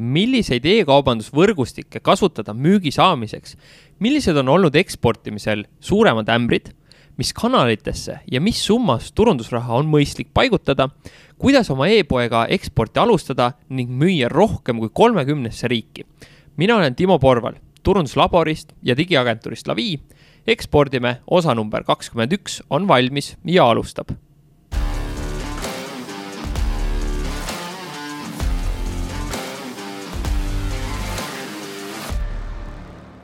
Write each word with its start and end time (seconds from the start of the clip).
milliseid 0.00 0.64
e-kaubandusvõrgustikke 0.66 2.00
kasutada 2.02 2.54
müügi 2.56 2.92
saamiseks, 2.94 3.56
millised 4.00 4.36
on 4.40 4.48
olnud 4.48 4.76
eksportimisel 4.80 5.66
suuremad 5.84 6.30
ämbrid, 6.32 6.72
mis 7.20 7.34
kanalitesse 7.36 8.20
ja 8.32 8.40
mis 8.40 8.62
summas 8.64 9.10
turundusraha 9.12 9.76
on 9.82 9.90
mõistlik 9.92 10.30
paigutada, 10.34 10.88
kuidas 11.38 11.68
oma 11.72 11.90
e-poega 11.92 12.46
eksporti 12.56 13.02
alustada 13.02 13.52
ning 13.68 13.92
müüa 13.92 14.30
rohkem 14.32 14.80
kui 14.80 14.88
kolmekümnesse 14.88 15.68
riiki. 15.68 16.06
mina 16.56 16.76
olen 16.76 16.94
Timo 16.94 17.18
Porval 17.18 17.54
turunduslaborist 17.82 18.72
ja 18.82 18.96
digiagentuurist 18.96 19.68
Lavi. 19.68 20.00
ekspordime 20.46 21.20
osa 21.26 21.54
number 21.54 21.84
kakskümmend 21.84 22.32
üks 22.32 22.62
on 22.70 22.88
valmis 22.88 23.36
ja 23.44 23.64
alustab 23.70 24.10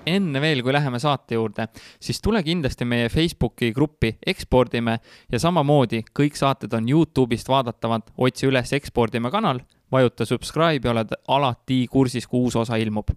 enne 0.07 0.41
veel, 0.41 0.63
kui 0.63 0.75
läheme 0.75 1.01
saate 1.03 1.39
juurde, 1.39 1.69
siis 2.01 2.21
tule 2.23 2.43
kindlasti 2.47 2.89
meie 2.89 3.11
Facebooki 3.13 3.73
gruppi 3.77 4.15
Ekspordime 4.27 4.99
ja 5.33 5.43
samamoodi 5.43 6.05
kõik 6.17 6.39
saated 6.39 6.75
on 6.79 6.89
Youtube'ist 6.91 7.51
vaadatavad, 7.51 8.11
otsi 8.17 8.49
üles 8.51 8.73
Ekspordime 8.77 9.31
kanal, 9.35 9.63
vajuta 9.93 10.27
subscribe 10.27 10.89
ja 10.89 10.95
oled 10.95 11.15
alati 11.29 11.85
kursis, 11.91 12.27
kui 12.27 12.47
uus 12.47 12.59
osa 12.63 12.79
ilmub 12.81 13.15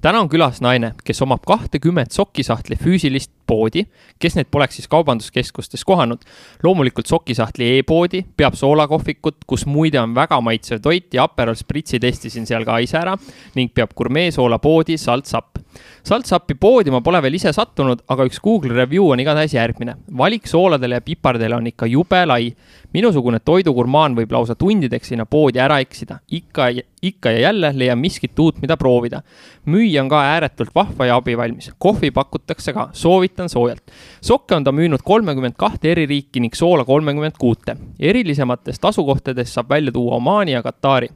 täna 0.00 0.20
on 0.20 0.28
külas 0.30 0.60
naine, 0.62 0.92
kes 1.04 1.22
omab 1.24 1.44
kahtekümmet 1.46 2.14
sokisahtli 2.14 2.76
füüsilist 2.78 3.32
poodi, 3.46 3.84
kes 4.22 4.36
neid 4.36 4.50
poleks 4.50 4.78
siis 4.78 4.88
kaubanduskeskustes 4.90 5.84
kohanud. 5.84 6.22
loomulikult 6.62 7.06
sokisahtli 7.06 7.78
e-poodi, 7.78 8.24
peab 8.36 8.54
soolakohvikut, 8.54 9.44
kus 9.46 9.66
muide 9.66 10.00
on 10.00 10.14
väga 10.14 10.40
maitsev 10.40 10.80
toit 10.82 11.14
ja 11.14 11.24
Aperol 11.24 11.54
Spritzi 11.54 12.00
testisin 12.00 12.46
seal 12.46 12.64
ka 12.64 12.78
ise 12.78 12.98
ära 12.98 13.16
ning 13.54 13.72
peab 13.74 13.94
gurmeesoolapoodi 13.96 14.98
Salt 14.98 15.26
Sapp. 15.26 15.58
Salt 16.06 16.26
Sappi 16.26 16.54
poodi 16.54 16.92
ma 16.94 17.00
pole 17.02 17.18
veel 17.24 17.34
ise 17.38 17.50
sattunud, 17.54 18.04
aga 18.12 18.26
üks 18.28 18.38
Google 18.42 18.76
review 18.76 19.08
on 19.10 19.20
igatahes 19.20 19.56
järgmine. 19.56 19.96
valik 20.18 20.46
sooladele 20.46 21.00
ja 21.00 21.00
pipardele 21.00 21.56
on 21.56 21.66
ikka 21.66 21.86
jube 21.86 22.26
lai. 22.26 22.54
minusugune 22.92 23.40
toidugurmaan 23.44 24.14
võib 24.16 24.32
lausa 24.32 24.54
tundideks 24.54 25.08
sinna 25.08 25.26
poodi 25.26 25.58
ära 25.58 25.80
eksida. 25.80 26.18
ikka, 26.30 26.68
ikka 27.02 27.30
ja 27.30 27.40
jälle 27.40 27.72
leian 27.74 27.98
miskit 27.98 28.38
uut, 28.38 28.60
mida 28.62 28.76
proovida. 28.76 29.22
müüja 29.66 30.02
on 30.02 30.08
ka 30.08 30.22
ääretult 30.22 30.74
vahva 30.74 31.06
ja 31.06 31.16
abivalmis. 31.16 31.70
kohvi 31.78 32.10
pakutakse 32.10 32.72
ka, 32.72 32.88
soovitan 32.92 33.48
soojalt. 33.48 33.82
sokke 34.20 34.54
on 34.54 34.64
ta 34.64 34.72
müünud 34.72 35.02
kolmekümmend 35.04 35.54
kahte 35.56 35.90
eri 35.90 36.06
riiki 36.06 36.40
ning 36.40 36.54
soola 36.54 36.84
kolmekümmend 36.84 37.34
kuute. 37.38 37.76
erilisematest 37.98 38.84
asukohtadest 38.84 39.52
saab 39.52 39.70
välja 39.70 39.92
tuua 39.92 40.16
Omaani 40.16 40.52
ja 40.52 40.62
Katari 40.62 41.08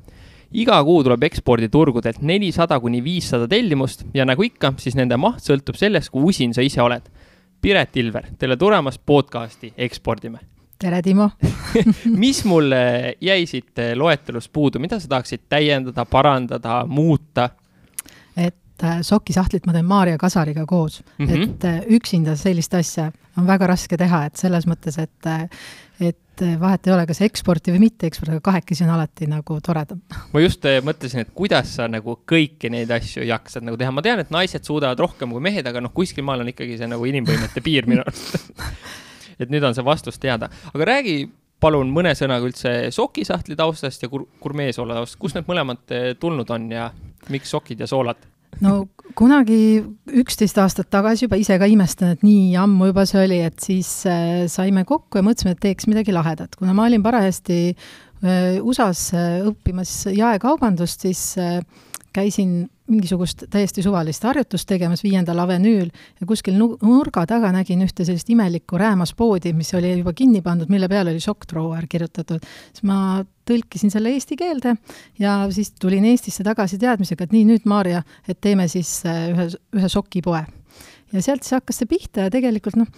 iga 0.52 0.78
kuu 0.84 1.02
tuleb 1.04 1.22
eksporditurgudelt 1.28 2.22
nelisada 2.26 2.80
kuni 2.80 3.02
viissada 3.04 3.48
tellimust 3.48 4.04
ja 4.14 4.26
nagu 4.26 4.42
ikka, 4.42 4.74
siis 4.82 4.96
nende 4.98 5.18
maht 5.20 5.44
sõltub 5.46 5.78
sellest, 5.78 6.10
kui 6.10 6.30
usin 6.32 6.54
sa 6.54 6.64
ise 6.66 6.82
oled. 6.82 7.06
Piret 7.60 7.96
Ilver, 8.00 8.30
tere 8.38 8.56
tulemast 8.56 9.02
podcasti 9.06 9.74
Ekspordime. 9.76 10.38
tere, 10.80 11.02
Timo 11.02 11.30
mis 12.22 12.44
mul 12.48 12.72
jäi 13.20 13.46
siit 13.46 13.82
loetelust 13.94 14.52
puudu, 14.52 14.80
mida 14.80 15.00
sa 15.00 15.08
tahaksid 15.08 15.44
täiendada, 15.48 16.04
parandada, 16.04 16.84
muuta? 16.86 17.50
et 18.36 18.84
äh, 18.84 19.00
sokisahtlit 19.02 19.66
ma 19.66 19.74
teen 19.76 19.84
Maarja 19.84 20.18
Kasariga 20.18 20.64
koos 20.66 21.02
mm, 21.18 21.26
-hmm. 21.26 21.42
et 21.42 21.64
äh, 21.64 21.80
üksinda 21.88 22.36
sellist 22.36 22.74
asja 22.74 23.12
on 23.36 23.46
väga 23.46 23.66
raske 23.66 23.96
teha, 23.96 24.24
et 24.24 24.36
selles 24.36 24.66
mõttes, 24.66 24.98
et 24.98 25.26
äh, 25.26 25.48
et 26.00 26.44
vahet 26.60 26.86
ei 26.88 26.94
ole, 26.94 27.04
kas 27.08 27.20
eksporti 27.26 27.74
või 27.74 27.82
mitte 27.82 28.08
eksporti, 28.08 28.32
aga 28.36 28.44
kahekesi 28.46 28.86
on 28.86 28.94
alati 28.94 29.28
nagu 29.28 29.58
toredam. 29.64 30.00
ma 30.32 30.42
just 30.42 30.64
äh, 30.68 30.78
mõtlesin, 30.84 31.24
et 31.24 31.34
kuidas 31.36 31.74
sa 31.76 31.88
nagu 31.90 32.16
kõiki 32.28 32.70
neid 32.72 32.90
asju 32.96 33.26
jaksad 33.28 33.66
nagu 33.66 33.78
teha, 33.80 33.92
ma 33.92 34.04
tean, 34.04 34.22
et 34.22 34.32
naised 34.32 34.64
suudavad 34.66 35.00
rohkem 35.00 35.34
kui 35.34 35.44
mehed, 35.44 35.66
aga 35.66 35.82
noh, 35.84 35.92
kuskil 35.94 36.24
maal 36.26 36.44
on 36.44 36.52
ikkagi 36.52 36.78
see 36.80 36.88
nagu 36.90 37.04
inimvõimete 37.10 37.64
piir 37.64 37.88
minu 37.90 38.04
arust 38.06 38.54
et 39.40 39.52
nüüd 39.52 39.64
on 39.64 39.76
see 39.76 39.84
vastus 39.84 40.20
teada, 40.20 40.50
aga 40.72 40.88
räägi 40.94 41.18
palun 41.60 41.92
mõne 41.92 42.14
sõnaga 42.16 42.46
üldse 42.48 42.72
sokisahtli 42.94 43.56
taustast 43.58 44.04
ja 44.04 44.08
kur-, 44.12 44.26
gurmeesoola 44.42 44.96
taustast, 45.00 45.20
kust 45.20 45.36
need 45.36 45.48
mõlemad 45.50 45.96
äh, 45.96 46.12
tulnud 46.20 46.50
on 46.56 46.70
ja 46.72 46.90
miks 47.32 47.52
sokid 47.52 47.84
ja 47.84 47.90
soolad? 47.90 48.28
No 48.60 48.88
kunagi 49.18 49.82
üksteist 50.20 50.58
aastat 50.60 50.90
tagasi 50.92 51.26
juba 51.26 51.38
ise 51.40 51.56
ka 51.60 51.68
imestan, 51.70 52.14
et 52.14 52.24
nii 52.26 52.54
ammu 52.60 52.90
juba 52.90 53.06
see 53.08 53.22
oli, 53.24 53.40
et 53.46 53.58
siis 53.62 53.88
äh, 54.08 54.46
saime 54.50 54.84
kokku 54.88 55.20
ja 55.20 55.26
mõtlesime, 55.26 55.56
et 55.56 55.62
teeks 55.64 55.88
midagi 55.90 56.14
lahedat, 56.14 56.56
kuna 56.58 56.74
ma 56.76 56.86
olin 56.88 57.04
parajasti 57.04 57.60
äh, 57.70 58.58
USA-s 58.62 59.14
äh, 59.16 59.40
õppimas 59.50 59.94
jaekaubandust, 60.14 61.06
siis 61.06 61.24
käisin 62.14 62.64
mingisugust 62.90 63.46
täiesti 63.50 63.82
suvalist 63.84 64.24
harjutust 64.26 64.68
tegemas 64.68 65.02
Viiendal 65.04 65.38
avenüül 65.42 65.88
ja 65.88 66.28
kuskil 66.28 66.56
nurga 66.58 67.24
taga 67.30 67.52
nägin 67.54 67.84
ühte 67.86 68.04
sellist 68.06 68.30
imelikku 68.32 68.78
räämaspoodi, 68.80 69.52
mis 69.56 69.72
oli 69.78 69.94
juba 69.98 70.14
kinni 70.16 70.42
pandud, 70.44 70.70
mille 70.72 70.88
peal 70.90 71.10
oli 71.10 71.20
Shock 71.22 71.48
Drawer 71.50 71.86
kirjutatud. 71.90 72.46
siis 72.72 72.86
ma 72.88 73.22
tõlkisin 73.48 73.92
selle 73.92 74.12
eesti 74.14 74.38
keelde 74.38 74.76
ja 75.18 75.42
siis 75.54 75.72
tulin 75.80 76.06
Eestisse 76.10 76.44
tagasi 76.46 76.78
teadmisega, 76.80 77.26
et 77.26 77.34
nii, 77.34 77.46
nüüd 77.48 77.68
Maarja, 77.70 78.02
et 78.28 78.40
teeme 78.40 78.68
siis 78.70 79.00
äh, 79.08 79.28
ühe, 79.34 79.48
ühe 79.76 79.90
sokipoe. 79.90 80.44
ja 81.12 81.22
sealt 81.22 81.46
siis 81.46 81.58
hakkas 81.58 81.82
see 81.82 81.90
pihta 81.90 82.28
ja 82.28 82.32
tegelikult 82.32 82.78
noh, 82.80 82.90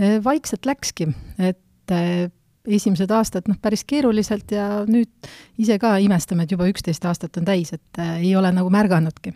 äh, 0.00 0.18
vaikselt 0.24 0.66
läkski, 0.68 1.10
et 1.38 1.94
äh, 1.94 2.28
esimesed 2.66 3.10
aastad 3.10 3.48
noh, 3.50 3.58
päris 3.62 3.84
keeruliselt 3.88 4.52
ja 4.54 4.84
nüüd 4.88 5.30
ise 5.58 5.78
ka 5.82 5.96
imestame, 6.02 6.46
et 6.46 6.54
juba 6.54 6.68
üksteist 6.70 7.04
aastat 7.06 7.38
on 7.40 7.46
täis, 7.48 7.72
et 7.76 8.02
äh, 8.02 8.18
ei 8.22 8.34
ole 8.36 8.52
nagu 8.54 8.70
märganudki. 8.72 9.34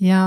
ja 0.00 0.22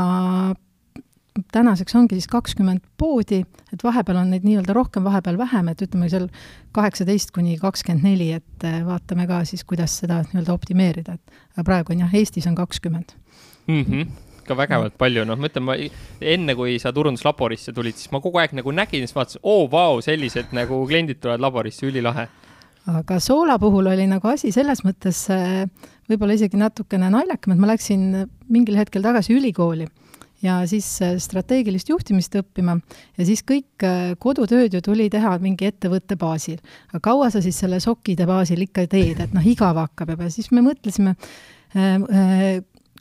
tänaseks 1.51 1.95
ongi 1.95 2.16
siis 2.16 2.28
kakskümmend 2.31 2.83
poodi, 2.97 3.41
et 3.73 3.83
vahepeal 3.83 4.22
on 4.22 4.29
neid 4.31 4.45
nii-öelda 4.47 4.73
rohkem, 4.73 5.03
vahepeal 5.03 5.38
vähem, 5.38 5.67
et 5.67 5.81
ütleme 5.83 6.09
seal 6.09 6.29
kaheksateist 6.75 7.33
kuni 7.35 7.57
kakskümmend 7.59 8.07
neli, 8.07 8.31
et 8.39 8.67
äh, 8.67 8.79
vaatame 8.85 9.27
ka 9.27 9.44
siis, 9.45 9.66
kuidas 9.67 9.97
seda 10.03 10.22
nii-öelda 10.29 10.53
optimeerida, 10.53 11.17
et 11.17 11.66
praegu 11.66 11.95
on 11.95 12.06
jah, 12.06 12.16
Eestis 12.16 12.47
on 12.47 12.56
kakskümmend 12.56 13.17
mm. 13.67 13.81
-hmm 13.81 14.25
ikka 14.45 14.57
vägevalt 14.57 14.95
palju, 15.01 15.25
noh, 15.25 15.39
ma 15.41 15.50
ütlen, 15.50 15.66
ma 15.66 15.75
enne, 16.22 16.56
kui 16.57 16.78
sa 16.81 16.94
turunduslaborisse 16.95 17.73
tulid, 17.75 17.97
siis 17.97 18.13
ma 18.13 18.22
kogu 18.23 18.39
aeg 18.41 18.53
nagu 18.59 18.73
nägin, 18.75 19.06
siis 19.07 19.17
vaatasin, 19.17 19.41
oo, 19.44 19.66
vau, 19.72 20.00
sellised 20.06 20.53
nagu 20.56 20.83
kliendid 20.85 21.19
tulevad 21.23 21.44
laborisse, 21.44 21.89
ülilahe. 21.89 22.29
aga 22.85 23.17
soola 23.19 23.57
puhul 23.57 23.89
oli 23.89 24.06
nagu 24.06 24.29
asi 24.29 24.51
selles 24.53 24.83
mõttes 24.85 25.23
äh, 25.33 25.66
võib-olla 26.06 26.35
isegi 26.38 26.59
natukene 26.61 27.09
naljakam, 27.09 27.56
et 27.56 27.61
ma 27.63 27.72
läksin 27.72 28.28
mingil 28.53 28.78
hetkel 28.78 29.01
tagasi 29.01 29.33
ülikooli 29.33 29.88
ja 30.45 30.59
siis 30.69 30.85
äh, 31.01 31.16
strateegilist 31.17 31.89
juhtimist 31.89 32.38
õppima 32.38 32.77
ja 33.17 33.25
siis 33.25 33.41
kõik 33.41 33.81
äh, 33.88 34.13
kodutööd 34.22 34.77
ju 34.77 34.83
tuli 34.85 35.09
teha 35.09 35.33
mingi 35.41 35.72
ettevõtte 35.72 36.19
baasil. 36.22 36.62
aga 36.94 37.01
kaua 37.09 37.31
sa 37.33 37.41
siis 37.41 37.57
selle 37.57 37.81
sokkide 37.81 38.29
baasil 38.29 38.62
ikka 38.67 38.85
teed, 38.91 39.25
et 39.25 39.33
noh, 39.33 39.50
igav 39.56 39.81
hakkab 39.81 40.13
juba, 40.13 40.29
siis 40.29 40.53
me 40.53 40.62
mõtlesime 40.66 41.17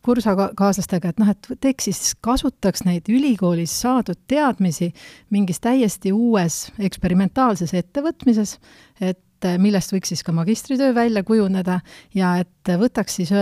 kursakaaslastega, 0.05 1.13
et 1.13 1.23
noh, 1.23 1.31
et 1.33 1.49
teeks 1.65 1.89
siis, 1.89 2.01
kasutaks 2.25 2.85
neid 2.87 3.09
ülikoolis 3.13 3.73
saadud 3.85 4.21
teadmisi 4.31 4.91
mingis 5.35 5.63
täiesti 5.65 6.13
uues 6.13 6.69
eksperimentaalses 6.79 7.75
ettevõtmises, 7.81 8.59
et 9.01 9.49
millest 9.61 9.93
võiks 9.93 10.13
siis 10.13 10.23
ka 10.25 10.33
magistritöö 10.33 10.95
välja 10.97 11.25
kujuneda 11.27 11.81
ja 12.17 12.37
et 12.41 12.75
võtaks 12.81 13.21
siis 13.21 13.33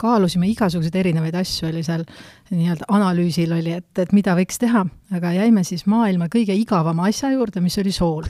kaalusime 0.00 0.48
igasuguseid 0.50 0.96
erinevaid 1.02 1.36
asju, 1.38 1.68
oli 1.68 1.82
seal 1.86 2.04
nii-öelda 2.50 2.88
analüüsil 2.90 3.52
oli, 3.54 3.74
et, 3.78 3.90
et 4.02 4.14
mida 4.16 4.34
võiks 4.38 4.58
teha, 4.60 4.82
aga 5.14 5.32
jäime 5.36 5.62
siis 5.66 5.84
maailma 5.90 6.30
kõige 6.32 6.56
igavama 6.58 7.06
asja 7.10 7.30
juurde, 7.34 7.62
mis 7.62 7.78
oli 7.82 7.92
sool. 7.94 8.26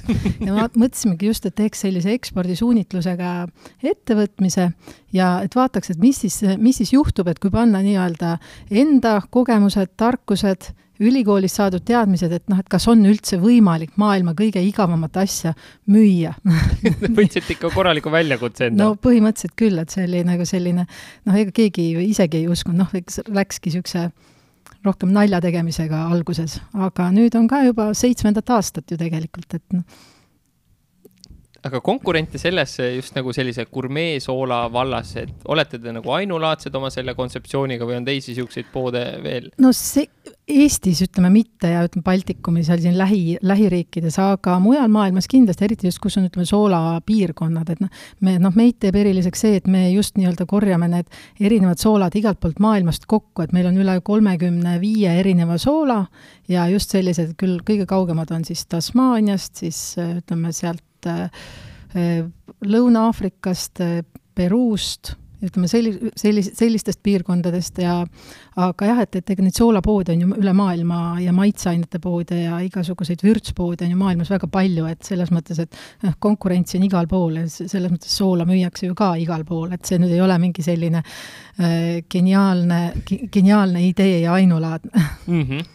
ja 0.47 0.67
mõtlesimegi 0.75 1.31
just, 1.31 1.47
et 1.49 1.57
teeks 1.61 1.87
sellise 1.87 2.13
ekspordisuunitlusega 2.19 3.33
ettevõtmise 3.93 4.71
ja 5.17 5.33
et 5.45 5.57
vaataks, 5.57 5.95
et 5.95 6.03
mis 6.03 6.21
siis, 6.27 6.43
mis 6.59 6.83
siis 6.83 6.93
juhtub, 6.97 7.31
et 7.31 7.41
kui 7.41 7.53
panna 7.55 7.83
nii-öelda 7.85 8.37
enda 8.83 9.21
kogemused, 9.31 9.97
tarkused 10.01 10.73
ülikoolis 11.01 11.55
saadud 11.59 11.85
teadmised, 11.87 12.33
et 12.37 12.45
noh, 12.53 12.61
et 12.61 12.69
kas 12.71 12.87
on 12.91 13.03
üldse 13.09 13.39
võimalik 13.41 13.97
maailma 14.01 14.35
kõige 14.39 14.63
igavamat 14.65 15.17
asja 15.23 15.55
müüa 15.91 16.35
võtsite 17.19 17.57
ikka 17.57 17.73
korraliku 17.75 18.13
väljakutse 18.13 18.69
endale? 18.69 18.93
no 18.93 19.01
põhimõtteliselt 19.01 19.57
küll, 19.59 19.81
et 19.81 19.95
see 19.95 20.07
oli 20.09 20.25
nagu 20.29 20.47
selline 20.49 20.87
noh, 20.87 21.41
ega 21.41 21.55
keegi 21.57 21.91
isegi 22.07 22.43
ei 22.43 22.51
uskunud, 22.53 22.85
noh, 22.85 22.95
eks 23.01 23.23
läkski 23.29 23.73
niisuguse 23.73 24.11
rohkem 24.85 25.13
nalja 25.13 25.43
tegemisega 25.45 26.07
alguses, 26.09 26.59
aga 26.77 27.11
nüüd 27.15 27.35
on 27.37 27.49
ka 27.51 27.65
juba 27.67 27.91
seitsmendat 27.97 28.53
aastat 28.57 28.91
ju 28.91 29.01
tegelikult, 29.01 29.59
et 29.59 29.77
noh 29.77 30.09
aga 31.67 31.81
konkurente 31.85 32.41
sellesse 32.41 32.87
just 32.97 33.17
nagu 33.17 33.33
sellise 33.37 33.67
gurmeesoola 33.73 34.63
vallas, 34.73 35.13
et 35.21 35.49
olete 35.53 35.81
te 35.83 35.93
nagu 35.93 36.15
ainulaadsed 36.17 36.75
oma 36.77 36.91
selle 36.93 37.15
kontseptsiooniga 37.19 37.89
või 37.89 37.99
on 38.01 38.07
teisi 38.09 38.33
niisuguseid 38.33 38.71
poode 38.73 39.05
veel? 39.25 39.51
no 39.61 39.73
see, 39.77 40.09
Eestis 40.51 40.99
ütleme 41.05 41.29
mitte 41.31 41.69
ja 41.71 41.85
ütleme 41.87 42.03
Baltikumis, 42.03 42.67
seal 42.67 42.81
siin 42.83 42.97
lähi, 42.99 43.37
lähiriikides, 43.47 44.17
aga 44.19 44.57
mujal 44.63 44.89
maailmas 44.91 45.29
kindlasti, 45.31 45.67
eriti 45.69 45.87
just, 45.87 46.01
kus 46.03 46.19
on, 46.19 46.27
ütleme, 46.27 46.47
soolapiirkonnad, 46.49 47.71
et 47.71 47.85
noh, 47.85 48.03
me, 48.27 48.35
noh, 48.43 48.57
meid 48.59 48.81
teeb 48.83 48.99
eriliseks 48.99 49.45
see, 49.47 49.61
et 49.61 49.71
me 49.71 49.85
just 49.93 50.19
nii-öelda 50.19 50.49
korjame 50.51 50.91
need 50.91 51.21
erinevad 51.39 51.79
soolad 51.83 52.19
igalt 52.19 52.43
poolt 52.43 52.59
maailmast 52.63 53.07
kokku, 53.11 53.47
et 53.47 53.55
meil 53.55 53.71
on 53.71 53.79
üle 53.79 53.95
kolmekümne 54.03 54.79
viie 54.83 55.15
erineva 55.23 55.59
soola 55.61 56.03
ja 56.51 56.67
just 56.73 56.91
sellised 56.97 57.37
küll 57.39 57.63
kõige 57.67 57.87
kaugemad 57.91 58.35
on 58.35 58.47
siis 58.49 58.67
Tasmaaniast, 58.67 59.63
siis 59.63 59.81
ütleme 60.03 60.51
sealt 60.57 60.83
äh, 61.07 61.49
Lõuna-Aafrikast, 62.71 63.81
Peruust 64.35 65.15
ütleme, 65.45 65.69
selli-, 65.71 66.11
sellis-, 66.19 66.51
sellistest 66.57 67.01
piirkondadest 67.05 67.81
ja 67.81 67.97
aga 68.61 68.89
jah, 68.91 69.01
et, 69.05 69.21
et 69.21 69.33
ega 69.35 69.45
neid 69.45 69.57
soolapoode 69.57 70.15
on 70.15 70.25
ju 70.25 70.29
üle 70.43 70.53
maailma 70.57 71.01
ja 71.23 71.33
maitseainete 71.37 72.01
poode 72.03 72.43
ja 72.43 72.61
igasuguseid 72.65 73.25
vürtspoode 73.25 73.87
on 73.87 73.95
ju 73.95 74.01
maailmas 74.01 74.33
väga 74.33 74.51
palju, 74.53 74.87
et 74.91 75.03
selles 75.07 75.33
mõttes, 75.35 75.63
et 75.65 75.81
noh, 76.05 76.17
konkurentsi 76.21 76.79
on 76.81 76.87
igal 76.91 77.09
pool 77.11 77.41
ja 77.41 77.47
selles 77.49 77.89
mõttes 77.93 78.15
soola 78.21 78.47
müüakse 78.49 78.91
ju 78.91 78.99
ka 78.99 79.15
igal 79.21 79.47
pool, 79.49 79.73
et 79.77 79.85
see 79.89 80.01
nüüd 80.03 80.15
ei 80.15 80.23
ole 80.25 80.39
mingi 80.43 80.65
selline 80.67 81.03
äh, 81.03 82.01
geniaalne, 82.11 82.81
geniaalne 83.33 83.85
idee 83.89 84.25
ja 84.27 84.37
ainulaadne 84.39 85.07
mm. 85.27 85.45
-hmm 85.45 85.69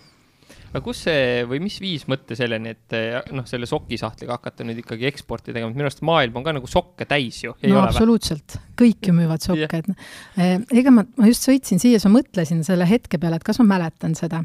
aga 0.76 0.84
kus 0.84 1.06
see 1.08 1.44
või 1.48 1.62
mis 1.64 1.78
viis 1.80 2.04
mõtte 2.12 2.36
selleni, 2.38 2.74
et 2.76 2.96
noh, 3.36 3.46
selle 3.48 3.68
sokisahtliga 3.70 4.36
hakata 4.36 4.68
nüüd 4.68 4.82
ikkagi 4.84 5.08
eksporti 5.08 5.54
tegema, 5.54 5.72
et 5.72 5.80
minu 5.80 5.88
arust 5.88 6.04
maailm 6.06 6.36
on 6.36 6.46
ka 6.46 6.56
nagu 6.58 6.70
sokke 6.70 7.08
täis 7.10 7.42
ju. 7.46 7.56
no 7.72 7.84
absoluutselt, 7.86 8.58
kõik 8.80 9.08
ju 9.08 9.16
müüvad 9.16 9.46
sokke, 9.46 9.82
et 9.82 9.92
eh, 10.42 10.58
ega 10.82 10.94
ma, 10.94 11.06
ma 11.16 11.32
just 11.32 11.48
sõitsin 11.48 11.80
siia, 11.82 12.00
siis 12.00 12.10
ma 12.10 12.18
mõtlesin 12.20 12.66
selle 12.68 12.88
hetke 12.90 13.22
peale, 13.22 13.40
et 13.40 13.48
kas 13.48 13.62
ma 13.64 13.70
mäletan 13.78 14.18
seda. 14.20 14.44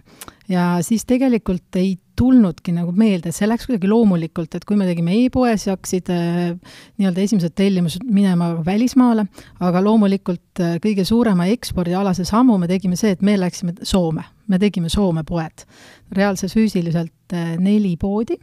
ja 0.51 0.77
siis 0.87 1.07
tegelikult 1.09 1.81
ei 1.83 1.97
tulnudki 2.21 2.75
nagu 2.77 2.93
meelde, 2.97 3.33
see 3.35 3.49
läks 3.49 3.69
kuidagi 3.69 3.89
loomulikult, 3.91 4.55
et 4.57 4.67
kui 4.69 4.77
me 4.79 4.87
tegime 4.89 5.15
e-poes 5.23 5.67
ja 5.67 5.77
hakkasid 5.77 6.11
äh, 6.13 6.75
nii-öelda 7.01 7.25
esimesed 7.25 7.57
tellimused 7.57 8.05
minema 8.05 8.53
välismaale, 8.67 9.27
aga 9.65 9.83
loomulikult 9.85 10.63
äh, 10.63 10.77
kõige 10.85 11.07
suurema 11.09 11.49
ekspordialase 11.55 12.27
sammu 12.29 12.59
me 12.61 12.69
tegime 12.71 12.99
see, 13.01 13.15
et 13.17 13.25
me 13.27 13.39
läksime 13.41 13.79
Soome, 13.83 14.27
me 14.51 14.61
tegime 14.61 14.93
Soome 14.93 15.25
poed. 15.27 15.65
reaalselt 16.13 16.53
füüsiliselt 16.53 17.37
äh, 17.37 17.55
neli 17.59 17.97
poodi 18.01 18.37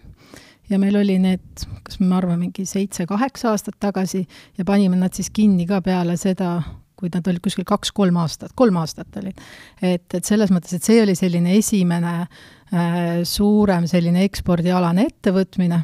ja 0.70 0.80
meil 0.80 0.98
oli 1.00 1.18
need, 1.22 1.68
kas 1.84 2.00
me 2.02 2.16
arvame, 2.18 2.48
mingi 2.48 2.66
seitse-kaheksa 2.68 3.52
aastat 3.54 3.78
tagasi 3.80 4.26
ja 4.58 4.66
panime 4.66 4.98
nad 5.00 5.14
siis 5.16 5.30
kinni 5.34 5.68
ka 5.68 5.82
peale 5.86 6.18
seda, 6.18 6.62
kui 6.98 7.12
nad 7.14 7.28
olid 7.30 7.44
kuskil 7.46 7.68
kaks-kolm 7.68 8.18
aastat, 8.24 8.56
kolm 8.58 8.80
aastat 8.82 9.20
olid. 9.22 9.38
et, 9.82 10.08
et 10.14 10.26
selles 10.26 10.52
mõttes, 10.54 10.74
et 10.74 10.84
see 10.84 11.02
oli 11.04 11.16
selline 11.18 11.54
esimene 11.60 12.16
äh, 12.24 13.22
suurem 13.28 13.88
selline 13.90 14.26
ekspordialane 14.26 15.08
ettevõtmine 15.12 15.82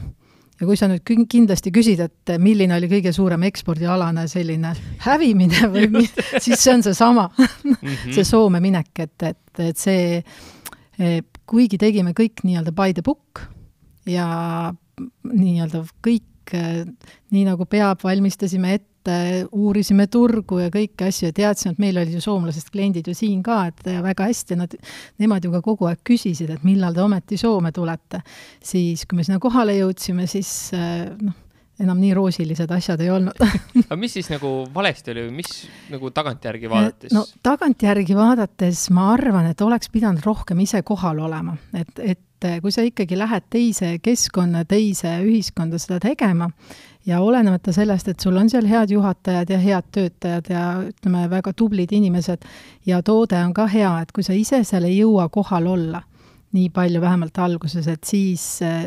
ja 0.60 0.68
kui 0.68 0.78
sa 0.80 0.88
nüüd 0.90 1.04
kindlasti 1.30 1.74
küsid, 1.74 2.02
et 2.04 2.34
milline 2.42 2.76
oli 2.78 2.90
kõige 2.92 3.14
suurem 3.16 3.44
ekspordialane 3.50 4.26
selline 4.32 4.74
hävimine 5.04 5.68
või 5.74 5.90
mi-, 5.92 6.10
siis 6.38 6.60
see 6.60 6.76
on 6.76 6.86
seesama 6.86 7.28
mm, 7.38 7.74
-hmm. 7.74 8.14
see 8.16 8.28
Soome 8.28 8.62
minek, 8.64 8.94
et, 9.00 9.28
et, 9.30 9.64
et 9.70 9.78
see, 9.78 10.22
e, 11.00 11.20
kuigi 11.50 11.80
tegime 11.82 12.16
kõik 12.18 12.46
nii-öelda 12.48 12.74
by 12.76 12.96
the 12.96 13.06
book 13.06 13.44
ja 14.10 14.74
nii-öelda 15.28 15.84
kõik 16.06 16.56
e, 16.56 16.86
nii 17.34 17.46
nagu 17.50 17.66
peab, 17.70 18.04
valmistasime 18.04 18.78
ette, 18.80 18.93
et 19.12 19.52
uurisime 19.52 20.08
turgu 20.12 20.60
ja 20.62 20.72
kõiki 20.74 21.08
asju 21.08 21.30
ja 21.30 21.36
teadsime, 21.36 21.74
et 21.74 21.82
meil 21.84 22.00
olid 22.00 22.16
ju 22.16 22.24
soomlased 22.24 22.70
kliendid 22.74 23.08
ju 23.08 23.16
siin 23.18 23.44
ka, 23.44 23.66
et 23.72 23.86
väga 24.04 24.28
hästi, 24.30 24.58
nad, 24.60 24.76
nemad 25.22 25.46
ju 25.46 25.54
ka 25.54 25.64
kogu 25.66 25.90
aeg 25.90 26.04
küsisid, 26.08 26.54
et 26.54 26.64
millal 26.68 26.96
te 26.96 27.04
ometi 27.04 27.38
Soome 27.38 27.72
tulete. 27.72 28.22
siis, 28.64 29.06
kui 29.06 29.18
me 29.18 29.24
sinna 29.24 29.40
kohale 29.44 29.76
jõudsime, 29.78 30.28
siis 30.28 30.72
noh, 30.74 31.36
enam 31.84 31.98
nii 32.00 32.14
roosilised 32.14 32.72
asjad 32.72 33.02
ei 33.02 33.10
olnud 33.10 33.40
aga 33.86 33.96
mis 33.98 34.14
siis 34.14 34.30
nagu 34.30 34.52
valesti 34.74 35.12
oli 35.14 35.26
või 35.28 35.40
mis 35.42 35.64
nagu 35.92 36.12
tagantjärgi 36.14 36.70
vaadates? 36.70 37.16
no 37.16 37.26
tagantjärgi 37.44 38.18
vaadates 38.18 38.86
ma 38.94 39.10
arvan, 39.16 39.50
et 39.50 39.62
oleks 39.66 39.90
pidanud 39.94 40.22
rohkem 40.26 40.62
ise 40.64 40.84
kohal 40.86 41.24
olema, 41.26 41.58
et, 41.74 42.00
et 42.00 42.50
kui 42.62 42.74
sa 42.76 42.84
ikkagi 42.86 43.18
lähed 43.18 43.46
teise 43.54 43.94
keskkonna, 44.04 44.66
teise 44.70 45.16
ühiskonda 45.24 45.80
seda 45.80 46.00
tegema, 46.04 46.50
ja 47.06 47.20
olenemata 47.22 47.74
sellest, 47.76 48.08
et 48.08 48.24
sul 48.24 48.38
on 48.40 48.50
seal 48.50 48.68
head 48.70 48.94
juhatajad 48.94 49.50
ja 49.52 49.60
head 49.60 49.90
töötajad 49.92 50.50
ja 50.50 50.64
ütleme, 50.88 51.28
väga 51.32 51.54
tublid 51.54 51.92
inimesed 51.92 52.46
ja 52.86 53.02
toode 53.04 53.40
on 53.44 53.54
ka 53.54 53.68
hea, 53.68 53.92
et 54.02 54.12
kui 54.16 54.24
sa 54.24 54.36
ise 54.38 54.64
seal 54.68 54.88
ei 54.88 54.98
jõua 55.02 55.28
kohal 55.34 55.68
olla, 55.74 56.04
nii 56.54 56.70
palju 56.70 57.02
vähemalt 57.02 57.38
alguses, 57.42 57.88
et 57.90 58.04
siis 58.06 58.44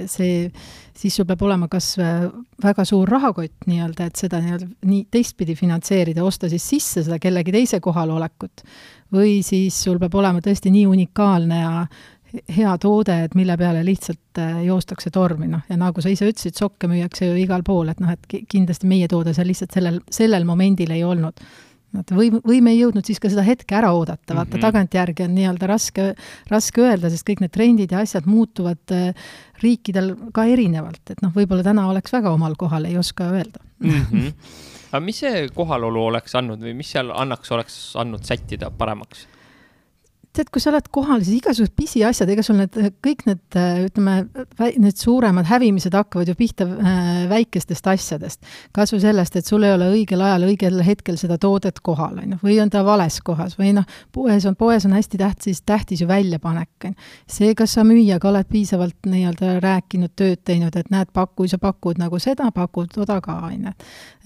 see, 0.07 0.35
siis 0.95 1.17
sul 1.17 1.27
peab 1.27 1.43
olema 1.43 1.69
kas 1.69 1.97
väga 2.63 2.85
suur 2.87 3.11
rahakott 3.11 3.67
nii-öelda, 3.67 4.07
et 4.07 4.23
seda 4.23 4.41
nii-öelda 4.43 4.69
nii 4.87 5.07
teistpidi 5.11 5.57
finantseerida, 5.59 6.25
osta 6.25 6.49
siis 6.53 6.69
sisse 6.69 7.03
seda 7.03 7.19
kellegi 7.23 7.55
teise 7.55 7.81
kohalolekut, 7.83 8.63
või 9.13 9.41
siis 9.47 9.77
sul 9.83 9.99
peab 10.03 10.15
olema 10.15 10.45
tõesti 10.45 10.71
nii 10.73 10.87
unikaalne 10.95 11.59
ja 11.61 11.75
hea 12.57 12.73
toode, 12.83 13.17
et 13.27 13.37
mille 13.39 13.57
peale 13.61 13.83
lihtsalt 13.87 14.41
äh, 14.41 14.63
joostakse 14.67 15.13
tormi, 15.15 15.49
noh, 15.51 15.63
ja 15.71 15.79
nagu 15.81 16.03
sa 16.03 16.11
ise 16.13 16.29
ütlesid, 16.31 16.57
sokke 16.59 16.89
müüakse 16.91 17.31
ju 17.31 17.39
igal 17.41 17.65
pool, 17.67 17.91
et 17.93 18.03
noh, 18.03 18.13
et 18.13 18.43
kindlasti 18.51 18.89
meie 18.91 19.09
toode 19.11 19.35
seal 19.37 19.49
lihtsalt 19.51 19.77
sellel, 19.77 20.01
sellel 20.13 20.47
momendil 20.49 20.93
ei 20.95 21.05
olnud. 21.07 21.43
et 21.97 22.11
või, 22.13 22.29
või 22.45 22.61
me 22.61 22.75
ei 22.75 22.81
jõudnud 22.81 23.07
siis 23.07 23.21
ka 23.23 23.31
seda 23.33 23.45
hetke 23.47 23.77
ära 23.79 23.93
oodata, 23.97 24.35
vaata 24.35 24.51
mm 24.51 24.53
-hmm. 24.57 24.65
tagantjärgi 24.67 25.25
on 25.25 25.35
nii-öelda 25.35 25.67
raske, 25.67 26.07
raske 26.51 26.83
öelda, 26.83 27.11
sest 27.11 27.25
kõik 27.29 27.41
need 27.41 27.53
trendid 27.55 27.93
ja 27.93 28.03
asjad 28.05 28.27
muutuvad 28.27 28.93
äh, 28.93 29.15
riikidel 29.63 30.15
ka 30.33 30.45
erinevalt, 30.45 31.03
et 31.11 31.23
noh, 31.23 31.33
võib-olla 31.33 31.63
täna 31.63 31.89
oleks 31.89 32.13
väga 32.13 32.31
omal 32.31 32.57
kohal, 32.59 32.85
ei 32.85 32.99
oska 32.99 33.31
öelda 33.31 33.63
mm. 33.79 33.91
-hmm. 34.11 34.33
aga 34.93 35.01
mis 35.01 35.19
see 35.25 35.49
kohalolu 35.55 36.05
oleks 36.11 36.35
andnud 36.35 36.61
või 36.61 36.75
mis 36.75 36.91
seal 36.91 37.11
annaks, 37.11 37.53
oleks 37.53 37.97
andnud 37.97 38.25
sättida 38.25 38.71
paremaks? 38.71 39.27
Tead, 40.37 40.51
kui 40.53 40.63
sa 40.63 40.71
oled 40.73 40.89
kohal, 40.93 41.23
siis 41.25 41.41
igasugused 41.41 41.75
pisiasjad, 41.79 42.31
ega 42.33 42.45
sul 42.45 42.59
need 42.61 42.77
kõik 43.05 43.25
need 43.29 43.59
ütleme, 43.87 44.17
need 44.77 44.99
suuremad 44.99 45.49
hävimised 45.49 45.95
hakkavad 45.97 46.29
ju 46.31 46.37
pihta 46.39 46.67
äh, 46.67 47.25
väikestest 47.31 47.87
asjadest. 47.91 48.43
kas 48.77 48.93
või 48.93 49.03
sellest, 49.03 49.37
et 49.39 49.49
sul 49.49 49.65
ei 49.67 49.75
ole 49.75 49.89
õigel 49.95 50.23
ajal, 50.23 50.47
õigel 50.51 50.81
hetkel 50.87 51.19
seda 51.21 51.39
toodet 51.41 51.81
kohal, 51.85 52.19
on 52.23 52.35
ju, 52.35 52.41
või 52.45 52.59
on 52.63 52.73
ta 52.73 52.83
vales 52.87 53.19
kohas 53.25 53.57
või 53.59 53.73
noh, 53.77 53.87
poes 54.13 54.47
on, 54.49 54.57
poes 54.59 54.87
on 54.89 54.97
hästi 54.97 55.21
tähtis, 55.21 55.63
tähtis 55.67 56.03
ju 56.03 56.09
väljapanek, 56.11 56.73
on 56.91 56.95
ju. 56.95 57.09
see, 57.39 57.55
kas 57.59 57.77
sa 57.79 57.87
müüjaga 57.87 58.31
oled 58.31 58.51
piisavalt 58.51 59.09
nii-öelda 59.09 59.57
rääkinud, 59.65 60.15
tööd 60.17 60.43
teinud, 60.45 60.77
et 60.77 60.91
näed, 60.93 61.13
paku, 61.17 61.49
sa 61.51 61.61
pakud 61.63 62.01
nagu 62.03 62.21
seda, 62.23 62.51
pakud 62.55 62.93
toda 62.95 63.21
ka, 63.25 63.39
on 63.49 63.71
ju. 63.71 63.75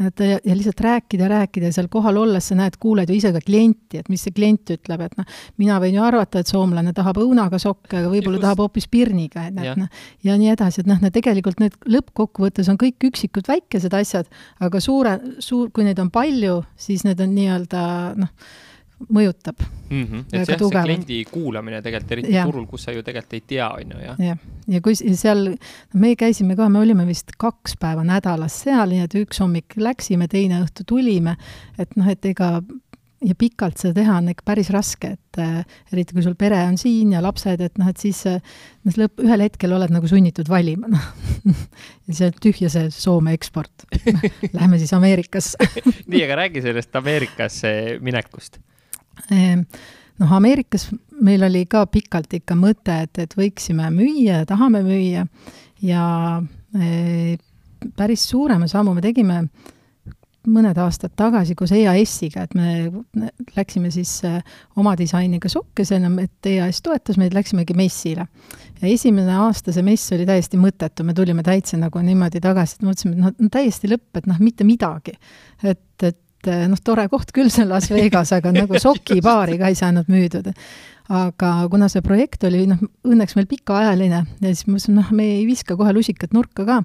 et 0.08 0.24
ja, 0.26 0.40
ja 0.44 0.58
lihtsalt 0.58 0.84
rääkida, 0.86 1.30
rääkida 1.30 1.70
ja 1.70 1.78
seal 1.78 1.90
kohal 1.92 2.20
olles 2.24 2.50
sa 2.50 2.58
näed, 2.58 2.80
kuuled 2.80 3.10
ju 3.10 3.18
ise 3.20 3.32
ka 3.36 3.42
klienti, 3.44 4.00
et 4.00 4.10
mis 4.12 4.22
see 4.26 4.34
klient 4.34 4.74
ütleb, 4.76 5.06
et 5.06 5.16
noh, 5.20 5.40
mina 5.60 5.78
võin 5.82 5.99
ju 6.00 6.06
arvata, 6.06 6.40
et 6.40 6.50
soomlane 6.50 6.94
tahab 6.96 7.20
õunaga 7.22 7.60
sokke, 7.62 8.00
aga 8.00 8.08
võib-olla 8.12 8.40
tahab 8.42 8.64
hoopis 8.64 8.88
pirniga, 8.90 9.46
et 9.50 9.58
noh, 9.58 9.86
ja 10.26 10.38
nii 10.40 10.54
edasi, 10.54 10.82
et 10.82 10.90
noh, 10.90 10.98
need 11.02 11.14
tegelikult 11.16 11.60
need 11.62 11.76
lõppkokkuvõttes 11.98 12.72
on 12.72 12.80
kõik 12.80 13.10
üksikud 13.10 13.50
väikesed 13.50 13.94
asjad, 13.96 14.32
aga 14.64 14.82
suure, 14.82 15.18
suur, 15.38 15.70
kui 15.74 15.86
neid 15.86 16.00
on 16.02 16.10
palju, 16.14 16.60
siis 16.80 17.06
need 17.06 17.20
on 17.22 17.36
nii-öelda 17.36 17.84
noh, 18.20 18.34
mõjutab 19.08 19.62
mm. 19.90 20.04
-hmm. 20.04 20.24
et 20.32 20.46
see, 20.46 20.58
see 20.58 20.82
kliendi 20.82 21.20
kuulamine 21.30 21.80
tegelikult, 21.82 22.12
eriti 22.12 22.34
ja. 22.34 22.44
turul, 22.44 22.66
kus 22.68 22.84
sa 22.84 22.92
ju 22.92 23.02
tegelikult 23.02 23.38
ei 23.38 23.44
tea, 23.46 23.68
on 23.70 23.94
ju, 23.94 24.02
jah. 24.04 24.20
jah, 24.20 24.42
ja 24.68 24.80
kui 24.84 24.96
seal, 24.96 25.54
me 25.94 26.12
käisime 26.20 26.56
ka, 26.56 26.68
me 26.68 26.82
olime 26.82 27.06
vist 27.08 27.32
kaks 27.40 27.78
päeva 27.80 28.04
nädalas 28.04 28.60
seal, 28.66 28.92
nii 28.92 29.06
et 29.06 29.16
üks 29.22 29.40
hommik 29.40 29.76
läksime, 29.80 30.28
teine 30.28 30.60
õhtu 30.64 30.84
tulime, 30.86 31.36
et 31.78 31.96
noh, 31.96 32.08
et 32.12 32.24
ega 32.28 32.58
ja 33.24 33.36
pikalt 33.36 33.80
seda 33.80 33.94
teha 34.00 34.16
on 34.20 34.30
ikka 34.32 34.44
päris 34.48 34.70
raske, 34.72 35.12
et 35.16 35.40
äh, 35.42 35.60
eriti 35.92 36.16
kui 36.16 36.24
sul 36.24 36.36
pere 36.40 36.60
on 36.64 36.78
siin 36.80 37.12
ja 37.14 37.20
lapsed, 37.24 37.60
et 37.64 37.76
noh, 37.80 37.90
et 37.90 38.00
siis 38.00 38.22
äh, 38.28 38.40
lõpp, 38.96 39.20
ühel 39.24 39.44
hetkel 39.44 39.74
oled 39.76 39.92
nagu 39.92 40.08
sunnitud 40.08 40.48
valima, 40.48 40.88
noh. 40.90 41.06
ja 42.08 42.16
see 42.16 42.30
on 42.30 42.40
tühja 42.40 42.72
see 42.72 42.88
Soome 42.94 43.34
eksport. 43.36 43.86
Lähme 44.56 44.80
siis 44.80 44.92
Ameerikasse. 44.96 45.60
Nii, 46.10 46.22
aga 46.24 46.40
räägi 46.44 46.64
sellest 46.64 46.96
Ameerikasse 46.96 47.72
minekust. 48.04 48.60
Ehm, 49.34 49.66
noh, 50.22 50.32
Ameerikas 50.38 50.88
meil 51.20 51.44
oli 51.44 51.66
ka 51.70 51.84
pikalt 51.92 52.32
ikka 52.40 52.56
mõte, 52.56 53.02
et, 53.04 53.20
et 53.20 53.36
võiksime 53.36 53.90
müüa 53.94 54.40
ja 54.42 54.48
tahame 54.48 54.80
müüa. 54.86 55.26
Ja 55.84 56.04
e, 56.76 57.36
päris 57.96 58.24
suurema 58.28 58.68
sammu 58.68 58.92
me 58.96 59.04
tegime 59.04 59.42
mõned 60.48 60.78
aastad 60.80 61.12
tagasi 61.18 61.54
koos 61.58 61.72
EAS-iga, 61.76 62.46
et 62.46 62.54
me 62.56 63.28
läksime 63.56 63.90
siis 63.92 64.12
äh, 64.28 64.38
oma 64.80 64.94
disainiga 64.98 65.50
sokkesena, 65.52 66.10
et 66.22 66.48
EAS 66.48 66.80
toetas 66.86 67.18
meid, 67.20 67.34
läksimegi 67.36 67.76
messile. 67.76 68.26
ja 68.80 68.88
esimene 68.88 69.36
aasta 69.44 69.74
see 69.76 69.84
mess 69.84 70.12
oli 70.16 70.26
täiesti 70.28 70.60
mõttetu, 70.60 71.04
me 71.04 71.14
tulime 71.14 71.44
täitsa 71.46 71.76
nagu 71.80 72.02
niimoodi 72.04 72.40
tagasi, 72.40 72.78
et 72.78 72.88
mõtlesime, 72.88 73.16
et 73.16 73.24
noh, 73.26 73.52
täiesti 73.52 73.92
lõpp, 73.92 74.22
et 74.22 74.30
noh, 74.30 74.40
mitte 74.40 74.64
midagi. 74.64 75.16
et, 75.62 76.08
et 76.08 76.52
noh, 76.68 76.80
tore 76.84 77.08
koht 77.12 77.34
küll 77.36 77.52
see 77.52 77.68
Las 77.68 77.90
Vegas, 77.92 78.32
aga 78.32 78.54
nagu 78.56 78.80
sokipaari 78.86 79.60
ka 79.60 79.68
ei 79.68 79.78
saanud 79.78 80.08
müüdud 80.08 80.54
aga 81.10 81.50
kuna 81.70 81.88
see 81.90 82.02
projekt 82.06 82.44
oli 82.46 82.64
noh, 82.70 82.80
õnneks 83.06 83.34
meil 83.38 83.48
pikaajaline 83.50 84.20
ja 84.22 84.52
siis 84.52 84.66
ma 84.68 84.76
mõtlesin, 84.76 84.98
noh, 85.00 85.08
me 85.16 85.26
ei 85.40 85.46
viska 85.48 85.74
kohe 85.78 85.94
lusikat 85.96 86.34
nurka 86.36 86.66
ka, 86.68 86.80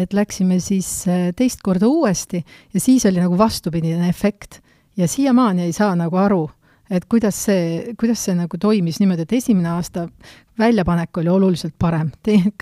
et 0.00 0.14
läksime 0.16 0.58
siis 0.62 0.88
äh, 1.10 1.28
teist 1.38 1.62
korda 1.62 1.88
uuesti 1.90 2.42
ja 2.42 2.82
siis 2.82 3.06
oli 3.06 3.22
nagu 3.22 3.38
vastupidine 3.38 4.08
efekt. 4.10 4.60
ja 4.96 5.06
siiamaani 5.08 5.62
ei 5.68 5.72
saa 5.72 5.94
nagu 5.96 6.16
aru, 6.18 6.42
et 6.90 7.06
kuidas 7.06 7.38
see, 7.46 7.94
kuidas 8.00 8.24
see 8.26 8.34
nagu 8.34 8.58
toimis 8.58 8.98
niimoodi, 9.00 9.22
et 9.22 9.38
esimene 9.38 9.70
aasta 9.70 10.08
väljapanek 10.58 11.22
oli 11.22 11.30
oluliselt 11.30 11.76
parem, 11.78 12.10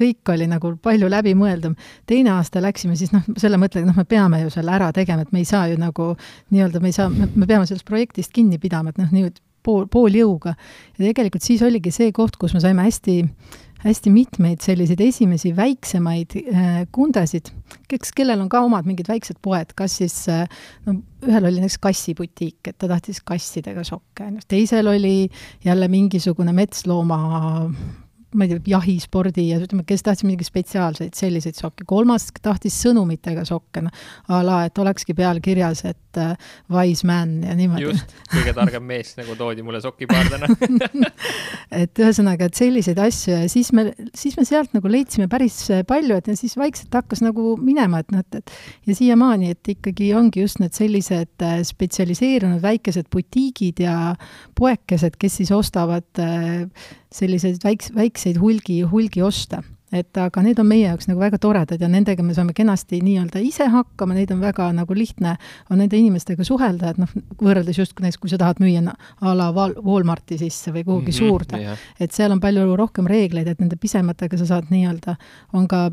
kõik 0.02 0.32
oli 0.34 0.46
nagu 0.46 0.74
palju 0.82 1.08
läbimõeldum. 1.08 1.74
teine 2.06 2.36
aasta 2.36 2.60
läksime 2.62 2.96
siis 3.00 3.16
noh, 3.16 3.24
selle 3.40 3.56
mõttega, 3.56 3.88
noh, 3.88 3.96
me 3.96 4.04
peame 4.04 4.44
ju 4.44 4.52
selle 4.52 4.76
ära 4.76 4.92
tegema, 4.92 5.24
et 5.24 5.32
me 5.32 5.40
ei 5.40 5.48
saa 5.48 5.66
ju 5.72 5.80
nagu 5.80 6.12
nii-öelda, 6.52 6.84
me 6.84 6.92
ei 6.92 7.00
saa, 7.00 7.08
me 7.08 7.46
peame 7.46 7.64
sellest 7.66 7.88
projektist 7.88 8.32
kinni 8.36 8.60
pidama, 8.60 8.92
et 8.92 9.00
noh, 9.00 9.08
nüüd 9.08 9.40
pool, 9.68 9.86
pooljõuga. 9.92 10.56
ja 10.96 11.04
tegelikult 11.04 11.44
siis 11.44 11.62
oligi 11.66 11.92
see 11.94 12.12
koht, 12.16 12.38
kus 12.40 12.54
me 12.56 12.62
saime 12.64 12.86
hästi, 12.86 13.18
hästi 13.84 14.12
mitmeid 14.12 14.64
selliseid 14.64 15.02
esimesi 15.04 15.52
väiksemaid 15.56 16.36
äh, 16.40 16.80
kundasid, 16.94 17.52
kes, 17.90 18.12
kellel 18.16 18.42
on 18.44 18.50
ka 18.52 18.62
omad 18.66 18.88
mingid 18.88 19.10
väiksed 19.10 19.40
poed, 19.44 19.74
kas 19.78 20.00
siis 20.00 20.16
äh, 20.32 20.44
no 20.88 20.98
ühel 21.26 21.50
oli 21.50 21.62
näiteks 21.62 21.80
kassibutiik, 21.84 22.60
et 22.70 22.78
ta 22.78 22.90
tahtis 22.90 23.22
kassidega 23.26 23.84
sokke, 23.86 24.32
ju, 24.34 24.44
teisel 24.48 24.90
oli 24.90 25.16
jälle 25.64 25.90
mingisugune 25.92 26.54
metslooma 26.56 27.20
ma 28.34 28.44
ei 28.44 28.52
tea, 28.52 28.60
jahispordi 28.74 29.46
ja 29.48 29.58
ütleme, 29.62 29.84
kes 29.88 30.04
tahtis 30.04 30.26
mingeid 30.28 30.48
spetsiaalseid 30.48 31.16
selliseid 31.16 31.56
sokke, 31.56 31.86
kolmas 31.88 32.28
tahtis 32.42 32.76
sõnumitega 32.84 33.44
sokke, 33.48 33.82
noh, 33.86 34.04
a 34.28 34.42
la, 34.44 34.58
et 34.68 34.78
olekski 34.78 35.16
peal 35.16 35.40
kirjas, 35.44 35.84
et 35.88 36.20
uh, 36.20 36.34
wise 36.74 37.06
man 37.08 37.38
ja 37.46 37.56
niimoodi. 37.56 37.86
just, 37.88 38.12
kõige 38.32 38.52
targem 38.56 38.84
mees, 38.88 39.14
nagu 39.18 39.36
toodi 39.38 39.64
mulle 39.64 39.80
sokipaar 39.84 40.28
täna 40.34 40.50
et 41.82 42.02
ühesõnaga, 42.04 42.50
et 42.50 42.60
selliseid 42.60 43.00
asju 43.02 43.34
ja 43.34 43.48
siis 43.50 43.72
me, 43.76 43.88
siis 44.16 44.36
me 44.38 44.44
sealt 44.48 44.76
nagu 44.76 44.92
leidsime 44.92 45.28
päris 45.32 45.60
palju, 45.88 46.20
et 46.20 46.28
ja 46.28 46.36
siis 46.38 46.58
vaikselt 46.60 46.94
hakkas 47.00 47.24
nagu 47.24 47.56
minema, 47.62 48.02
et 48.04 48.12
noh, 48.14 48.24
et, 48.24 48.42
et 48.42 48.92
ja 48.92 48.98
siiamaani, 48.98 49.54
et 49.56 49.74
ikkagi 49.74 50.12
ongi 50.18 50.44
just 50.44 50.60
need 50.62 50.76
sellised 50.76 51.44
äh, 51.44 51.60
spetsialiseerunud 51.66 52.60
väikesed 52.64 53.08
butiigid 53.12 53.80
ja 53.84 53.98
poekesed, 54.58 55.16
kes 55.20 55.40
siis 55.40 55.52
ostavad 55.54 56.08
uh, 56.20 56.66
selliseid 57.14 57.62
väiks-, 57.64 57.92
väikseid 57.96 58.27
hulgi, 58.36 58.82
hulgioste. 58.82 59.62
et 59.88 60.18
aga 60.20 60.42
need 60.44 60.58
on 60.60 60.66
meie 60.68 60.82
jaoks 60.84 61.06
nagu 61.08 61.16
väga 61.16 61.38
toredad 61.40 61.80
ja 61.80 61.88
nendega 61.88 62.20
me 62.20 62.34
saame 62.36 62.52
kenasti 62.52 62.98
nii-öelda 63.00 63.40
ise 63.40 63.70
hakkama, 63.72 64.12
neid 64.12 64.28
on 64.34 64.42
väga 64.42 64.66
nagu 64.76 64.92
lihtne, 64.94 65.38
on 65.72 65.80
nende 65.80 65.96
inimestega 65.96 66.44
suhelda, 66.44 66.90
et 66.92 67.00
noh, 67.00 67.14
võrreldes 67.40 67.80
justkui 67.80 68.04
näiteks, 68.04 68.20
kui 68.20 68.28
sa 68.28 68.36
tahad 68.36 68.60
müüa 68.60 68.82
a 68.84 69.32
la 69.32 69.48
Walmarti 69.56 70.36
sisse 70.36 70.74
või 70.74 70.84
kuhugi 70.84 71.08
mm 71.08 71.14
-hmm, 71.14 71.30
suurde 71.30 71.62
yeah., 71.62 71.80
et 71.98 72.12
seal 72.12 72.36
on 72.36 72.40
palju 72.40 72.76
rohkem 72.76 73.08
reegleid, 73.08 73.48
et 73.48 73.64
nende 73.64 73.80
pisematega 73.80 74.36
sa 74.36 74.46
saad 74.52 74.68
nii-öelda, 74.68 75.16
on 75.56 75.64
ka 75.68 75.88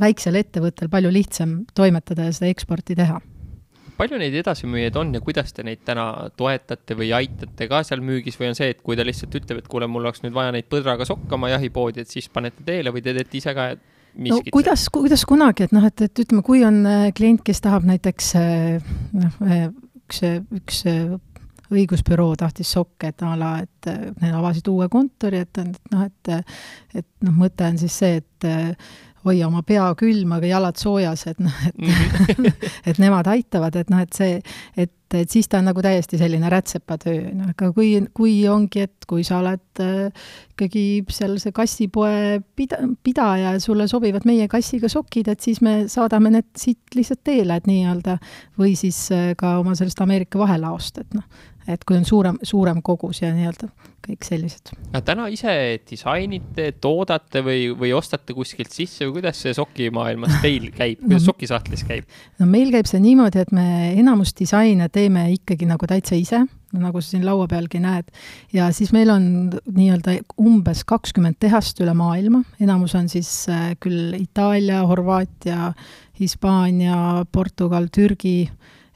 väiksel 0.00 0.34
ettevõttel 0.34 0.90
palju 0.90 1.12
lihtsam 1.12 1.64
toimetada 1.74 2.26
ja 2.26 2.32
seda 2.32 2.50
eksporti 2.50 2.98
teha 2.98 3.20
palju 3.98 4.20
neid 4.20 4.34
edasimüüjaid 4.42 4.96
on 5.00 5.12
ja 5.16 5.22
kuidas 5.24 5.52
te 5.56 5.64
neid 5.66 5.82
täna 5.86 6.06
toetate 6.36 6.96
või 6.98 7.10
aitate 7.16 7.68
ka 7.70 7.82
seal 7.86 8.02
müügis 8.04 8.38
või 8.40 8.50
on 8.52 8.58
see, 8.58 8.70
et 8.74 8.82
kui 8.84 8.96
ta 8.98 9.06
lihtsalt 9.06 9.34
ütleb, 9.40 9.62
et 9.62 9.68
kuule, 9.72 9.88
mul 9.90 10.06
oleks 10.06 10.22
nüüd 10.24 10.36
vaja 10.36 10.54
neid 10.54 10.68
põdraga 10.72 11.06
sokkama 11.08 11.50
jahipoodi, 11.54 12.04
et 12.04 12.12
siis 12.12 12.28
panete 12.32 12.64
teele 12.66 12.92
või 12.94 13.04
te 13.04 13.14
teete 13.16 13.40
ise 13.40 13.54
ka 13.56 13.70
miskit? 14.16 14.50
no 14.50 14.56
kuidas, 14.56 14.88
kuidas 14.92 15.24
kunagi, 15.28 15.66
et 15.66 15.76
noh, 15.76 15.86
et, 15.86 16.06
et 16.08 16.24
ütleme, 16.24 16.44
kui 16.46 16.64
on 16.66 16.82
äh, 16.88 17.06
klient, 17.16 17.42
kes 17.46 17.62
tahab 17.64 17.86
näiteks 17.88 18.34
äh, 18.40 18.92
noh, 19.16 19.40
äh, 19.46 19.66
üks, 20.02 20.22
üks 20.60 20.84
õigusbüroo 21.66 22.36
tahtis 22.38 22.70
sokke, 22.76 23.10
et 23.10 23.24
a 23.26 23.32
la, 23.38 23.56
et 23.64 23.88
need 24.22 24.34
avasid 24.38 24.68
uue 24.70 24.86
kontori, 24.92 25.42
et, 25.42 25.64
et 25.64 25.92
noh, 25.94 26.06
et 26.06 26.32
et 27.02 27.08
noh, 27.26 27.34
mõte 27.34 27.66
on 27.66 27.80
siis 27.80 27.96
see, 28.04 28.20
et 28.22 28.46
hoia 29.26 29.48
oma 29.48 29.62
pea 29.66 29.88
külm, 29.98 30.36
aga 30.36 30.50
jalad 30.50 30.78
soojas, 30.80 31.26
et 31.32 31.40
noh, 31.42 31.64
et 31.68 31.80
mhm. 31.80 32.68
et 32.92 33.00
nemad 33.02 33.28
aitavad, 33.30 33.76
et 33.80 33.90
noh, 33.92 34.02
et 34.02 34.16
see, 34.16 34.38
et, 34.76 34.92
et 35.16 35.30
siis 35.30 35.48
ta 35.50 35.60
on 35.60 35.68
nagu 35.70 35.82
täiesti 35.84 36.18
selline 36.20 36.50
rätsepatöö, 36.52 37.32
noh, 37.36 37.50
aga 37.54 37.70
kui, 37.76 37.94
kui 38.16 38.36
ongi, 38.50 38.86
et 38.86 39.08
kui 39.08 39.24
sa 39.26 39.40
oled 39.42 39.82
äh, 39.82 40.28
ikkagi 40.54 40.84
seal 41.12 41.36
see 41.42 41.54
kassipoe 41.56 42.40
pida-, 42.58 42.82
pidaja 43.06 43.56
ja 43.56 43.62
sulle 43.62 43.88
sobivad 43.90 44.26
meie 44.28 44.48
kassiga 44.52 44.90
sokid, 44.92 45.30
et 45.32 45.44
siis 45.44 45.62
me 45.64 45.82
saadame 45.92 46.32
need 46.38 46.50
siit 46.58 46.96
lihtsalt 46.98 47.24
teele, 47.26 47.58
et 47.58 47.68
nii-öelda, 47.70 48.18
või 48.60 48.76
siis 48.78 49.06
äh, 49.14 49.32
ka 49.38 49.58
oma 49.62 49.76
sellest 49.78 50.00
Ameerika 50.04 50.40
vahelaost, 50.42 51.02
et 51.04 51.18
noh, 51.18 51.26
et 51.66 51.84
kui 51.86 51.98
on 51.98 52.06
suurem, 52.06 52.38
suurem 52.46 52.80
kogus 52.84 53.22
ja 53.22 53.32
nii-öelda 53.34 53.68
kõik 54.06 54.26
sellised. 54.26 54.70
täna 55.04 55.26
ise 55.32 55.52
disainite, 55.88 56.68
toodate 56.80 57.42
või, 57.44 57.68
või 57.78 57.92
ostate 57.96 58.34
kuskilt 58.36 58.74
sisse 58.74 59.06
või 59.06 59.18
kuidas 59.18 59.40
see 59.42 59.54
sokimaailmas 59.56 60.38
teil 60.44 60.70
käib, 60.78 61.00
kuidas 61.02 61.24
no, 61.24 61.32
sokisahtlis 61.32 61.82
käib? 61.88 62.06
no 62.40 62.48
meil 62.50 62.70
käib 62.74 62.88
see 62.90 63.02
niimoodi, 63.02 63.42
et 63.42 63.54
me 63.56 63.66
enamus 63.96 64.34
disaine 64.38 64.88
teeme 64.94 65.26
ikkagi 65.34 65.68
nagu 65.68 65.88
täitsa 65.90 66.18
ise, 66.18 66.44
nagu 66.76 67.02
sa 67.02 67.14
siin 67.14 67.26
laua 67.26 67.48
pealgi 67.50 67.80
näed, 67.82 68.10
ja 68.54 68.70
siis 68.74 68.92
meil 68.94 69.10
on 69.14 69.28
nii-öelda 69.66 70.18
umbes 70.42 70.84
kakskümmend 70.88 71.40
tehast 71.42 71.80
üle 71.82 71.94
maailma, 71.98 72.44
enamus 72.62 72.94
on 72.98 73.10
siis 73.12 73.30
äh, 73.52 73.72
küll 73.82 74.14
Itaalia, 74.18 74.84
Horvaatia, 74.86 75.72
Hispaania, 76.20 77.24
Portugal, 77.32 77.90
Türgi, 77.92 78.44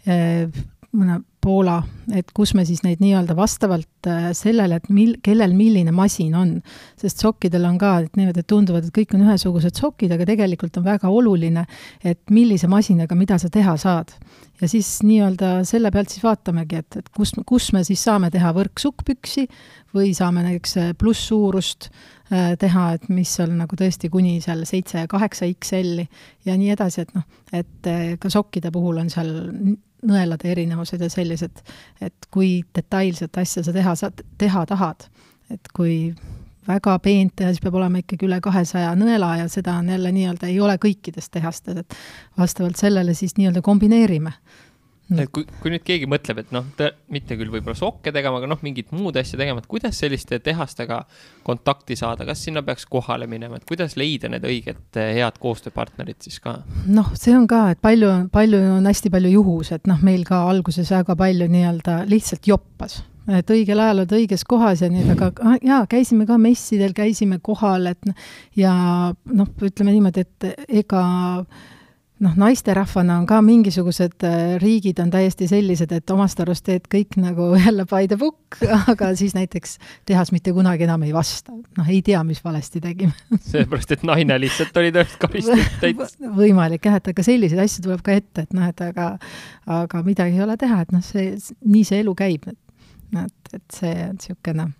äh, 0.06 0.46
mõne 0.94 1.20
Poola, 1.40 1.78
et 2.12 2.28
kus 2.36 2.50
me 2.52 2.66
siis 2.68 2.82
neid 2.84 3.00
nii-öelda 3.00 3.32
vastavalt 3.36 4.08
äh, 4.08 4.26
sellele, 4.36 4.76
et 4.76 4.90
mil-, 4.92 5.14
kellel 5.24 5.54
milline 5.56 5.92
masin 5.96 6.34
on. 6.36 6.52
sest 7.00 7.24
sokkidel 7.24 7.64
on 7.64 7.78
ka, 7.80 7.94
et 8.04 8.18
niimoodi 8.20 8.44
tunduvad, 8.44 8.84
et 8.84 8.94
kõik 8.98 9.14
on 9.16 9.24
ühesugused 9.24 9.80
sokid, 9.80 10.12
aga 10.12 10.26
tegelikult 10.28 10.76
on 10.76 10.84
väga 10.84 11.08
oluline, 11.08 11.64
et 12.04 12.20
millise 12.30 12.68
masinaga 12.68 13.16
mida 13.16 13.40
sa 13.40 13.48
teha 13.48 13.76
saad. 13.80 14.12
ja 14.60 14.68
siis 14.68 14.98
nii-öelda 15.00 15.64
selle 15.64 15.90
pealt 15.90 16.12
siis 16.12 16.24
vaatamegi, 16.28 16.84
et, 16.84 17.00
et 17.00 17.08
kus, 17.16 17.32
kus 17.48 17.72
me 17.72 17.84
siis 17.88 18.04
saame 18.04 18.28
teha 18.30 18.52
võrksukkpüksi 18.60 19.48
või 19.96 20.12
saame 20.14 20.44
näiteks 20.44 20.76
äh, 20.76 20.94
plusssuurust 20.98 21.88
äh, 21.88 22.52
teha, 22.60 22.90
et 22.98 23.08
mis 23.08 23.32
on 23.40 23.56
nagu 23.64 23.80
tõesti 23.80 24.12
kuni 24.12 24.42
seal 24.44 24.66
seitse 24.68 25.06
ja 25.06 25.08
kaheksa 25.08 25.48
XL-i 25.48 26.04
ja 26.44 26.60
nii 26.60 26.74
edasi, 26.76 27.06
et 27.06 27.14
noh, 27.16 27.24
et 27.52 27.94
ka 28.20 28.28
sokkide 28.28 28.68
puhul 28.74 29.00
on 29.00 29.08
seal 29.08 29.38
nõelade 30.06 30.50
erinevused 30.50 31.00
ja 31.00 31.10
sellised, 31.12 31.62
et 32.00 32.28
kui 32.30 32.60
detailset 32.76 33.36
asja 33.38 33.64
sa 33.64 33.72
teha 33.72 33.94
saad, 33.98 34.22
teha 34.38 34.66
tahad. 34.66 35.08
et 35.50 35.68
kui 35.74 36.14
väga 36.68 36.98
peent 37.02 37.32
teha, 37.36 37.50
siis 37.50 37.62
peab 37.64 37.74
olema 37.80 37.98
ikkagi 37.98 38.28
üle 38.28 38.38
kahesaja 38.40 38.92
nõela 38.98 39.32
ja 39.40 39.48
seda 39.50 39.74
on 39.80 39.88
jälle 39.90 40.12
nii-öelda, 40.14 40.46
ei 40.46 40.60
ole 40.60 40.76
kõikides 40.78 41.30
tehastes, 41.30 41.76
et 41.82 41.96
vastavalt 42.38 42.78
sellele 42.78 43.14
siis 43.18 43.34
nii-öelda 43.38 43.62
kombineerime 43.66 44.32
et 45.18 45.30
kui, 45.34 45.44
kui 45.62 45.72
nüüd 45.72 45.84
keegi 45.86 46.08
mõtleb, 46.10 46.42
et 46.44 46.52
noh, 46.54 46.66
mitte 47.12 47.36
küll 47.38 47.50
võib-olla 47.52 47.76
sokke 47.78 48.12
tegema, 48.14 48.38
aga 48.38 48.50
noh, 48.50 48.60
mingit 48.64 48.92
muud 48.94 49.18
asja 49.20 49.38
tegema, 49.40 49.62
et 49.62 49.68
kuidas 49.70 49.98
selliste 50.00 50.38
tehastega 50.44 51.02
kontakti 51.46 51.96
saada, 51.98 52.26
kas 52.28 52.44
sinna 52.46 52.62
peaks 52.66 52.86
kohale 52.90 53.26
minema, 53.30 53.58
et 53.58 53.68
kuidas 53.68 53.96
leida 54.00 54.30
need 54.32 54.46
õiged 54.46 55.00
eh, 55.00 55.12
head 55.18 55.40
koostööpartnerid 55.42 56.20
siis 56.22 56.40
ka? 56.42 56.60
noh, 56.86 57.12
see 57.18 57.34
on 57.36 57.48
ka, 57.50 57.66
et 57.74 57.82
palju, 57.82 58.12
palju 58.32 58.62
on 58.76 58.90
hästi 58.90 59.12
palju 59.12 59.34
juhus, 59.34 59.72
et 59.76 59.90
noh, 59.90 60.00
meil 60.06 60.26
ka 60.28 60.44
alguses 60.50 60.90
väga 60.94 61.16
palju 61.18 61.50
nii-öelda 61.50 62.02
lihtsalt 62.10 62.50
joppas 62.50 63.00
et 63.30 63.50
õigel 63.52 63.78
ajal 63.78 64.00
oled 64.02 64.14
õiges 64.16 64.44
kohas 64.48 64.80
ja 64.84 64.88
nii, 64.90 65.04
aga 65.14 65.30
ah, 65.46 65.58
jaa, 65.62 65.82
käisime 65.90 66.26
ka 66.28 66.38
messidel, 66.40 66.94
käisime 66.96 67.38
kohal, 67.44 67.90
et 67.92 68.10
ja 68.58 68.72
noh, 69.10 69.52
ütleme 69.66 69.94
niimoodi, 69.94 70.24
et 70.24 70.64
ega 70.82 71.02
noh, 72.20 72.34
naisterahvana 72.36 73.16
on 73.20 73.26
ka 73.28 73.40
mingisugused 73.44 74.24
äh, 74.26 74.54
riigid 74.62 75.00
on 75.02 75.10
täiesti 75.12 75.48
sellised, 75.50 75.92
et 75.96 76.12
omast 76.12 76.40
arust 76.42 76.66
teed 76.66 76.88
kõik 76.92 77.16
nagu 77.20 77.50
jälle 77.64 77.86
by 77.90 78.08
the 78.10 78.18
book, 78.20 78.58
aga 78.90 79.12
siis 79.18 79.34
näiteks 79.36 79.78
tehas 80.08 80.32
mitte 80.34 80.54
kunagi 80.56 80.86
enam 80.88 81.04
ei 81.06 81.14
vasta. 81.16 81.54
noh, 81.78 81.88
ei 81.88 82.02
tea, 82.06 82.22
mis 82.26 82.42
valesti 82.44 82.82
tegime 82.84 83.14
sellepärast, 83.52 83.96
et 83.96 84.06
naine 84.06 84.40
lihtsalt 84.40 84.82
oli 84.82 84.92
tõesti 84.96 85.20
karistatud 85.24 85.78
täitsa. 85.84 86.32
võimalik 86.36 86.90
jah, 86.90 86.98
et 87.00 87.12
aga 87.14 87.26
selliseid 87.26 87.64
asju 87.64 87.86
tuleb 87.88 88.04
ka 88.06 88.18
ette, 88.20 88.46
et 88.46 88.56
noh, 88.56 88.68
et 88.68 88.84
aga, 88.84 89.12
aga 89.80 90.04
midagi 90.06 90.38
ei 90.38 90.44
ole 90.44 90.58
teha, 90.60 90.82
et 90.84 90.92
noh, 90.96 91.04
see, 91.04 91.32
nii 91.64 91.86
see 91.88 92.04
elu 92.04 92.14
käib. 92.18 92.50
et, 92.50 93.54
et 93.54 93.64
see 93.74 93.96
on 94.04 94.20
niisugune 94.20 94.70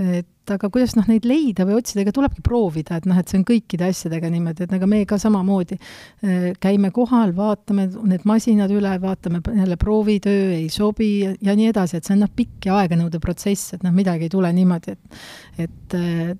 et 0.00 0.52
aga 0.54 0.70
kuidas 0.72 0.96
noh, 0.96 1.06
neid 1.06 1.26
leida 1.28 1.66
või 1.68 1.76
otsida, 1.78 2.02
ega 2.02 2.14
tulebki 2.14 2.42
proovida, 2.46 2.98
et 2.98 3.06
noh, 3.08 3.18
et 3.20 3.30
see 3.30 3.38
on 3.38 3.46
kõikide 3.46 3.86
asjadega 3.90 4.30
niimoodi, 4.32 4.66
et 4.66 4.74
ega 4.76 4.88
me 4.90 5.02
ka 5.08 5.18
samamoodi 5.20 5.78
äh, 5.78 6.46
käime 6.62 6.90
kohal, 6.94 7.34
vaatame 7.36 7.86
need 8.10 8.26
masinad 8.28 8.72
üle, 8.74 8.94
vaatame 9.02 9.42
jälle 9.44 9.78
proovitöö 9.80 10.54
ei 10.56 10.68
sobi 10.72 11.10
ja, 11.24 11.34
ja 11.50 11.56
nii 11.58 11.70
edasi, 11.70 12.00
et 12.00 12.08
see 12.08 12.16
on 12.16 12.24
noh, 12.24 12.32
pikk 12.34 12.70
ja 12.70 12.80
aeganõudev 12.80 13.22
protsess, 13.22 13.76
et 13.76 13.86
noh, 13.86 13.94
midagi 13.94 14.26
ei 14.26 14.32
tule 14.32 14.52
niimoodi, 14.56 14.96
et 14.96 15.68
et 15.68 15.98
äh, 15.98 16.34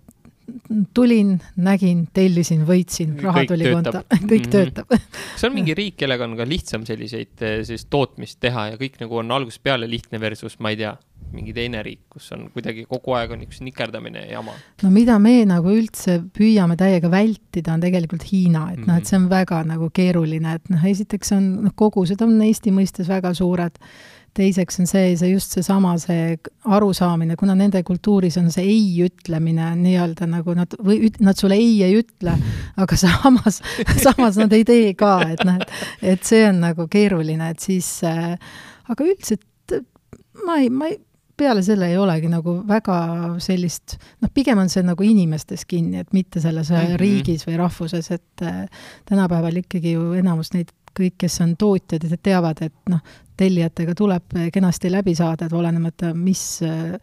tulin, 0.97 1.35
nägin, 1.61 2.07
tellisin, 2.17 2.65
võitsin, 2.69 3.17
raha 3.23 3.43
Kõik 3.45 3.53
tuli 3.53 3.71
konto, 3.73 4.03
kõik 4.31 4.47
Mhm. 4.47 4.51
töötab. 4.55 4.97
Kas 5.35 5.45
on 5.49 5.55
mingi 5.55 5.75
riik, 5.81 5.97
kellega 6.01 6.25
on 6.27 6.37
ka 6.39 6.47
lihtsam 6.49 6.87
selliseid, 6.89 7.35
sellist 7.39 7.89
tootmist 7.93 8.41
teha 8.41 8.71
ja 8.73 8.81
kõik 8.81 8.99
nagu 9.03 9.21
on 9.23 9.31
algusest 9.37 9.63
peale 9.63 9.89
lihtne 9.91 10.21
versus, 10.21 10.59
ma 10.61 10.71
ei 10.75 10.77
tea, 10.81 10.95
mingi 11.31 11.53
teine 11.55 11.83
riik, 11.87 12.01
kus 12.11 12.31
on 12.35 12.49
kuidagi 12.51 12.87
kogu 12.91 13.13
aeg 13.15 13.31
on 13.37 13.43
üks 13.45 13.61
nikerdamine 13.63 14.25
ja 14.25 14.39
jama? 14.41 14.55
no 14.83 14.91
mida 14.91 15.15
me 15.23 15.45
nagu 15.47 15.71
üldse 15.71 16.17
püüame 16.35 16.75
täiega 16.81 17.11
vältida, 17.13 17.75
on 17.77 17.85
tegelikult 17.85 18.25
Hiina, 18.33 18.65
et 18.75 18.81
noh, 18.83 18.97
et 18.99 19.07
see 19.07 19.19
on 19.21 19.29
väga 19.31 19.61
nagu 19.69 19.91
keeruline, 19.95 20.57
et 20.59 20.73
noh, 20.73 20.83
esiteks 20.91 21.31
on, 21.37 21.47
noh, 21.69 21.75
kogused 21.79 22.21
on 22.27 22.35
Eesti 22.43 22.73
mõistes 22.75 23.07
väga 23.13 23.31
suured, 23.39 23.79
teiseks 24.37 24.81
on 24.81 24.89
see, 24.91 25.15
see 25.19 25.33
just 25.33 25.55
seesama, 25.57 25.97
see 26.01 26.37
arusaamine, 26.65 27.37
kuna 27.41 27.57
nende 27.59 27.83
kultuuris 27.87 28.39
on 28.41 28.51
see 28.55 28.65
ei 28.71 29.05
ütlemine 29.07 29.73
nii-öelda 29.81 30.29
nagu 30.31 30.55
nad, 30.59 30.75
või 30.87 31.01
üt, 31.09 31.21
nad 31.25 31.39
sulle 31.39 31.59
ei 31.59 31.81
ei 31.87 31.99
ütle, 32.01 32.37
aga 32.81 32.99
samas, 33.01 33.61
samas 34.07 34.41
nad 34.41 34.53
ei 34.57 34.65
tee 34.69 34.95
ka, 34.99 35.17
et 35.35 35.45
noh, 35.47 35.61
et, 35.61 35.79
et 36.15 36.27
see 36.27 36.45
on 36.49 36.63
nagu 36.65 36.87
keeruline, 36.91 37.53
et 37.55 37.71
siis 37.71 37.93
äh, 38.07 38.35
aga 38.91 39.07
üldiselt 39.07 39.47
ma 40.47 40.59
ei, 40.61 40.71
ma 40.71 40.91
ei, 40.91 40.99
peale 41.41 41.63
selle 41.65 41.89
ei 41.89 41.97
olegi 41.99 42.29
nagu 42.29 42.59
väga 42.69 42.97
sellist, 43.41 43.97
noh, 44.21 44.31
pigem 44.35 44.61
on 44.61 44.69
see 44.73 44.85
nagu 44.85 45.05
inimestes 45.07 45.65
kinni, 45.69 46.03
et 46.03 46.13
mitte 46.17 46.41
selles 46.41 46.71
mm. 46.71 46.77
-hmm. 46.77 47.01
riigis 47.01 47.47
või 47.49 47.57
rahvuses, 47.61 48.11
et 48.11 48.45
äh, 48.45 48.67
tänapäeval 49.09 49.63
ikkagi 49.63 49.97
ju 49.97 50.13
enamus 50.21 50.53
neid 50.53 50.75
kõik, 50.99 51.17
kes 51.19 51.41
on 51.41 51.57
tootjad, 51.57 52.05
teavad, 52.23 52.63
et 52.67 52.75
noh, 52.91 53.01
tellijatega 53.41 53.95
tuleb 53.99 54.41
kenasti 54.53 54.93
läbi 54.93 55.15
saada, 55.19 55.49
et 55.49 55.57
olenemata, 55.57 56.13
mis 56.17 56.45
äh, 56.67 56.99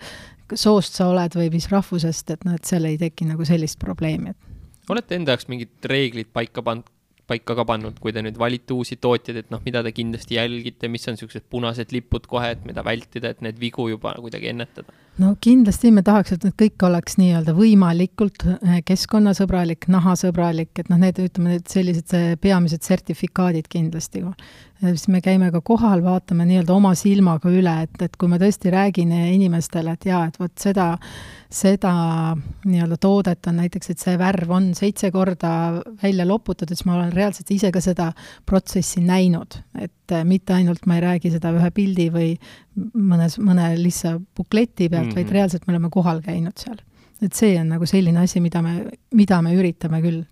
soost 0.53 1.00
sa 1.00 1.10
oled 1.12 1.36
või 1.38 1.50
mis 1.53 1.70
rahvusest, 1.72 2.36
et 2.36 2.46
noh, 2.48 2.56
et 2.58 2.67
seal 2.70 2.88
ei 2.89 3.00
teki 3.01 3.27
nagu 3.32 3.48
sellist 3.48 3.79
probleemi, 3.82 4.36
et 4.36 4.94
olete 4.94 5.17
enda 5.17 5.36
jaoks 5.36 5.50
mingid 5.51 5.89
reeglid 5.91 6.29
paika 6.34 6.63
pannud, 6.63 6.88
paika 7.27 7.58
ka 7.60 7.65
pannud, 7.67 7.98
kui 8.00 8.13
te 8.15 8.24
nüüd 8.24 8.38
valite 8.39 8.75
uusi 8.75 8.96
tootjaid, 9.03 9.41
et 9.41 9.50
noh, 9.51 9.60
mida 9.65 9.82
te 9.84 9.91
kindlasti 9.96 10.38
jälgite, 10.38 10.88
mis 10.91 11.08
on 11.10 11.17
niisugused 11.17 11.48
punased 11.51 11.91
lipud 11.91 12.29
kohe, 12.32 12.53
et 12.56 12.63
mida 12.67 12.84
vältida, 12.88 13.34
et 13.34 13.44
need 13.44 13.60
vigu 13.60 13.89
juba 13.91 14.15
kuidagi 14.22 14.53
ennetada? 14.53 14.96
No 15.21 15.33
kindlasti 15.41 15.91
me 15.93 16.03
tahaks, 16.05 16.36
et 16.36 16.45
need 16.45 16.55
kõik 16.59 16.86
oleks 16.88 17.17
nii-öelda 17.19 17.53
võimalikult 17.57 18.45
eh, 18.53 18.79
keskkonnasõbralik, 18.86 19.88
nahasõbralik, 19.91 20.74
et 20.77 20.91
noh, 20.91 21.00
need 21.01 21.19
ütleme, 21.24 21.55
need 21.55 21.67
sellised 21.71 22.13
eh, 22.17 22.29
peamised 22.41 22.86
sertifikaadid 22.86 23.69
kindlasti. 23.71 24.24
siis 24.77 25.07
me 25.09 25.21
käime 25.25 25.50
ka 25.51 25.62
kohal, 25.65 26.03
vaatame 26.05 26.45
nii-öelda 26.45 26.74
oma 26.74 26.93
silmaga 26.95 27.50
üle, 27.50 27.74
et, 27.88 28.01
et 28.01 28.17
kui 28.17 28.29
ma 28.29 28.38
tõesti 28.38 28.71
räägin 28.74 29.12
inimestele, 29.12 29.97
et 29.97 30.05
jaa, 30.05 30.27
et 30.29 30.39
vot 30.39 30.53
seda, 30.62 30.91
seda 31.50 31.93
nii-öelda 32.65 32.97
toodet 33.01 33.50
on 33.50 33.57
näiteks, 33.63 33.89
et 33.89 34.05
see 34.05 34.17
värv 34.21 34.53
on 34.53 34.74
seitse 34.77 35.12
korda 35.12 35.81
välja 36.03 36.27
loputatud, 36.29 36.75
siis 36.77 36.86
ma 36.86 37.00
olen 37.00 37.13
reaalselt 37.13 37.51
ise 37.51 37.71
ka 37.74 37.81
seda 37.81 38.12
protsessi 38.45 39.01
näinud, 39.01 39.62
et 39.81 39.97
eh, 40.16 40.24
mitte 40.28 40.56
ainult 40.56 40.86
ma 40.90 40.98
ei 40.98 41.04
räägi 41.06 41.32
seda 41.34 41.52
ühe 41.56 41.70
pildi 41.76 42.08
või 42.14 42.30
mõnes, 42.94 43.38
mõne 43.44 43.72
lihtsa 43.80 44.18
bukleti 44.38 44.90
pealt 44.90 45.08
mm, 45.08 45.10
-hmm. 45.10 45.16
vaid 45.16 45.26
Mhm. 45.26 45.34
reaalselt 45.34 45.68
me 45.68 45.76
oleme 45.76 45.90
kohal 45.94 46.22
käinud 46.22 46.58
seal. 46.58 46.78
et 47.22 47.34
see 47.34 47.58
on 47.60 47.70
nagu 47.70 47.86
selline 47.86 48.20
asi, 48.20 48.40
mida 48.40 48.62
me, 48.62 48.92
mida 49.14 49.42
me 49.42 49.56
üritame 49.56 50.02
küll 50.02 50.24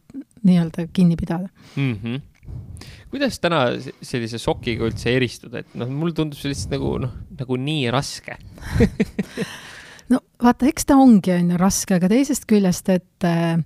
nii-öelda 0.46 0.88
kinni 0.94 1.16
pidada 1.16 1.50
mm. 1.76 1.94
-hmm. 2.04 2.22
kuidas 3.10 3.40
täna 3.40 3.66
sellise 4.02 4.38
sokiga 4.38 4.86
üldse 4.86 5.10
eristuda, 5.16 5.60
et 5.60 5.76
noh, 5.76 5.90
mulle 5.90 6.14
tundub 6.14 6.38
see 6.38 6.50
lihtsalt 6.50 6.72
nagu 6.78 6.98
noh, 7.00 7.14
nagu 7.40 7.58
nii 7.58 7.92
raske. 7.92 8.38
no 10.12 10.20
vaata, 10.44 10.68
eks 10.68 10.86
ta 10.86 10.98
ongi, 10.98 11.32
on 11.32 11.52
ju, 11.52 11.58
raske, 11.58 11.96
aga 11.96 12.10
teisest 12.12 12.46
küljest, 12.46 12.90
et 12.90 13.24
eh, 13.24 13.58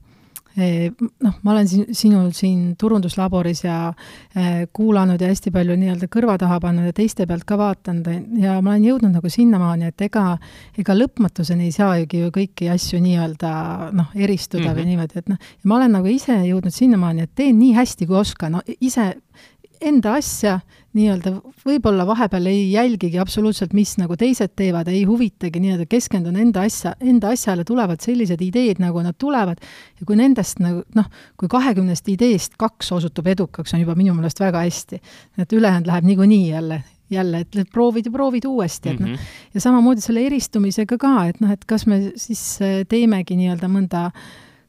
noh, 0.60 1.36
ma 1.44 1.54
olen 1.54 1.68
siin, 1.70 1.86
sinul 1.96 2.32
siin 2.36 2.75
turunduslaboris 2.80 3.63
ja 3.63 3.78
eh, 4.36 4.66
kuulanud 4.74 5.22
ja 5.22 5.30
hästi 5.32 5.54
palju 5.56 5.78
nii-öelda 5.80 6.10
kõrva 6.12 6.38
taha 6.42 6.60
pannud 6.63 6.89
ja 6.89 6.96
teiste 6.96 7.28
pealt 7.30 7.46
ka 7.50 7.58
vaadanud 7.60 8.10
ja 8.42 8.58
ma 8.62 8.74
olen 8.74 8.88
jõudnud 8.89 9.16
nagu 9.16 9.32
sinnamaani, 9.32 9.92
et 9.94 10.06
ega, 10.10 10.25
ega 10.80 10.98
lõpmatuseni 10.98 11.70
ei 11.70 11.75
saagi 11.75 12.25
ju 12.25 12.34
kõiki 12.36 12.70
asju 12.74 13.01
nii-öelda 13.04 13.54
noh, 13.96 14.12
eristuda 14.16 14.63
mm 14.63 14.70
-hmm. 14.70 14.80
või 14.80 14.89
niimoodi, 14.94 15.24
et 15.24 15.32
noh, 15.34 15.50
ma 15.63 15.80
olen 15.80 15.98
nagu 16.00 16.12
ise 16.12 16.36
jõudnud 16.48 16.75
sinnamaani, 16.75 17.28
et 17.28 17.36
teen 17.36 17.60
nii 17.60 17.74
hästi, 17.78 18.08
kui 18.10 18.20
oskan, 18.20 18.58
no 18.58 18.62
ise 18.80 19.13
enda 19.81 20.13
asja 20.19 20.59
nii-öelda 20.98 21.33
võib-olla 21.65 22.05
vahepeal 22.07 22.50
ei 22.50 22.63
jälgigi 22.71 23.19
absoluutselt, 23.21 23.74
mis 23.77 23.93
nagu 24.00 24.17
teised 24.19 24.55
teevad, 24.57 24.89
ei 24.91 25.03
huvitagi 25.07 25.62
nii-öelda, 25.62 25.86
keskendun 25.89 26.39
enda 26.41 26.63
asja, 26.65 26.95
enda 27.00 27.33
asjale 27.36 27.65
tulevad 27.67 28.01
sellised 28.03 28.41
ideed, 28.41 28.81
nagu 28.81 29.03
nad 29.05 29.17
tulevad. 29.21 29.62
Ja 29.99 30.08
kui 30.10 30.17
nendest 30.19 30.62
nagu 30.63 30.84
noh, 30.97 31.10
kui 31.39 31.51
kahekümnest 31.51 32.10
ideest 32.10 32.58
kaks 32.60 32.91
osutub 32.97 33.30
edukaks, 33.30 33.75
on 33.77 33.84
juba 33.84 33.97
minu 33.99 34.15
meelest 34.17 34.41
väga 34.41 34.65
hästi. 34.65 35.01
et 35.38 35.54
ülejäänud 35.54 35.88
läheb 35.88 36.10
niikuinii 36.10 36.47
jälle 36.49 36.84
jälle, 37.10 37.39
et 37.39 37.69
proovid 37.73 38.06
ja 38.06 38.12
proovid 38.12 38.45
uuesti, 38.45 38.89
et 38.89 38.99
noh, 39.01 39.17
ja 39.54 39.62
samamoodi 39.62 40.01
selle 40.01 40.21
eristumisega 40.27 40.97
ka, 41.01 41.13
et 41.32 41.39
noh, 41.41 41.51
et 41.51 41.65
kas 41.65 41.88
me 41.89 42.12
siis 42.15 42.43
äh, 42.62 42.84
teemegi 42.89 43.38
nii-öelda 43.39 43.69
mõnda 43.71 44.04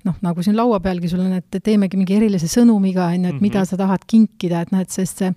noh, 0.04 0.16
nagu 0.24 0.42
siin 0.44 0.56
laua 0.56 0.80
pealgi 0.80 1.10
sul 1.12 1.24
on, 1.24 1.34
et 1.36 1.60
teemegi 1.62 1.98
mingi 2.00 2.16
erilise 2.16 2.48
sõnumiga, 2.50 3.10
on 3.14 3.28
ju, 3.28 3.34
et 3.34 3.44
mida 3.44 3.64
sa 3.68 3.78
tahad 3.80 4.06
kinkida, 4.08 4.64
et 4.64 4.72
noh, 4.74 4.84
et 4.84 4.90
sest 4.90 5.24
see 5.24 5.34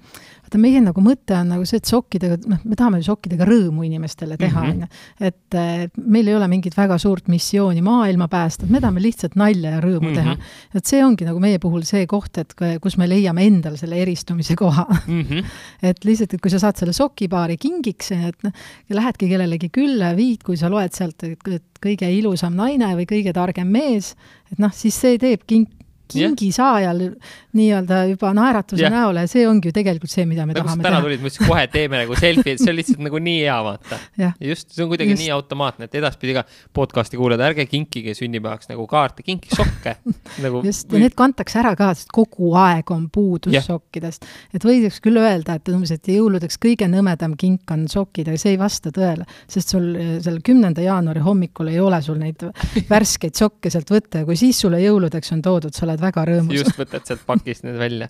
vaata, 0.53 0.61
meie 0.61 0.81
nagu 0.83 1.01
mõte 1.03 1.35
on 1.35 1.49
nagu 1.53 1.65
see, 1.65 1.79
et 1.81 1.89
sokkidega, 1.89 2.37
noh, 2.49 2.61
me 2.67 2.77
tahame 2.77 2.99
ju 3.01 3.07
sokkidega 3.07 3.45
rõõmu 3.47 3.85
inimestele 3.87 4.37
teha, 4.37 4.65
on 4.69 4.83
ju. 4.83 4.89
et 5.29 5.57
meil 5.97 6.29
ei 6.29 6.35
ole 6.37 6.47
mingit 6.51 6.75
väga 6.77 6.97
suurt 7.01 7.27
missiooni 7.31 7.81
maailma 7.85 8.27
päästa, 8.31 8.67
me 8.69 8.81
tahame 8.83 9.01
lihtsalt 9.03 9.35
nalja 9.39 9.75
ja 9.75 9.81
rõõmu 9.83 10.11
mm 10.11 10.15
-hmm. 10.15 10.37
teha. 10.37 10.75
et 10.75 10.85
see 10.85 11.03
ongi 11.03 11.25
nagu 11.25 11.39
meie 11.39 11.59
puhul 11.59 11.83
see 11.83 12.05
koht, 12.07 12.37
et 12.37 12.53
kus 12.81 12.97
me 12.97 13.07
leiame 13.07 13.45
endale 13.45 13.77
selle 13.77 13.99
eristumise 14.01 14.55
koha 14.55 14.85
mm. 15.07 15.21
-hmm. 15.21 15.43
et 15.89 16.05
lihtsalt, 16.05 16.33
et 16.33 16.41
kui 16.41 16.51
sa 16.51 16.59
saad 16.59 16.77
selle 16.77 16.93
sokipaari 16.93 17.57
kingiks, 17.57 18.11
et 18.11 18.43
noh, 18.43 18.53
lähedki 18.89 19.29
kellelegi 19.29 19.69
külla, 19.69 20.15
viid, 20.15 20.43
kui 20.43 20.57
sa 20.57 20.69
loed 20.69 20.93
sealt, 20.93 21.23
et 21.23 21.73
kõige 21.83 22.07
ilusam 22.11 22.55
naine 22.55 22.93
või 22.95 23.05
kõige 23.09 23.33
targem 23.33 23.67
mees, 23.67 24.15
et 24.53 24.61
noh, 24.61 24.73
siis 24.73 24.95
see 24.95 25.17
teeb 25.21 25.47
kink, 25.49 25.71
kingi 26.11 26.49
yeah. 26.49 26.55
saajal 26.55 27.01
nii-öelda 27.53 27.99
juba 28.09 28.31
naeratuse 28.35 28.81
yeah. 28.83 28.93
näole 28.93 29.25
see 29.29 29.45
ongi 29.47 29.69
ju 29.69 29.75
tegelikult 29.75 30.11
see, 30.11 30.25
mida 30.29 30.45
me 30.45 30.55
nagu 30.55 30.65
tahame 30.65 30.83
täna 30.83 30.97
teha. 30.97 31.05
tulid, 31.07 31.21
ma 31.21 31.29
ütlesin 31.29 31.49
kohe 31.49 31.63
teeme 31.73 31.99
nagu 32.01 32.17
selfie, 32.19 32.55
et 32.55 32.63
see 32.63 32.71
on 32.73 32.77
lihtsalt 32.79 33.03
nagu 33.07 33.21
nii 33.27 33.39
hea, 33.43 33.57
vaata 33.67 33.99
yeah.. 34.19 34.33
just, 34.41 34.71
see 34.73 34.85
on 34.85 34.91
kuidagi 34.91 35.13
just. 35.13 35.23
nii 35.23 35.31
automaatne, 35.35 35.89
et 35.89 35.97
edaspidi 35.99 36.35
ka 36.37 36.45
podcast'i 36.75 37.19
kuulajad, 37.19 37.45
ärge 37.49 37.65
kinkige 37.69 38.15
sünnipäevaks 38.17 38.71
nagu 38.71 38.87
kaarte, 38.89 39.25
kinkige 39.25 39.57
sokke 39.59 39.95
nagu, 40.45 40.63
just 40.67 40.89
või..., 40.89 40.99
ja 40.99 41.07
need 41.07 41.17
kantakse 41.19 41.61
ära 41.61 41.75
ka, 41.79 41.91
sest 41.97 42.11
kogu 42.13 42.53
aeg 42.59 42.93
on 42.95 43.07
puudus 43.13 43.53
yeah. 43.55 43.65
sokkidest. 43.65 44.27
et 44.53 44.67
võidaks 44.67 44.99
küll 45.03 45.21
öelda, 45.21 45.57
et 45.59 45.73
umbes, 45.73 45.93
et 45.95 46.13
jõuludeks 46.13 46.59
kõige 46.61 46.89
nõmedam 46.91 47.37
kink 47.39 47.71
on 47.73 47.87
sokid, 47.91 48.31
aga 48.31 48.41
see 48.41 48.55
ei 48.55 48.61
vasta 48.61 48.91
tõele, 48.93 49.27
sest 49.51 49.75
sul 49.75 49.93
seal 50.23 50.39
kümnenda 50.45 50.83
jaanuari 50.83 51.21
hommikul 51.23 51.69
ei 51.71 51.79
ole 51.83 52.01
sul 52.03 52.19
neid 52.21 52.43
värskeid 52.93 53.37
sokke 53.37 53.71
sealt 53.73 53.91
võtta 53.93 54.21
ja 54.23 54.27
kui 54.27 54.37
siis 54.39 54.59
sulle 54.63 54.81
jõuludeks 54.83 55.33
on 55.35 55.41
toodud, 55.45 55.73
sa 55.75 55.85
oled 55.87 55.92
väga 56.01 56.25
rõõmus. 56.29 56.55
just 56.57 56.79
võtad 56.79 57.05
sealt 57.07 57.25
pakist 57.27 57.65
need 57.67 57.77
välja. 57.79 58.09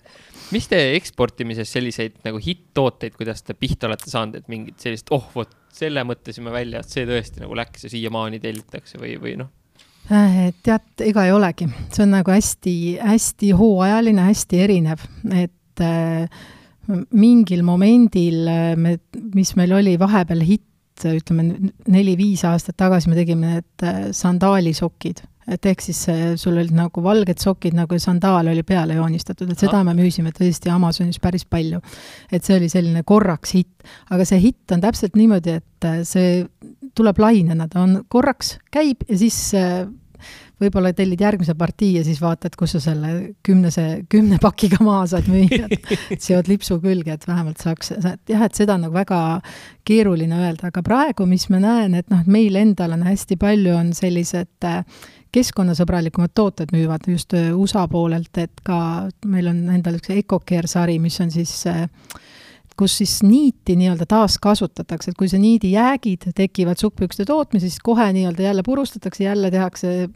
mis 0.54 0.68
te 0.70 0.80
eksportimises 0.94 1.72
selliseid 1.72 2.20
nagu 2.26 2.40
hitt-tooteid, 2.42 3.16
kuidas 3.18 3.42
te 3.42 3.56
pihta 3.58 3.88
olete 3.90 4.10
saanud, 4.10 4.40
et 4.40 4.48
mingit 4.52 4.80
sellist, 4.82 5.12
oh 5.14 5.26
vot, 5.34 5.52
selle 5.74 6.04
mõtlesime 6.06 6.52
välja, 6.54 6.80
et 6.80 6.96
see 6.96 7.06
tõesti 7.08 7.42
nagu 7.42 7.56
läks 7.58 7.86
ja 7.86 7.92
siiamaani 7.92 8.40
tellitakse 8.42 9.00
või, 9.00 9.16
või 9.20 9.38
noh? 9.42 9.52
tead, 10.04 10.84
ega 11.00 11.24
ei 11.24 11.32
olegi, 11.32 11.68
see 11.94 12.02
on 12.04 12.12
nagu 12.12 12.32
hästi-hästi 12.34 13.54
hooajaline, 13.56 14.26
hästi 14.28 14.60
erinev, 14.60 15.06
et 15.32 15.80
äh, 15.80 16.44
mingil 17.16 17.64
momendil 17.64 18.44
me, 18.76 18.98
mis 19.34 19.54
meil 19.56 19.72
oli 19.78 19.96
vahepeal 20.00 20.44
hitt, 20.44 20.70
ütleme 21.08 21.72
neli-viis 21.90 22.44
aastat 22.46 22.76
tagasi 22.78 23.10
me 23.10 23.16
tegime 23.18 23.56
need 23.56 23.86
sandaalisokid 24.14 25.24
et 25.50 25.66
ehk 25.66 25.82
siis 25.84 26.00
sul 26.40 26.56
olid 26.56 26.72
nagu 26.76 27.02
valged 27.04 27.40
sokid, 27.42 27.76
nagu 27.76 27.98
sandaal 28.00 28.48
oli 28.52 28.62
peale 28.66 28.98
joonistatud, 28.98 29.50
et 29.50 29.60
seda 29.60 29.82
me 29.86 29.96
müüsime 29.96 30.32
tõesti 30.34 30.72
Amazonis 30.72 31.20
päris 31.22 31.44
palju. 31.44 31.80
et 32.32 32.44
see 32.44 32.56
oli 32.56 32.68
selline 32.72 33.02
korraks 33.04 33.54
hitt, 33.54 33.84
aga 34.10 34.24
see 34.28 34.40
hitt 34.40 34.72
on 34.72 34.80
täpselt 34.84 35.16
niimoodi, 35.16 35.58
et 35.60 35.90
see 36.08 36.44
tuleb 36.94 37.18
lainena, 37.18 37.68
ta 37.68 37.82
on 37.84 38.00
korraks, 38.08 38.58
käib 38.72 39.04
ja 39.08 39.18
siis 39.18 39.38
võib-olla 40.62 40.92
tellid 40.96 41.20
järgmise 41.20 41.54
partii 41.58 41.90
ja 41.98 42.04
siis 42.06 42.20
vaatad, 42.22 42.54
kus 42.58 42.76
sa 42.76 42.80
selle 42.82 43.10
kümnese, 43.46 44.04
kümne 44.10 44.38
pakiga 44.42 44.78
maha 44.84 45.06
saad 45.14 45.28
müüa, 45.30 45.68
et 45.70 46.22
seod 46.26 46.48
lipsu 46.50 46.78
külge, 46.82 47.16
et 47.16 47.26
vähemalt 47.28 47.62
saaks, 47.62 47.94
et 47.96 48.32
jah, 48.34 48.46
et 48.46 48.56
seda 48.56 48.76
on 48.78 48.86
nagu 48.86 48.96
väga 48.96 49.20
keeruline 49.86 50.38
öelda, 50.38 50.70
aga 50.70 50.84
praegu, 50.86 51.26
mis 51.30 51.48
ma 51.52 51.60
näen, 51.62 51.98
et 52.00 52.10
noh, 52.12 52.22
meil 52.30 52.56
endal 52.60 52.94
on 52.96 53.04
hästi 53.06 53.38
palju, 53.40 53.74
on 53.76 53.92
sellised 53.96 54.70
keskkonnasõbralikumad 55.34 56.30
tooted 56.34 56.70
müüvad 56.74 57.08
just 57.10 57.34
USA 57.34 57.88
poolelt, 57.90 58.38
et 58.38 58.62
ka 58.66 58.78
meil 59.26 59.50
on 59.50 59.64
endal 59.74 59.98
üks 59.98 60.12
EcoCare 60.14 60.70
sari, 60.70 61.00
mis 61.02 61.18
on 61.24 61.34
siis 61.34 61.64
kus 62.78 62.96
siis 62.98 63.18
niiti 63.22 63.76
nii-öelda 63.78 64.06
taaskasutatakse, 64.10 65.12
et 65.12 65.18
kui 65.18 65.28
see 65.30 65.42
niidijäägid 65.42 66.30
tekivad 66.34 66.80
sukkpükste 66.80 67.26
tootmises, 67.28 67.74
siis 67.76 67.84
kohe 67.84 68.08
nii-öelda 68.16 68.48
jälle 68.48 68.64
purustatakse, 68.66 69.24
jälle 69.24 69.50
tehakse 69.50 70.08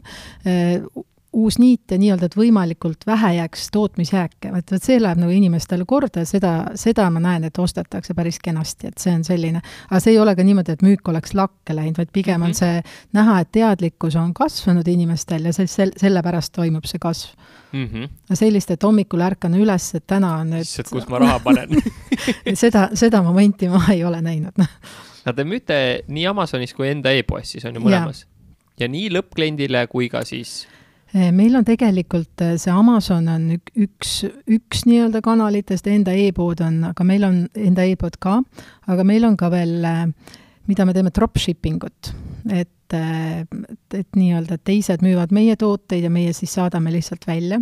uus 1.33 1.59
niit 1.61 1.91
ja 1.91 1.97
nii-öelda, 2.01 2.25
et 2.25 2.35
võimalikult 2.37 3.05
vähe 3.07 3.33
jääks 3.35 3.67
tootmisjääke, 3.73 4.49
vot, 4.53 4.71
vot 4.73 4.83
see 4.83 4.97
läheb 5.01 5.19
nagu 5.21 5.33
inimestele 5.33 5.85
korda 5.87 6.23
ja 6.23 6.29
seda, 6.29 6.53
seda 6.79 7.05
ma 7.13 7.21
näen, 7.21 7.45
et 7.45 7.59
ostetakse 7.61 8.15
päris 8.17 8.39
kenasti, 8.43 8.89
et 8.89 8.97
see 9.01 9.13
on 9.13 9.23
selline, 9.27 9.61
aga 9.89 9.99
see 10.01 10.15
ei 10.15 10.19
ole 10.19 10.33
ka 10.35 10.45
niimoodi, 10.45 10.73
et 10.73 10.85
müük 10.85 11.11
oleks 11.11 11.35
lakke 11.37 11.75
läinud, 11.77 11.99
vaid 12.01 12.13
pigem 12.15 12.41
on 12.41 12.53
mhm. 12.53 12.57
see 12.57 13.13
näha, 13.17 13.39
et 13.43 13.51
teadlikkus 13.59 14.17
on 14.19 14.33
kasvanud 14.33 14.87
inimestel 14.89 15.45
ja 15.45 15.53
see, 15.53 15.69
sel-, 15.69 15.93
sellepärast 16.01 16.53
toimub 16.55 16.89
see 16.89 17.01
kasv 17.01 17.35
mm. 17.71 17.85
-hmm. 17.85 18.09
sellist, 18.33 18.71
et 18.71 18.83
hommikul 18.83 19.21
ärkan 19.21 19.53
üles, 19.53 19.91
et 19.95 20.07
täna 20.07 20.35
on 20.41 20.55
nüüd 20.55 20.65
issand, 20.65 20.89
kus 20.89 21.07
ma 21.07 21.21
raha 21.21 21.39
panen 21.45 21.77
seda, 22.63 22.89
seda 22.93 23.21
momenti 23.23 23.69
ma 23.69 23.83
ei 23.93 24.03
ole 24.03 24.21
näinud 24.21 24.57
no 25.25 25.33
te 25.33 25.45
müüte 25.45 25.79
nii 26.07 26.25
Amazonis 26.27 26.73
kui 26.73 26.89
enda 26.89 27.13
e-poes 27.13 27.53
siis 27.53 27.65
on 27.69 27.77
ju 27.77 27.85
mõlemas? 27.85 28.25
ja 28.79 28.87
nii 28.87 29.09
lõppkliendile 29.13 29.85
kui 29.91 30.09
ka 30.09 30.23
siis 30.25 30.63
meil 31.13 31.55
on 31.57 31.65
tegelikult, 31.65 32.41
eh, 32.41 32.57
see 32.61 32.73
Amazon 32.73 33.27
on 33.31 33.47
ük, 33.55 33.71
üks, 33.87 34.11
üks 34.49 34.83
nii-öelda 34.85 35.23
kanalitest, 35.25 35.87
enda 35.89 36.13
e-pood 36.13 36.61
on, 36.65 36.83
aga 36.91 37.07
meil 37.07 37.25
on 37.25 37.39
enda 37.57 37.85
e-pood 37.89 38.19
ka, 38.21 38.39
aga 38.87 39.05
meil 39.07 39.25
on 39.25 39.37
ka 39.39 39.49
veel, 39.53 39.79
eh, 39.85 40.05
mida 40.69 40.85
me 40.85 40.93
teeme, 40.93 41.13
dropshipping 41.15 41.81
ut. 41.83 42.13
et, 42.49 42.93
et, 42.93 43.93
et 43.93 44.15
nii-öelda 44.15 44.57
teised 44.65 45.03
müüvad 45.05 45.33
meie 45.35 45.55
tooteid 45.59 46.05
ja 46.05 46.09
meie 46.09 46.31
siis 46.33 46.53
saadame 46.57 46.93
lihtsalt 46.93 47.27
välja 47.27 47.59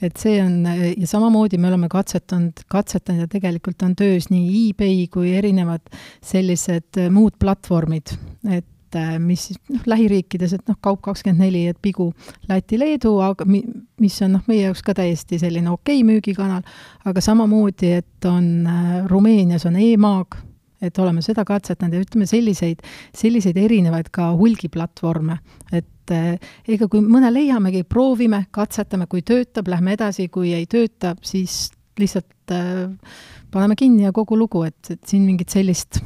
et 0.00 0.16
see 0.16 0.40
on, 0.40 0.64
ja 0.64 1.06
samamoodi 1.06 1.58
me 1.60 1.68
oleme 1.68 1.90
katsetanud, 1.92 2.64
katsetanud 2.72 3.26
ja 3.26 3.28
tegelikult 3.30 3.82
on 3.84 3.92
töös 3.94 4.30
nii 4.32 4.70
eBay 4.70 5.04
kui 5.12 5.34
erinevad 5.36 5.84
sellised 6.24 7.02
muud 7.12 7.36
platvormid, 7.38 8.14
et 8.48 8.66
et 8.90 8.98
äh, 8.98 9.18
mis 9.22 9.46
siis 9.46 9.58
noh, 9.70 9.82
lähiriikides, 9.86 10.54
et 10.56 10.68
noh, 10.68 10.76
Kaup24, 10.82 11.70
et 11.70 11.78
Pigu, 11.82 12.10
Läti, 12.48 12.78
Leedu, 12.78 13.16
aga 13.22 13.46
mi-, 13.46 13.64
mis 14.02 14.16
on 14.26 14.34
noh, 14.36 14.44
meie 14.50 14.66
jaoks 14.66 14.82
ka 14.86 14.94
täiesti 14.98 15.38
selline 15.38 15.70
okei 15.70 16.00
okay 16.00 16.06
müügikanal, 16.08 16.64
aga 17.06 17.22
samamoodi, 17.22 17.92
et 18.00 18.28
on 18.28 18.66
äh, 18.66 18.92
Rumeenias 19.10 19.66
on 19.70 19.78
e-maag, 19.78 20.40
et 20.82 20.98
oleme 20.98 21.22
seda 21.22 21.44
katsetanud 21.46 21.94
ja 21.94 22.02
ütleme, 22.02 22.26
selliseid, 22.26 22.82
selliseid 23.14 23.58
erinevaid 23.60 24.10
ka 24.14 24.32
hulgiplatvorme, 24.38 25.38
et 25.72 26.14
äh, 26.14 26.52
ega 26.68 26.88
kui 26.90 27.04
mõne 27.04 27.30
leiamegi, 27.32 27.84
proovime, 27.86 28.46
katsetame, 28.50 29.06
kui 29.10 29.22
töötab, 29.22 29.70
lähme 29.70 29.94
edasi, 29.94 30.28
kui 30.32 30.54
ei 30.56 30.66
tööta, 30.70 31.14
siis 31.22 31.68
lihtsalt 32.00 32.54
äh, 32.54 32.88
paneme 33.50 33.76
kinni 33.76 34.04
ja 34.04 34.12
kogu 34.12 34.38
lugu, 34.38 34.62
et, 34.66 34.78
et 34.90 35.00
siin 35.08 35.24
mingit 35.26 35.50
sellist, 35.52 36.00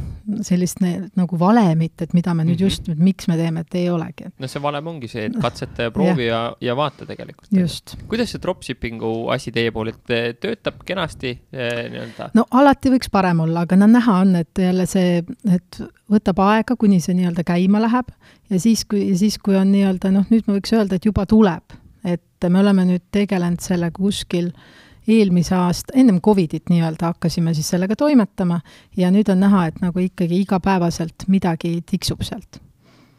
sellist 0.46 0.80
nagu 0.82 1.38
valemit, 1.38 1.94
et 2.02 2.14
mida 2.16 2.34
me 2.34 2.44
nüüd 2.44 2.54
mm 2.54 2.58
-hmm. 2.58 2.64
just, 2.64 2.88
miks 2.96 3.28
me 3.28 3.36
teeme, 3.36 3.60
et 3.60 3.74
ei 3.74 3.90
olegi. 3.90 4.30
no 4.38 4.48
see 4.48 4.62
valem 4.62 4.86
ongi 4.86 5.08
see, 5.08 5.26
et 5.26 5.36
katseta 5.40 5.88
ja 5.88 5.90
proovi 5.90 6.26
ja, 6.26 6.34
ja, 6.36 6.56
ja 6.60 6.76
vaata 6.76 7.06
tegelikult. 7.06 7.48
just. 7.52 7.96
kuidas 8.08 8.30
see 8.30 8.40
dropshipping'u 8.42 9.28
asi 9.30 9.52
teie 9.52 9.70
poolelt 9.70 10.02
töötab 10.40 10.84
kenasti 10.84 11.38
eh, 11.52 11.90
nii-öelda? 11.90 12.30
no 12.34 12.46
alati 12.50 12.90
võiks 12.90 13.10
parem 13.10 13.40
olla, 13.40 13.60
aga 13.60 13.76
no 13.76 13.86
näha 13.86 14.18
on, 14.20 14.36
et 14.36 14.58
jälle 14.58 14.86
see, 14.86 15.22
et 15.54 15.82
võtab 16.10 16.40
aega, 16.40 16.76
kuni 16.76 17.00
see 17.00 17.14
nii-öelda 17.14 17.44
käima 17.44 17.82
läheb 17.82 18.12
ja 18.50 18.60
siis, 18.60 18.84
kui, 18.84 19.16
siis, 19.16 19.38
kui 19.38 19.56
on 19.56 19.72
nii-öelda 19.72 20.10
noh, 20.10 20.26
nüüd 20.30 20.48
ma 20.48 20.56
võiks 20.58 20.72
öelda, 20.72 20.96
et 20.96 21.04
juba 21.04 21.26
tuleb, 21.26 21.76
et 22.04 22.48
me 22.48 22.60
oleme 22.60 22.84
nüüd 22.84 23.02
tegelenud 23.12 23.60
sellega 23.60 23.96
kuskil 23.98 24.50
äh, 24.52 24.83
eelmise 25.08 25.54
aasta, 25.56 25.94
ennem 25.96 26.20
Covidit 26.24 26.70
nii-öelda 26.72 27.12
hakkasime 27.12 27.54
siis 27.54 27.68
sellega 27.74 27.96
toimetama 27.96 28.60
ja 28.96 29.10
nüüd 29.14 29.30
on 29.32 29.42
näha, 29.44 29.66
et 29.70 29.80
nagu 29.84 30.00
ikkagi 30.00 30.40
igapäevaselt 30.44 31.28
midagi 31.28 31.80
tiksub 31.86 32.24
sealt 32.24 32.60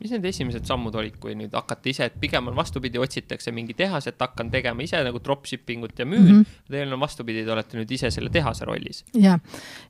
mis 0.05 0.11
need 0.11 0.25
esimesed 0.27 0.67
sammud 0.67 0.93
olid, 0.99 1.15
kui 1.21 1.33
nüüd 1.37 1.53
hakata 1.55 1.89
ise, 1.89 2.09
et 2.09 2.17
pigem 2.21 2.51
on 2.51 2.55
vastupidi, 2.57 2.99
otsitakse 3.01 3.53
mingi 3.55 3.73
tehas, 3.77 4.05
et 4.11 4.19
hakkan 4.21 4.51
tegema 4.53 4.83
ise 4.85 4.99
nagu 5.05 5.21
dropshipping 5.23 5.85
ut 5.87 5.99
ja 5.99 6.05
müün 6.05 6.21
mm, 6.21 6.41
-hmm. 6.41 6.59
teil 6.71 6.93
on 6.93 6.99
vastupidi, 6.99 7.45
te 7.45 7.51
olete 7.51 7.79
nüüd 7.79 7.91
ise 7.91 8.11
selle 8.11 8.29
tehase 8.29 8.65
rollis. 8.65 9.05
jah, 9.13 9.39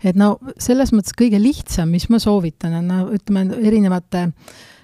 et 0.03 0.15
no 0.15 0.37
selles 0.57 0.93
mõttes 0.93 1.17
kõige 1.17 1.41
lihtsam, 1.41 1.89
mis 1.89 2.09
ma 2.09 2.19
soovitan, 2.19 2.73
on 2.79 2.87
no 2.87 3.01
ütleme, 3.17 3.49
erinevate 3.67 4.29
Äh, 4.29 4.74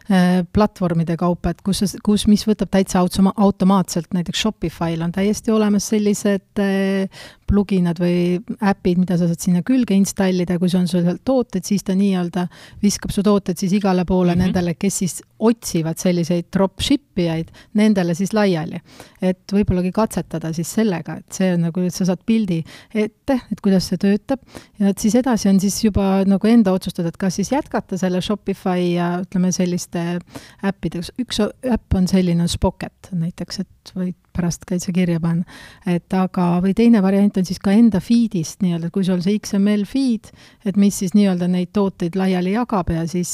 platvormide 0.54 1.15
kaupa, 1.19 1.54
et 1.54 1.62
kus, 1.65 1.84
kus, 2.04 2.26
mis 2.28 2.43
võtab 2.47 2.71
täitsa 2.74 3.00
automa-, 3.00 3.34
automaatselt, 3.38 4.10
näiteks 4.15 4.41
Shopify'l 4.43 5.06
on 5.06 5.13
täiesti 5.15 5.54
olemas 5.56 5.88
sellised 5.93 6.60
äh, 6.60 7.21
pluginad 7.52 8.00
või 8.00 8.39
äpid, 8.63 9.02
mida 9.02 9.17
sa 9.19 9.28
saad 9.30 9.43
sinna 9.43 9.62
külge 9.67 9.95
installida, 9.97 10.58
kui 10.60 10.71
sul 10.71 10.84
on 10.84 10.89
sul 10.89 11.08
tooted, 11.28 11.65
siis 11.67 11.84
ta 11.88 11.95
nii-öelda 11.97 12.47
viskab 12.84 13.13
su 13.13 13.24
tooted 13.26 13.60
siis 13.60 13.76
igale 13.78 14.06
poole 14.08 14.34
mm 14.34 14.39
-hmm. 14.39 14.52
nendele, 14.52 14.76
kes 14.80 15.00
siis 15.04 15.17
otsivad 15.39 16.00
selliseid 16.00 16.47
dropship 16.54 17.19
ijaid, 17.19 17.52
nendele 17.74 18.15
siis 18.15 18.34
laiali. 18.34 18.80
et 19.21 19.54
võib-ollagi 19.54 19.91
katsetada 19.91 20.54
siis 20.54 20.74
sellega, 20.74 21.17
et 21.17 21.34
see 21.34 21.54
on 21.54 21.62
nagu, 21.67 21.82
et 21.86 21.93
sa 21.93 22.06
saad 22.06 22.21
pildi 22.26 22.63
ette, 22.93 23.39
et 23.52 23.62
kuidas 23.62 23.88
see 23.89 23.97
töötab 23.97 24.39
ja 24.80 24.89
et 24.89 25.00
siis 25.00 25.15
edasi 25.15 25.50
on 25.50 25.60
siis 25.60 25.84
juba 25.84 26.24
nagu 26.26 26.47
enda 26.47 26.74
otsustada, 26.74 27.10
et 27.10 27.17
kas 27.17 27.36
siis 27.36 27.52
jätkata 27.52 27.97
selle 27.97 28.21
Shopify 28.21 28.93
ja 28.95 29.21
ütleme, 29.21 29.52
selliste 29.52 30.00
selliste 30.01 30.67
äppidega, 30.67 31.13
üks 31.21 31.39
äpp 31.41 31.95
on 31.97 32.07
selline, 32.09 32.43
on 32.45 32.51
Spocket 32.51 33.11
näiteks, 33.11 33.61
et 33.63 33.93
võid 33.97 34.17
pärast 34.31 34.65
ka 34.67 34.77
ise 34.79 34.93
kirja 34.95 35.19
panna. 35.19 35.43
et 35.85 36.13
aga, 36.13 36.61
või 36.63 36.73
teine 36.77 37.01
variant 37.03 37.37
on 37.37 37.47
siis 37.47 37.59
ka 37.59 37.73
enda 37.75 37.99
feed'ist 38.03 38.61
nii-öelda, 38.63 38.91
kui 38.93 39.03
sul 39.07 39.21
see 39.23 39.39
XML 39.39 39.85
feed, 39.85 40.31
et 40.65 40.77
mis 40.79 41.01
siis 41.03 41.15
nii-öelda 41.17 41.49
neid 41.51 41.73
tooteid 41.73 42.15
laiali 42.15 42.55
jagab 42.55 42.91
ja 42.93 43.07
siis, 43.07 43.33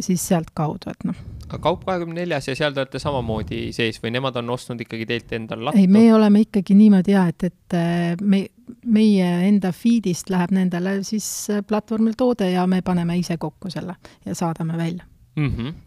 siis 0.00 0.28
sealtkaudu, 0.28 0.90
et 0.90 1.06
noh 1.10 1.26
aga 1.50 1.58
Kaup24-s 1.64 2.46
ja 2.52 2.54
seal 2.54 2.74
te 2.74 2.82
olete 2.84 3.00
samamoodi 3.02 3.60
sees 3.74 3.98
või 4.02 4.12
nemad 4.14 4.36
on 4.38 4.52
ostnud 4.54 4.80
ikkagi 4.84 5.06
teilt 5.08 5.32
endale 5.34 5.66
lattu? 5.66 5.82
ei, 5.82 5.88
me 5.90 6.04
oleme 6.14 6.44
ikkagi 6.46 6.76
niimoodi 6.78 7.16
ja 7.16 7.24
et, 7.30 7.48
et 7.50 7.78
me, 8.22 8.44
meie 8.86 9.30
enda 9.48 9.72
feed'ist 9.74 10.30
läheb 10.30 10.54
nendele 10.54 11.00
siis 11.06 11.26
platvormil 11.66 12.14
toode 12.18 12.52
ja 12.52 12.66
me 12.70 12.84
paneme 12.86 13.18
ise 13.18 13.38
kokku 13.40 13.72
selle 13.72 13.98
ja 14.26 14.36
saadame 14.38 14.78
välja 14.78 15.06
mm. 15.40 15.54
-hmm. 15.54 15.78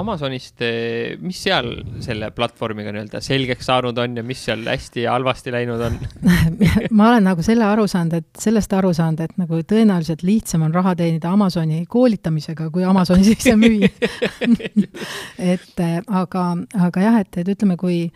Amazonist, 0.00 0.62
eh, 0.64 1.18
mis 1.20 1.36
seal 1.44 1.66
selle 2.02 2.30
platvormiga 2.34 2.92
nii-öelda 2.94 3.20
selgeks 3.22 3.66
saanud 3.68 3.98
on 4.00 4.16
ja 4.16 4.22
mis 4.24 4.40
seal 4.46 4.62
hästi 4.64 5.04
ja 5.04 5.12
halvasti 5.12 5.52
läinud 5.52 5.82
on 5.84 5.98
ma 6.96 7.08
olen 7.10 7.28
nagu 7.28 7.44
selle 7.44 7.66
aru 7.68 7.84
saanud, 7.90 8.16
et 8.22 8.40
sellest 8.40 8.72
aru 8.72 8.94
saanud, 8.96 9.20
et 9.20 9.36
nagu 9.36 9.60
tõenäoliselt 9.72 10.24
lihtsam 10.24 10.64
on 10.64 10.74
raha 10.74 10.94
teenida 10.96 11.32
Amazoni 11.36 11.84
koolitamisega, 11.86 12.70
kui 12.72 12.86
Amazonis 12.88 13.34
ise 13.36 13.52
müüa 13.60 13.90
et 15.52 15.84
eh, 15.84 16.00
aga, 16.08 16.46
aga 16.88 17.04
jah, 17.04 17.20
et, 17.20 17.42
et 17.44 17.52
ütleme, 17.54 17.76
kui 17.76 18.08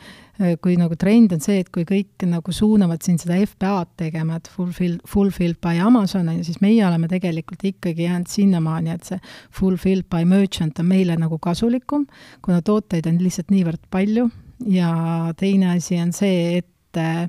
kui 0.63 0.77
nagu 0.79 0.95
trend 0.99 1.33
on 1.35 1.43
see, 1.43 1.59
et 1.63 1.71
kui 1.75 1.85
kõik 1.89 2.27
nagu 2.31 2.53
suunavad 2.55 3.03
siin 3.03 3.19
seda 3.19 3.39
FBA-d 3.43 3.97
tegema, 4.05 4.39
et 4.39 4.51
fulfill, 4.53 4.99
fulfilled 5.09 5.59
by 5.65 5.81
Amazon, 5.83 6.29
on 6.31 6.39
ju, 6.39 6.47
siis 6.47 6.61
meie 6.63 6.85
oleme 6.87 7.11
tegelikult 7.11 7.65
ikkagi 7.73 8.07
jäänud 8.07 8.31
sinnamaani, 8.31 8.95
et 8.95 9.09
see 9.11 9.23
fulfilled 9.59 10.07
by 10.13 10.29
merchant 10.29 10.79
on 10.79 10.91
meile 10.91 11.19
nagu 11.19 11.41
kasulikum, 11.43 12.07
kuna 12.45 12.63
tooteid 12.63 13.09
on 13.11 13.19
lihtsalt 13.23 13.51
niivõrd 13.55 13.83
palju. 13.91 14.29
Ja 14.67 14.91
teine 15.39 15.73
asi 15.77 15.99
on 16.03 16.11
see, 16.15 16.59
et 16.59 16.99
äh, 16.99 17.27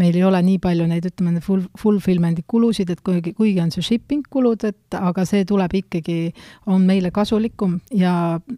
meil 0.00 0.16
ei 0.16 0.24
ole 0.26 0.40
nii 0.42 0.58
palju 0.62 0.86
neid, 0.90 1.06
ütleme, 1.08 1.40
full, 1.44 1.62
fulfillment'i 1.78 2.44
kulusid, 2.50 2.90
et 2.90 3.02
kuigi, 3.04 3.34
kuigi 3.36 3.60
on 3.62 3.70
see 3.74 3.84
shipping 3.84 4.24
kulud, 4.30 4.64
et 4.66 4.96
aga 4.98 5.24
see 5.28 5.44
tuleb 5.48 5.76
ikkagi, 5.80 6.18
on 6.72 6.82
meile 6.86 7.12
kasulikum 7.14 7.76
ja 7.94 8.14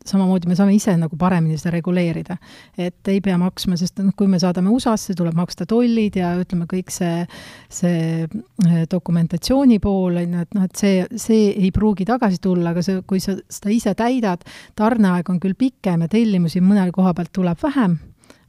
samamoodi 0.07 0.51
me 0.51 0.57
saame 0.59 0.77
ise 0.77 0.97
nagu 0.97 1.19
paremini 1.21 1.59
seda 1.61 1.75
reguleerida. 1.77 2.39
et 2.79 3.09
ei 3.09 3.21
pea 3.21 3.37
maksma, 3.41 3.77
sest 3.77 4.01
noh, 4.03 4.15
kui 4.17 4.29
me 4.31 4.41
saadame 4.41 4.73
USA-sse, 4.73 5.17
tuleb 5.17 5.37
maksta 5.37 5.67
tollid 5.69 6.17
ja 6.17 6.33
ütleme, 6.41 6.67
kõik 6.71 6.93
see, 6.95 7.27
see 7.73 8.25
eh, 8.25 8.83
dokumentatsiooni 8.91 9.79
pool, 9.83 10.21
on 10.23 10.37
ju, 10.39 10.47
et 10.47 10.57
noh, 10.57 10.67
et 10.67 10.77
see, 10.81 11.07
see 11.21 11.53
ei 11.53 11.71
pruugi 11.75 12.09
tagasi 12.09 12.41
tulla, 12.43 12.73
aga 12.73 12.85
see, 12.85 13.01
kui 13.09 13.21
sa 13.23 13.37
seda 13.53 13.73
ise 13.75 13.95
täidad, 13.99 14.45
tarneaeg 14.77 15.31
on 15.33 15.41
küll 15.43 15.57
pikem 15.59 16.05
ja 16.05 16.13
tellimusi 16.13 16.65
mõnel 16.65 16.93
koha 16.95 17.15
pealt 17.17 17.35
tuleb 17.37 17.61
vähem 17.63 17.99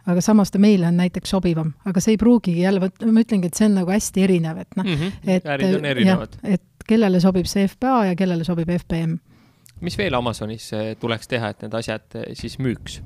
aga 0.07 0.23
samas 0.23 0.51
ta 0.51 0.59
meile 0.61 0.87
on 0.87 0.97
näiteks 1.01 1.35
sobivam, 1.35 1.73
aga 1.85 2.03
see 2.03 2.15
ei 2.15 2.21
pruugigi 2.21 2.63
jälle, 2.63 2.81
vot 2.83 3.05
ma 3.11 3.23
ütlengi, 3.23 3.51
et 3.51 3.59
see 3.59 3.67
on 3.69 3.77
nagu 3.81 3.91
hästi 3.91 4.23
erinev, 4.23 4.63
et 4.63 4.79
noh 4.79 4.87
mm 4.87 5.01
-hmm., 5.01 5.35
et 5.35 5.51
ärid 5.55 5.75
on 5.79 5.85
erinevad. 5.85 6.39
et 6.43 6.63
kellele 6.87 7.19
sobib 7.19 7.45
see 7.45 7.67
FBA 7.67 8.05
ja 8.11 8.15
kellele 8.15 8.43
sobib 8.43 8.69
FBM. 8.79 9.17
mis 9.81 9.97
veel 9.97 10.13
Amazonis 10.13 10.73
eh, 10.73 10.95
tuleks 10.99 11.27
teha, 11.27 11.49
et 11.49 11.61
need 11.61 11.73
asjad 11.73 12.15
eh, 12.15 12.33
siis 12.33 12.59
müüks? 12.59 13.01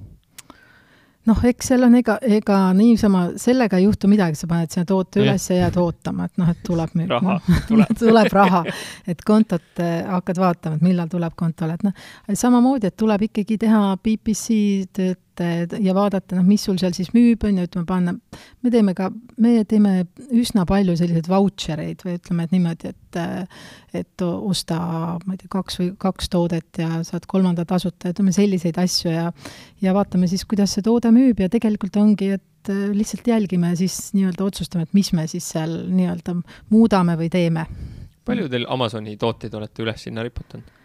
noh, 1.30 1.42
eks 1.46 1.68
seal 1.72 1.84
on 1.86 1.96
ega, 1.96 2.18
ega 2.22 2.58
niisama, 2.74 3.24
sellega 3.38 3.78
ei 3.78 3.86
juhtu 3.86 4.10
midagi, 4.10 4.36
sa 4.40 4.48
paned 4.50 4.74
sinna 4.74 4.86
toote 4.90 5.22
üles 5.22 5.50
ja 5.50 5.58
jääd 5.64 5.78
ootama, 5.78 6.26
et 6.26 6.38
noh, 6.42 6.50
et 6.50 6.64
tuleb 6.66 6.96
müük. 6.98 7.10
raha 7.10 7.38
no, 7.38 7.58
tuleb 7.70 7.98
tuleb 8.00 8.34
raha, 8.34 8.64
et 9.08 9.22
kontot 9.28 9.84
äh, 9.84 10.02
hakkad 10.10 10.42
vaatama, 10.42 10.80
et 10.80 10.86
millal 10.86 11.12
tuleb 11.12 11.36
kontole, 11.38 11.78
et 11.78 11.84
noh, 11.86 12.08
samamoodi, 12.34 12.90
et 12.90 12.98
tuleb 12.98 13.28
ikkagi 13.30 13.60
teha 13.62 13.84
PPC-d, 14.02 15.12
et 15.14 15.22
et 15.40 15.74
ja 15.80 15.94
vaadata, 15.96 16.36
noh, 16.36 16.46
mis 16.48 16.64
sul 16.68 16.80
seal 16.82 16.94
siis 16.96 17.14
müüb, 17.16 17.44
on 17.48 17.62
ju, 17.62 17.68
ütleme, 17.70 17.86
panna, 17.88 18.14
me 18.62 18.72
teeme 18.74 18.94
ka, 18.98 19.08
me 19.42 19.54
teeme 19.70 19.94
üsna 20.36 20.66
palju 20.68 20.98
selliseid 21.00 21.30
vautšereid 21.32 22.04
või 22.06 22.18
ütleme, 22.20 22.48
et 22.48 22.56
niimoodi, 22.56 22.92
et 22.92 23.20
et 24.02 24.24
osta, 24.24 24.78
ma 25.26 25.36
ei 25.36 25.40
tea, 25.42 25.50
kaks 25.52 25.80
või 25.82 25.90
kaks 26.00 26.32
toodet 26.32 26.80
ja 26.80 27.02
saad 27.08 27.26
kolmanda 27.32 27.66
tasuta, 27.68 28.14
ütleme 28.14 28.34
selliseid 28.36 28.78
asju 28.82 29.12
ja 29.12 29.32
ja 29.82 29.96
vaatame 29.96 30.30
siis, 30.32 30.46
kuidas 30.48 30.76
see 30.76 30.86
toode 30.86 31.12
müüb 31.16 31.40
ja 31.44 31.50
tegelikult 31.52 31.98
ongi, 32.00 32.34
et 32.38 32.74
lihtsalt 32.96 33.28
jälgime 33.28 33.74
siis 33.76 34.12
nii-öelda 34.16 34.46
otsustame, 34.46 34.86
et 34.88 34.94
mis 34.98 35.12
me 35.18 35.26
siis 35.28 35.48
seal 35.56 35.74
nii-öelda 35.90 36.38
muudame 36.70 37.18
või 37.20 37.32
teeme. 37.34 37.66
palju 38.26 38.48
teil 38.50 38.68
Amazoni 38.70 39.18
tooteid 39.18 39.54
olete 39.58 39.84
üles 39.84 40.08
sinna 40.08 40.24
riputanud? 40.24 40.81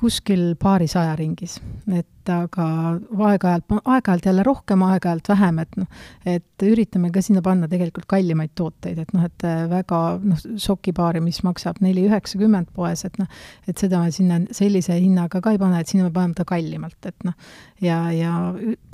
Kuskil 0.00 0.54
paarisaja 0.58 1.14
ringis, 1.16 1.60
et 1.94 2.30
aga 2.32 2.64
aeg-ajalt, 2.98 3.74
aeg-ajalt 3.78 4.26
jälle 4.26 4.42
rohkem, 4.46 4.82
aeg-ajalt 4.82 5.28
vähem, 5.30 5.60
et 5.62 5.76
noh, 5.78 6.00
et 6.26 6.64
üritame 6.66 7.12
ka 7.14 7.22
sinna 7.22 7.42
panna 7.44 7.68
tegelikult 7.70 8.08
kallimaid 8.10 8.54
tooteid, 8.58 8.98
et 9.04 9.12
noh, 9.14 9.28
et 9.28 9.46
väga 9.70 10.00
noh, 10.24 10.42
sokipaari, 10.64 11.22
mis 11.22 11.38
maksab 11.46 11.78
neli 11.84 12.08
üheksakümmend 12.08 12.72
poes, 12.74 13.04
et 13.06 13.20
noh, 13.22 13.30
et 13.70 13.78
seda 13.78 14.02
me 14.02 14.10
sinna 14.14 14.40
sellise 14.56 14.98
hinnaga 14.98 15.42
ka 15.44 15.54
ei 15.54 15.62
pane, 15.62 15.78
et 15.78 15.94
sinna 15.94 16.08
me 16.08 16.14
paneme 16.16 16.38
ta 16.40 16.48
kallimalt, 16.48 16.98
et 17.06 17.28
noh, 17.28 17.38
ja, 17.84 18.00
ja 18.14 18.34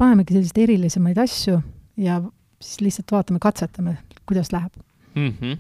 panemegi 0.01 0.37
selliseid 0.37 0.65
erilisemaid 0.67 1.25
asju 1.25 1.63
ja 2.01 2.21
siis 2.61 2.85
lihtsalt 2.85 3.17
vaatame, 3.17 3.41
katsetame, 3.41 3.97
kuidas 4.29 4.53
läheb 4.53 4.77
mm. 5.15 5.33
-hmm. 5.33 5.59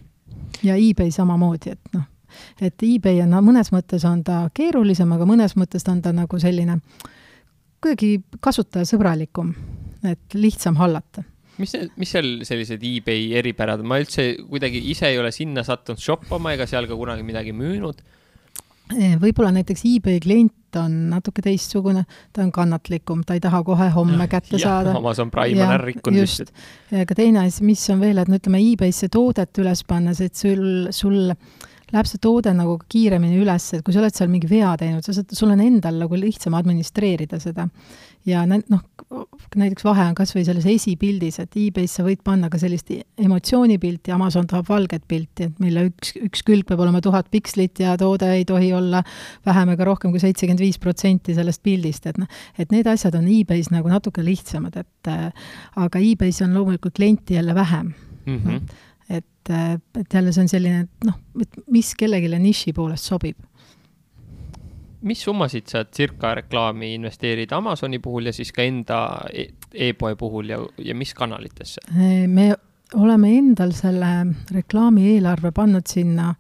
ja 0.69 0.77
e-Bay 0.77 1.11
samamoodi, 1.11 1.79
et 1.79 1.95
noh 1.97 2.05
et 2.61 2.87
eBay 2.87 3.23
on, 3.25 3.35
mõnes 3.45 3.73
mõttes 3.75 4.05
on 4.09 4.23
ta 4.27 4.45
keerulisem, 4.55 5.13
aga 5.17 5.27
mõnes 5.29 5.57
mõttes 5.57 5.87
on 5.89 6.03
ta 6.05 6.13
nagu 6.17 6.41
selline 6.41 6.81
kuidagi 7.81 8.21
kasutajasõbralikum, 8.45 9.55
et 10.05 10.37
lihtsam 10.37 10.77
hallata 10.77 11.25
mis, 11.61 11.75
mis 12.01 12.15
seal 12.15 12.31
sellised 12.47 12.85
eBay 12.87 13.35
eripärad 13.41 13.83
ma 13.87 14.01
üldse 14.01 14.33
kuidagi 14.49 14.81
ise 14.93 15.11
ei 15.11 15.21
ole 15.21 15.33
sinna 15.35 15.65
sattunud 15.67 16.01
shoppama 16.03 16.55
ega 16.57 16.69
seal 16.71 16.89
ka 16.91 16.99
kunagi 16.99 17.27
midagi 17.27 17.55
müünud. 17.57 18.01
võib-olla 19.23 19.53
näiteks 19.55 19.85
eBay 19.87 20.19
klient 20.23 20.79
on 20.81 20.95
natuke 21.11 21.43
teistsugune, 21.43 22.05
ta 22.35 22.43
on 22.45 22.51
kannatlikum, 22.55 23.25
ta 23.27 23.35
ei 23.35 23.43
taha 23.43 23.63
kohe 23.67 23.89
homme 23.95 24.27
kätte 24.35 24.57
ja, 24.57 24.63
saada. 24.67 24.95
Amazon 24.99 25.31
Prime 25.31 25.63
on 25.63 25.75
ära 25.77 25.87
rikkunud 25.87 26.23
just. 26.23 26.53
aga 26.91 27.17
teine 27.19 27.45
asi, 27.45 27.65
mis 27.67 27.83
on 27.91 28.03
veel, 28.03 28.23
et 28.23 28.31
no 28.31 28.39
ütleme, 28.39 28.63
e-Bay'sse 28.73 29.11
toodet 29.13 29.63
üles 29.63 29.85
pannes, 29.87 30.23
et 30.23 30.39
sul, 30.39 30.91
sul 30.95 31.35
läheb 31.95 32.09
see 32.09 32.21
toode 32.23 32.53
nagu 32.57 32.77
kiiremini 32.91 33.41
üles, 33.43 33.67
et 33.77 33.85
kui 33.87 33.95
sa 33.95 34.03
oled 34.03 34.15
seal 34.15 34.31
mingi 34.33 34.49
vea 34.51 34.73
teinud, 34.81 35.05
sa 35.07 35.15
saad, 35.17 35.33
sul 35.37 35.53
on 35.55 35.63
endal 35.65 35.99
nagu 36.03 36.19
lihtsam 36.19 36.55
administreerida 36.59 37.41
seda. 37.43 37.69
ja 38.29 38.43
noh, 38.45 38.83
näiteks 39.57 39.85
vahe 39.87 40.05
on 40.11 40.15
kas 40.19 40.35
või 40.35 40.43
selles 40.45 40.67
esipildis, 40.69 41.39
et 41.41 41.57
e-Bay's 41.57 41.95
sa 41.97 42.05
võid 42.05 42.21
panna 42.25 42.51
ka 42.53 42.59
sellist 42.61 42.91
emotsioonipilti, 42.93 44.13
Amazon 44.13 44.47
tahab 44.51 44.69
valget 44.69 45.07
pilti, 45.09 45.49
et 45.49 45.63
mille 45.63 45.87
üks, 45.89 46.13
üks 46.21 46.45
külg 46.47 46.69
peab 46.69 46.83
olema 46.85 47.01
tuhat 47.05 47.31
pikslit 47.33 47.81
ja 47.81 47.97
toode 48.01 48.29
ei 48.35 48.45
tohi 48.45 48.75
olla 48.77 49.01
vähem 49.49 49.73
ega 49.75 49.89
rohkem 49.89 50.13
kui 50.13 50.21
seitsekümmend 50.21 50.61
viis 50.61 50.79
protsenti 50.79 51.35
sellest 51.39 51.65
pildist, 51.65 52.07
et 52.13 52.21
noh, 52.21 52.29
et 52.61 52.75
need 52.75 52.91
asjad 52.93 53.17
on 53.17 53.27
e-Bay's 53.31 53.73
nagu 53.73 53.89
natuke 53.89 54.25
lihtsamad, 54.25 54.77
et 54.85 55.11
äh, 55.11 55.51
aga 55.81 56.05
e-Bay's 56.05 56.45
on 56.45 56.55
loomulikult 56.55 56.99
klienti 57.01 57.41
jälle 57.41 57.55
vähem 57.57 57.95
mm. 58.27 58.39
-hmm. 58.39 58.61
Et, 59.11 59.51
et 59.99 60.15
jälle 60.15 60.33
see 60.33 60.45
on 60.45 60.51
selline, 60.51 60.85
noh, 61.05 61.17
et 61.43 61.57
mis 61.75 61.89
kellelegi 61.99 62.29
niši 62.39 62.75
poolest 62.77 63.09
sobib. 63.11 63.37
mis 65.03 65.23
summasid 65.25 65.67
sa 65.67 65.85
circa 65.85 66.35
reklaami 66.37 66.93
investeerid 66.95 67.53
Amazoni 67.57 67.99
puhul 67.99 68.27
ja 68.29 68.33
siis 68.37 68.53
ka 68.53 68.63
enda 68.63 68.99
e-, 69.33 69.49
e-poe 69.73 70.15
puhul 70.17 70.53
ja, 70.53 70.59
ja 70.79 70.95
mis 70.95 71.15
kanalitesse? 71.15 71.81
me 72.29 72.53
oleme 72.95 73.33
endal 73.39 73.73
selle 73.73 74.11
reklaami 74.53 75.09
eelarve 75.15 75.51
pannud 75.57 75.87
sinna 75.89 76.35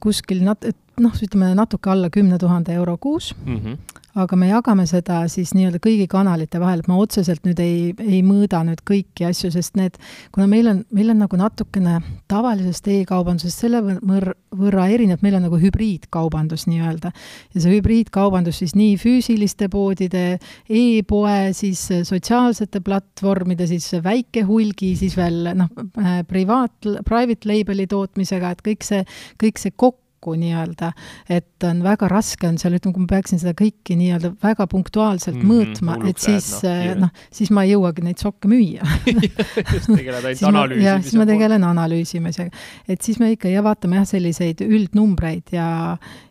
kuskil 0.00 0.40
nat-, 0.48 0.64
noh, 1.00 1.20
ütleme 1.22 1.52
natuke 1.54 1.90
alla 1.90 2.10
kümne 2.10 2.38
tuhande 2.38 2.74
euro 2.74 2.96
kuus 2.96 3.34
mm. 3.44 3.58
-hmm 3.58 4.02
aga 4.14 4.36
me 4.38 4.48
jagame 4.48 4.84
seda 4.86 5.22
siis 5.30 5.52
nii-öelda 5.56 5.80
kõigi 5.82 6.06
kanalite 6.10 6.60
vahel, 6.62 6.82
et 6.82 6.90
ma 6.90 6.98
otseselt 7.02 7.42
nüüd 7.46 7.60
ei, 7.62 7.92
ei 7.98 8.20
mõõda 8.26 8.62
nüüd 8.66 8.84
kõiki 8.86 9.26
asju, 9.26 9.50
sest 9.54 9.78
need, 9.78 9.98
kuna 10.34 10.46
meil 10.50 10.70
on, 10.70 10.82
meil 10.94 11.10
on 11.10 11.22
nagu 11.24 11.38
natukene 11.38 11.98
tavalisest 12.30 12.86
e-kaubandusest 12.94 13.64
selle 13.64 13.82
võr-, 13.82 14.34
võrra 14.54 14.86
erinev, 14.94 15.22
meil 15.24 15.38
on 15.38 15.46
nagu 15.48 15.58
hübriidkaubandus 15.60 16.68
nii-öelda. 16.70 17.10
ja 17.54 17.64
see 17.64 17.74
hübriidkaubandus 17.74 18.62
siis 18.62 18.76
nii 18.78 18.94
füüsiliste 19.02 19.68
poodide 19.72 20.24
e, 20.34 20.38
e-poe, 20.78 21.50
siis 21.56 21.82
sotsiaalsete 22.06 22.84
platvormide, 22.84 23.66
siis 23.70 23.90
väike 24.04 24.44
hulgi, 24.46 24.94
siis 25.00 25.18
veel 25.18 25.50
noh, 25.58 25.70
äh, 25.98 26.22
privaat, 26.28 26.76
private 27.08 27.50
label'i 27.50 27.88
tootmisega, 27.90 28.54
et 28.54 28.64
kõik 28.64 28.86
see, 28.86 29.02
kõik 29.42 29.60
see 29.60 29.74
kokku 29.74 30.03
kokku 30.24 30.34
nii-öelda, 30.40 30.90
et 31.28 31.64
on 31.68 31.82
väga 31.84 32.08
raske 32.08 32.48
on 32.48 32.56
seal, 32.60 32.76
ütleme, 32.78 32.94
kui 32.96 33.04
ma 33.04 33.10
peaksin 33.12 33.40
seda 33.40 33.54
kõike 33.58 33.96
nii-öelda 33.98 34.32
väga 34.42 34.66
punktuaalselt 34.70 35.36
mm, 35.36 35.50
mõõtma, 35.50 35.98
et 36.08 36.20
siis 36.22 36.48
noh, 36.64 37.04
noh, 37.04 37.24
siis 37.34 37.52
ma 37.54 37.66
ei 37.66 37.74
jõuagi 37.74 38.04
neid 38.06 38.22
sokke 38.22 38.48
müüa 38.50 38.84
just 39.74 39.90
tegeled 39.90 40.24
ainult 40.24 40.46
analüüsimisega. 40.48 40.86
jah, 40.86 41.02
siis 41.04 41.18
ma 41.20 41.28
tegelen 41.28 41.66
analüüsimisega. 41.68 42.64
et 42.88 43.04
siis 43.04 43.20
me 43.20 43.32
ikka 43.34 43.52
ja 43.52 43.64
vaatame 43.66 44.00
jah, 44.00 44.08
selliseid 44.08 44.64
üldnumbreid 44.64 45.54
ja, 45.54 45.68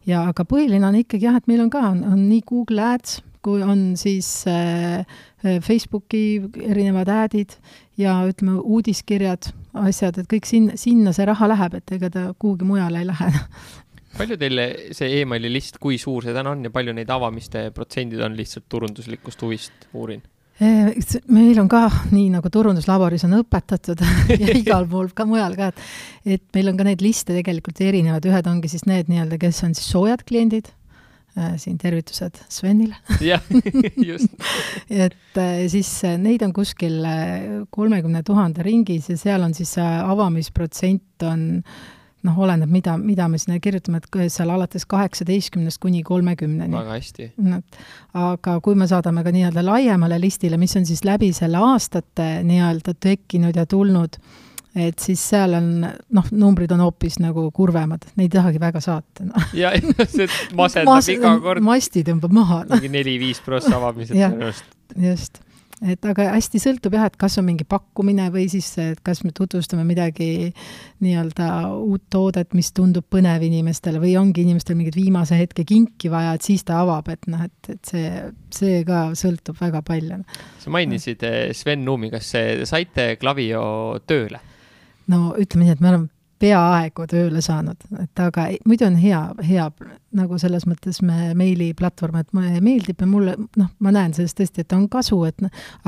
ja 0.10 0.25
aga 0.32 0.47
põhiline 0.47 0.89
on 0.89 0.97
ikkagi 1.03 1.29
jah, 1.29 1.38
et 1.38 1.51
meil 1.51 1.63
on 1.65 1.71
ka, 1.73 1.86
on, 1.93 2.01
on 2.15 2.25
nii 2.32 2.41
Google 2.49 2.89
Ads, 2.93 3.21
kui 3.43 3.60
on 3.62 3.93
siis 3.99 4.45
äh, 4.47 5.03
Facebooki 5.43 6.39
erinevad 6.63 7.12
ad'id 7.12 7.58
ja 7.99 8.21
ütleme, 8.29 8.62
uudiskirjad, 8.63 9.51
asjad, 9.73 10.19
et 10.21 10.29
kõik 10.29 10.45
sinna, 10.47 10.77
sinna 10.79 11.13
see 11.15 11.25
raha 11.25 11.49
läheb, 11.49 11.79
et 11.79 11.95
ega 11.97 12.09
ta 12.13 12.27
kuhugi 12.39 12.67
mujale 12.67 13.01
ei 13.01 13.09
lähe 13.09 13.31
palju 14.17 14.38
teil 14.38 14.62
see 14.93 15.21
emaili 15.23 15.49
list, 15.49 15.79
kui 15.81 15.97
suur 16.01 16.25
see 16.25 16.36
täna 16.36 16.53
on 16.53 16.62
ja 16.67 16.71
palju 16.73 16.93
neid 16.93 17.09
avamiste 17.09 17.69
protsendid 17.73 18.21
on 18.21 18.38
lihtsalt 18.38 18.67
turunduslikust 18.69 19.41
huvist, 19.45 19.89
uurin? 19.93 20.21
meil 21.33 21.57
on 21.57 21.67
ka, 21.67 21.88
nii 22.13 22.27
nagu 22.36 22.49
turunduslaboris 22.53 23.25
on 23.25 23.39
õpetatud 23.39 24.03
ja 24.43 24.53
igal 24.53 24.86
pool 24.89 25.09
ka 25.17 25.25
mujal 25.25 25.57
ka, 25.57 25.71
et 25.73 26.38
et 26.38 26.43
meil 26.53 26.69
on 26.69 26.77
ka 26.77 26.86
neid 26.88 27.01
liste 27.01 27.33
tegelikult 27.33 27.81
erinevad, 27.81 28.25
ühed 28.29 28.47
ongi 28.47 28.69
siis 28.71 28.86
need 28.86 29.09
nii-öelda, 29.09 29.41
kes 29.41 29.63
on 29.65 29.73
siis 29.73 29.89
soojad 29.89 30.21
kliendid 30.29 30.69
siin 31.57 31.77
tervitused 31.81 32.43
Svenile. 32.49 32.95
jah, 33.21 33.41
just 34.11 34.33
et 34.89 35.39
äh, 35.39 35.65
siis 35.71 35.89
äh, 36.05 36.17
neid 36.21 36.43
on 36.45 36.53
kuskil 36.53 37.01
kolmekümne 37.73 38.23
tuhande 38.23 38.63
ringis 38.65 39.09
ja 39.09 39.17
seal 39.17 39.45
on 39.45 39.55
siis 39.57 39.73
see 39.79 39.89
avamisprotsent 40.03 41.25
on 41.25 41.63
noh, 42.23 42.37
oleneb, 42.39 42.69
mida, 42.71 42.95
mida 42.97 43.27
me 43.27 43.39
sinna 43.41 43.57
kirjutame, 43.59 43.99
et 43.99 44.31
seal 44.31 44.53
alates 44.53 44.85
kaheksateistkümnest 44.87 45.81
kuni 45.83 46.03
kolmekümneni. 46.07 46.75
väga 46.75 46.95
hästi. 46.95 47.31
aga 48.13 48.59
kui 48.63 48.77
me 48.79 48.87
saadame 48.87 49.25
ka 49.25 49.33
nii-öelda 49.35 49.65
laiemale 49.65 50.21
listile, 50.21 50.57
mis 50.57 50.75
on 50.79 50.85
siis 50.87 51.03
läbi 51.03 51.33
selle 51.35 51.59
aastate 51.59 52.29
nii-öelda 52.47 52.95
tekkinud 52.99 53.57
ja 53.59 53.65
tulnud 53.65 54.21
äh, 54.21 54.52
et 54.75 54.99
siis 54.99 55.21
seal 55.33 55.53
on 55.57 55.69
noh, 55.83 56.33
numbrid 56.33 56.71
on 56.73 56.81
hoopis 56.88 57.19
nagu 57.21 57.45
kurvemad, 57.53 58.07
neid 58.17 58.31
ei 58.31 58.39
tahagi 58.39 58.62
väga 58.62 58.81
saata 58.81 59.27
no.. 59.27 59.47
ja, 59.57 59.71
see 60.15 60.27
masendab 60.57 60.95
Mas, 60.95 61.09
iga 61.13 61.38
kord. 61.43 61.63
masti 61.65 62.05
tõmbab 62.07 62.33
maha 62.33 62.62
no.. 62.65 62.77
mingi 62.77 62.93
neli-viis 62.93 63.41
prossa 63.45 63.75
avamised 63.77 64.15
tõenäoliselt. 64.17 64.77
just, 65.03 65.38
et 65.86 66.07
aga 66.09 66.25
hästi 66.33 66.62
sõltub 66.63 66.95
jah, 66.97 67.05
et 67.05 67.17
kas 67.21 67.38
on 67.38 67.45
mingi 67.45 67.67
pakkumine 67.69 68.31
või 68.33 68.47
siis, 68.49 68.71
et 68.81 69.03
kas 69.05 69.21
me 69.27 69.29
tutvustame 69.38 69.86
midagi 69.86 70.49
nii-öelda 71.05 71.49
uut 71.75 72.07
toodet, 72.13 72.55
mis 72.57 72.71
tundub 72.73 73.05
põnev 73.13 73.45
inimestele 73.45 74.01
või 74.01 74.15
ongi 74.17 74.41
inimestel 74.41 74.79
mingit 74.79 74.97
viimase 74.97 75.38
hetke 75.38 75.67
kinki 75.69 76.09
vaja, 76.13 76.33
et 76.33 76.49
siis 76.49 76.65
ta 76.65 76.79
avab, 76.81 77.12
et 77.13 77.29
noh, 77.29 77.43
et, 77.45 77.69
et 77.75 77.93
see, 77.93 78.09
see 78.57 78.81
ka 78.89 79.03
sõltub 79.19 79.62
väga 79.62 79.83
palju. 79.86 80.17
sa 80.65 80.73
mainisid 80.73 81.27
eh, 81.29 81.53
Sven 81.53 81.86
Nuumi, 81.86 82.09
kas 82.15 82.33
saite 82.65 83.12
Klavio 83.21 84.01
tööle? 84.09 84.41
No 85.11 85.33
ütleme 85.39 85.67
nii, 85.67 85.77
et 85.77 85.83
me 85.83 85.93
oleme 85.93 86.13
peaaegu 86.43 87.05
tööle 87.07 87.41
saanud, 87.43 87.79
et 88.03 88.19
aga 88.19 88.47
muidu 88.67 88.87
on 88.87 88.97
hea, 88.99 89.19
hea 89.47 89.67
nagu 90.13 90.37
selles 90.41 90.65
mõttes 90.69 90.99
me 91.05 91.31
meiliplatvorm, 91.37 92.19
et 92.19 92.33
mulle 92.35 92.59
meeldib 92.63 92.99
ja 93.01 93.07
mulle 93.09 93.35
noh, 93.59 93.69
ma 93.83 93.93
näen 93.95 94.13
sellest 94.15 94.37
tõesti, 94.39 94.65
et 94.65 94.75
on 94.75 94.85
kasu, 94.91 95.17
et 95.29 95.39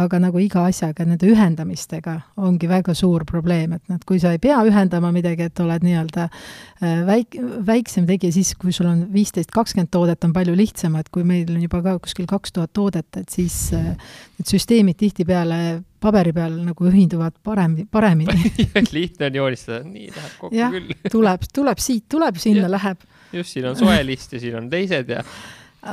aga 0.01 0.19
nagu 0.23 0.39
iga 0.41 0.63
asjaga, 0.69 1.05
nende 1.07 1.27
ühendamistega 1.29 2.15
ongi 2.47 2.69
väga 2.71 2.95
suur 2.97 3.25
probleem, 3.27 3.75
et 3.77 3.83
noh, 3.91 3.99
et 3.99 4.07
kui 4.07 4.21
sa 4.21 4.31
ei 4.35 4.41
pea 4.41 4.61
ühendama 4.67 5.11
midagi, 5.15 5.49
et 5.49 5.63
oled 5.63 5.85
nii-öelda 5.85 6.27
äh, 6.29 7.01
väik-, 7.09 7.39
väiksem 7.67 8.07
tegija, 8.09 8.33
siis 8.35 8.53
kui 8.59 8.73
sul 8.75 8.89
on 8.91 9.03
viisteist, 9.13 9.51
kakskümmend 9.55 9.91
toodet, 9.93 10.23
on 10.25 10.33
palju 10.35 10.55
lihtsam, 10.57 10.95
et 11.01 11.11
kui 11.13 11.27
meil 11.27 11.51
on 11.51 11.59
juba 11.61 11.83
ka 11.85 11.97
kuskil 12.05 12.29
kaks 12.31 12.55
tuhat 12.55 12.73
toodet, 12.73 13.09
et 13.19 13.27
siis 13.33 13.59
äh, 13.75 13.91
need 14.39 14.55
süsteemid 14.55 15.01
tihtipeale 15.03 15.61
paberi 16.05 16.33
peal 16.35 16.57
nagu 16.65 16.87
ühinduvad 16.89 17.37
parem, 17.45 17.77
paremini 17.91 18.51
lihtne 18.97 19.29
on 19.29 19.39
joonistada, 19.41 19.83
nii 19.87 20.09
läheb 20.09 20.39
kokku 20.41 20.55
ja, 20.55 20.71
küll 20.73 20.91
tuleb, 21.15 21.45
tuleb 21.53 21.83
siit, 21.83 22.07
tuleb 22.11 22.41
sinna, 22.41 22.69
läheb. 22.71 23.05
just, 23.33 23.55
siin 23.55 23.69
on 23.71 23.79
soe 23.79 24.01
list 24.07 24.35
ja 24.37 24.43
siin 24.43 24.59
on 24.61 24.69
teised 24.71 25.09
ja. 25.11 25.23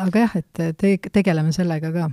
aga 0.03 0.27
jah, 0.27 0.37
et 0.43 0.67
te, 0.81 0.97
tegeleme 1.13 1.55
sellega 1.57 1.93
ka. 1.95 2.11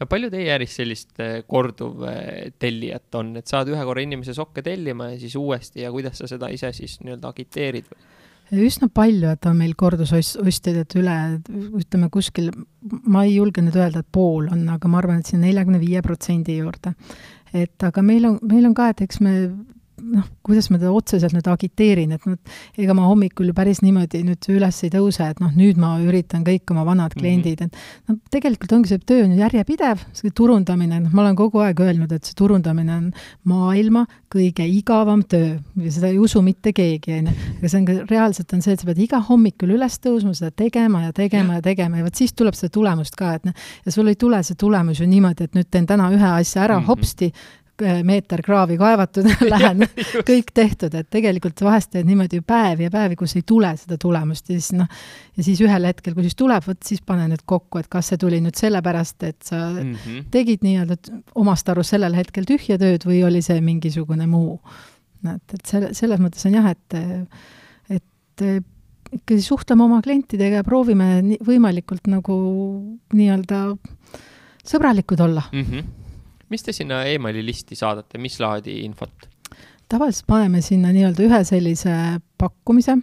ja 0.00 0.10
palju 0.10 0.30
teie 0.34 0.52
äris 0.58 0.76
sellist 0.80 1.24
äh, 1.24 1.40
korduvtellijat 1.48 3.20
on, 3.20 3.34
et 3.40 3.50
saad 3.50 3.72
ühe 3.72 3.88
korra 3.88 4.04
inimese 4.04 4.36
sokke 4.36 4.64
tellima 4.66 5.12
ja 5.14 5.18
siis 5.24 5.36
uuesti 5.40 5.86
ja 5.86 5.92
kuidas 5.94 6.20
sa 6.22 6.30
seda 6.30 6.52
ise 6.54 6.72
siis 6.76 7.00
nii-öelda 7.02 7.34
agiteerid? 7.34 7.92
üsna 8.56 8.88
palju, 8.92 9.28
et 9.34 9.46
on 9.48 9.56
meil 9.58 9.74
kordusostjaid, 9.78 10.80
et 10.82 10.94
üle, 10.98 11.16
ütleme 11.78 12.08
kuskil, 12.12 12.50
ma 13.04 13.24
ei 13.26 13.34
julge 13.36 13.62
nüüd 13.64 13.76
öelda, 13.76 14.00
et 14.00 14.08
pool 14.12 14.48
on, 14.52 14.62
aga 14.72 14.88
ma 14.88 15.00
arvan, 15.02 15.20
et 15.20 15.28
siin 15.28 15.42
neljakümne 15.44 15.80
viie 15.82 16.02
protsendi 16.04 16.58
juurde. 16.62 16.94
Et 17.52 17.82
aga 17.82 18.02
meil 18.02 18.26
on, 18.26 18.38
meil 18.42 18.66
on 18.66 18.74
ka, 18.74 18.90
et 18.92 19.00
eks 19.06 19.20
me 19.24 19.34
noh, 20.02 20.26
kuidas 20.46 20.68
ma 20.72 20.78
teda 20.78 20.92
otseselt 20.94 21.34
nüüd 21.34 21.48
agiteerin, 21.50 22.12
et 22.16 22.26
noh, 22.28 22.36
ega 22.78 22.94
ma 22.96 23.06
hommikul 23.08 23.50
ju 23.50 23.54
päris 23.56 23.80
niimoodi 23.84 24.22
nüüd 24.26 24.48
üles 24.54 24.80
ei 24.86 24.92
tõuse, 24.92 25.26
et 25.32 25.42
noh, 25.42 25.52
nüüd 25.56 25.80
ma 25.80 25.94
üritan 26.02 26.44
kõik 26.46 26.70
oma 26.74 26.84
vanad 26.88 27.14
mhm. 27.14 27.20
kliendid, 27.20 27.64
et 27.66 28.10
noh, 28.10 28.18
tegelikult 28.32 28.74
ongi 28.76 28.92
see 28.92 29.02
töö 29.02 29.26
on 29.26 29.34
ju 29.34 29.42
järjepidev, 29.42 30.04
see 30.16 30.32
turundamine, 30.34 31.02
noh, 31.04 31.14
ma 31.14 31.24
olen 31.24 31.38
kogu 31.38 31.62
aeg 31.64 31.82
öelnud, 31.84 32.12
et 32.14 32.28
see 32.28 32.38
turundamine 32.38 32.96
on 32.96 33.10
maailma 33.48 34.04
kõige 34.32 34.66
igavam 34.68 35.22
töö 35.28 35.56
ja 35.84 35.92
seda 35.94 36.10
ei 36.12 36.18
usu 36.20 36.42
mitte 36.44 36.72
keegi, 36.76 37.20
on 37.20 37.30
ju. 37.30 37.36
aga 37.58 37.72
see 37.72 37.80
on 37.80 37.88
ka, 37.88 37.98
reaalselt 38.10 38.56
on 38.56 38.64
see, 38.64 38.76
et 38.76 38.82
sa 38.82 38.88
pead 38.90 39.02
iga 39.04 39.22
hommikul 39.28 39.76
üles 39.76 40.00
tõusma, 40.04 40.34
seda 40.36 40.52
tegema 40.64 41.06
ja 41.06 41.14
tegema 41.16 41.58
ja 41.58 41.64
tegema 41.64 42.00
ja 42.00 42.08
vot 42.08 42.18
siis 42.18 42.34
tuleb 42.36 42.56
seda 42.58 42.72
tulemust 42.74 43.16
ka, 43.18 43.34
et 43.38 43.48
noh, 43.48 43.56
ja 43.86 43.94
sul 43.94 44.10
ei 44.10 44.18
tule 44.20 44.42
see 44.46 44.58
tulemus 44.58 45.02
ju 45.02 45.08
niimoodi, 45.08 45.48
et 45.48 45.56
nüüd 45.58 45.70
teen 45.72 45.88
täna 45.88 46.10
ühe 46.14 46.34
asja 46.34 46.66
ära 46.66 46.78
mm 46.78 46.84
-hmm. 46.84 46.88
hopsti, 46.92 47.32
meeter 48.06 48.42
kraavi 48.44 48.78
kaevatud 48.80 49.28
lähen 49.52 49.84
kõik 50.26 50.52
tehtud, 50.54 50.94
et 50.98 51.08
tegelikult 51.10 51.60
vahest 51.64 51.92
teed 51.94 52.08
niimoodi 52.08 52.40
päevi 52.46 52.88
ja 52.88 52.92
päevi, 52.92 53.18
kus 53.18 53.36
ei 53.38 53.44
tule 53.46 53.70
seda 53.78 53.98
tulemust 54.00 54.50
ja 54.50 54.56
siis 54.58 54.72
noh, 54.78 54.88
ja 55.36 55.46
siis 55.46 55.60
ühel 55.64 55.88
hetkel, 55.88 56.16
kui 56.16 56.26
siis 56.26 56.38
tuleb, 56.38 56.64
vot 56.66 56.80
siis 56.86 57.02
pane 57.06 57.28
nüüd 57.30 57.44
kokku, 57.48 57.82
et 57.82 57.90
kas 57.92 58.10
see 58.12 58.20
tuli 58.20 58.40
nüüd 58.44 58.58
sellepärast, 58.58 59.22
et 59.28 59.38
sa 59.46 59.68
mm 59.70 59.92
-hmm. 59.94 60.24
tegid 60.34 60.66
nii-öelda 60.66 60.98
omast 61.34 61.68
arust 61.68 61.94
sellel 61.94 62.16
hetkel 62.18 62.48
tühja 62.48 62.78
tööd 62.78 63.06
või 63.06 63.22
oli 63.26 63.42
see 63.42 63.60
mingisugune 63.60 64.26
muu. 64.26 64.60
et, 65.34 65.54
et 65.54 65.66
selle, 65.66 65.94
selles 65.94 66.20
mõttes 66.20 66.46
on 66.46 66.54
jah, 66.54 66.70
et, 66.70 66.94
et 67.90 68.64
ikkagi 69.12 69.42
suhtleme 69.42 69.84
oma 69.84 70.02
klientidega 70.02 70.60
ja 70.60 70.64
proovime 70.64 71.38
võimalikult 71.46 72.06
nagu 72.06 72.34
nii-öelda 73.12 73.62
sõbralikud 74.68 75.20
olla 75.20 75.42
mm. 75.52 75.64
-hmm 75.64 75.97
mis 76.50 76.62
te 76.62 76.72
sinna 76.72 77.04
emaili 77.04 77.44
listi 77.44 77.76
saadate, 77.78 78.18
mis 78.18 78.40
laadi 78.40 78.80
infot? 78.84 79.28
tavaliselt 79.88 80.26
paneme 80.28 80.60
sinna 80.62 80.90
nii-öelda 80.92 81.22
ühe 81.24 81.38
sellise 81.48 81.92
pakkumise 82.38 82.94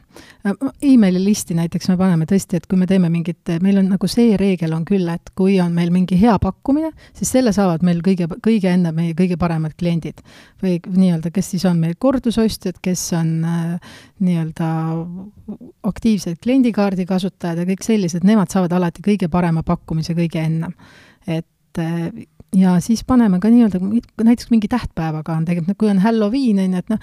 e. 0.46 0.52
emaili 0.92 1.24
listi 1.24 1.56
näiteks 1.58 1.90
me 1.90 1.96
paneme 1.98 2.28
tõesti, 2.30 2.60
et 2.60 2.68
kui 2.70 2.78
me 2.80 2.86
teeme 2.90 3.10
mingit, 3.12 3.42
meil 3.64 3.80
on 3.82 3.90
nagu 3.96 4.10
see 4.12 4.36
reegel 4.40 4.76
on 4.78 4.86
küll, 4.88 5.08
et 5.12 5.32
kui 5.38 5.58
on 5.64 5.74
meil 5.76 5.90
mingi 5.94 6.18
hea 6.22 6.36
pakkumine, 6.42 6.92
siis 7.18 7.32
selle 7.34 7.54
saavad 7.56 7.84
meil 7.86 8.04
kõige, 8.06 8.30
kõige 8.46 8.70
enne 8.72 8.94
meie 8.96 9.16
kõige 9.18 9.38
paremad 9.42 9.74
kliendid. 9.80 10.22
või 10.62 10.78
nii-öelda, 10.86 11.34
kes 11.34 11.52
siis 11.56 11.66
on 11.66 11.82
meil 11.82 11.98
kordusostjad, 12.00 12.78
kes 12.86 13.08
on 13.18 13.34
äh, 13.50 13.98
nii-öelda 14.20 14.70
aktiivsed 15.90 16.38
kliendikaardi 16.44 17.08
kasutajad 17.10 17.64
ja 17.64 17.68
kõik 17.74 17.84
sellised, 17.88 18.24
nemad 18.28 18.54
saavad 18.54 18.78
alati 18.78 19.02
kõige 19.06 19.32
parema 19.32 19.66
pakkumise 19.66 20.14
kõige 20.14 20.46
ennem. 20.46 20.78
et 21.26 21.82
äh, 21.82 22.14
ja 22.56 22.80
siis 22.80 23.04
paneme 23.04 23.40
ka 23.44 23.50
nii-öelda, 23.52 23.80
näiteks 24.24 24.52
mingi 24.52 24.68
tähtpäevaga 24.72 25.34
on 25.34 25.46
tegelikult, 25.46 25.78
kui 25.78 25.90
on 25.90 26.00
Halloween, 26.00 26.60
on 26.64 26.78
ju, 26.78 26.84
et 26.84 26.94
noh, 26.94 27.00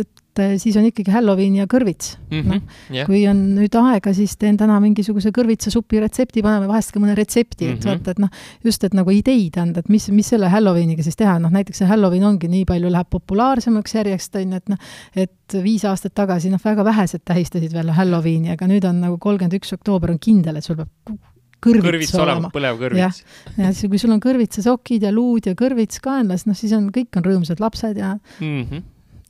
et 0.00 0.24
siis 0.58 0.76
on 0.76 0.86
ikkagi 0.88 1.12
Halloween 1.14 1.54
ja 1.60 1.66
kõrvits 1.70 2.16
mm. 2.30 2.40
-hmm, 2.40 2.48
noh, 2.48 2.78
yeah. 2.94 3.06
kui 3.06 3.22
on 3.30 3.42
nüüd 3.54 3.76
aega, 3.78 4.12
siis 4.16 4.36
teen 4.36 4.56
täna 4.58 4.80
mingisuguse 4.82 5.30
kõrvitsasupi 5.34 6.00
retsepti, 6.02 6.42
paneme 6.42 6.68
vahest 6.68 6.92
ka 6.94 7.02
mõne 7.02 7.14
retsepti 7.14 7.68
mm, 7.68 7.70
-hmm. 7.70 7.76
et 7.76 7.84
mhm. 7.84 7.90
vaata, 7.92 8.10
et 8.10 8.18
noh, 8.18 8.30
just, 8.64 8.84
et 8.84 8.94
nagu 8.94 9.10
ideid 9.10 9.58
anda, 9.60 9.80
et 9.80 9.88
mis, 9.88 10.08
mis 10.10 10.32
selle 10.34 10.48
Halloweeniga 10.50 11.02
siis 11.02 11.16
teha, 11.16 11.38
noh 11.38 11.52
näiteks 11.54 11.82
see 11.82 11.90
Halloween 11.90 12.24
ongi 12.24 12.48
nii 12.48 12.64
palju, 12.64 12.90
läheb 12.90 13.10
populaarsemaks 13.10 13.94
järjest, 13.94 14.36
on 14.36 14.56
ju, 14.56 14.62
et 14.62 14.68
noh, 14.68 14.78
et 15.14 15.58
viis 15.62 15.84
aastat 15.84 16.14
tagasi 16.14 16.50
noh, 16.50 16.60
väga 16.64 16.84
vähesed 16.84 17.22
tähistasid 17.24 17.72
veel 17.72 17.90
Halloweeni, 17.94 18.50
aga 18.50 18.66
nüüd 18.66 18.88
on 18.88 19.00
nagu 19.00 19.18
kolmkümmend 19.18 19.54
üks 19.60 19.72
oktoober 19.76 20.10
on 20.10 20.18
kindel, 20.18 20.56
et 20.56 20.64
sul 20.64 20.76
peab 20.76 21.18
kõrvits, 21.64 21.86
kõrvits 21.88 22.14
olema. 22.20 22.50
põlev 22.54 22.78
kõrvits. 22.80 23.22
ja 23.56 23.72
siis, 23.72 23.90
kui 23.90 24.00
sul 24.02 24.14
on 24.14 24.22
kõrvitsasokid 24.24 25.06
ja 25.08 25.12
luud 25.14 25.48
ja 25.50 25.56
kõrvits 25.58 26.02
kaenlas, 26.04 26.46
noh 26.48 26.58
siis 26.58 26.74
on, 26.76 26.90
kõik 26.94 27.18
on 27.20 27.26
rõõmsad 27.26 27.62
lapsed 27.64 28.00
ja 28.00 28.14
mm 28.40 28.62
-hmm. 28.62 28.82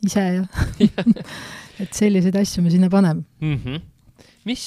ise 0.07 0.27
ja 0.38 0.44
et 1.83 1.94
selliseid 1.94 2.37
asju 2.42 2.64
me 2.64 2.75
sinna 2.75 2.90
paneme 2.90 3.25
mm. 3.40 3.57
-hmm. 3.57 3.81
mis 4.51 4.66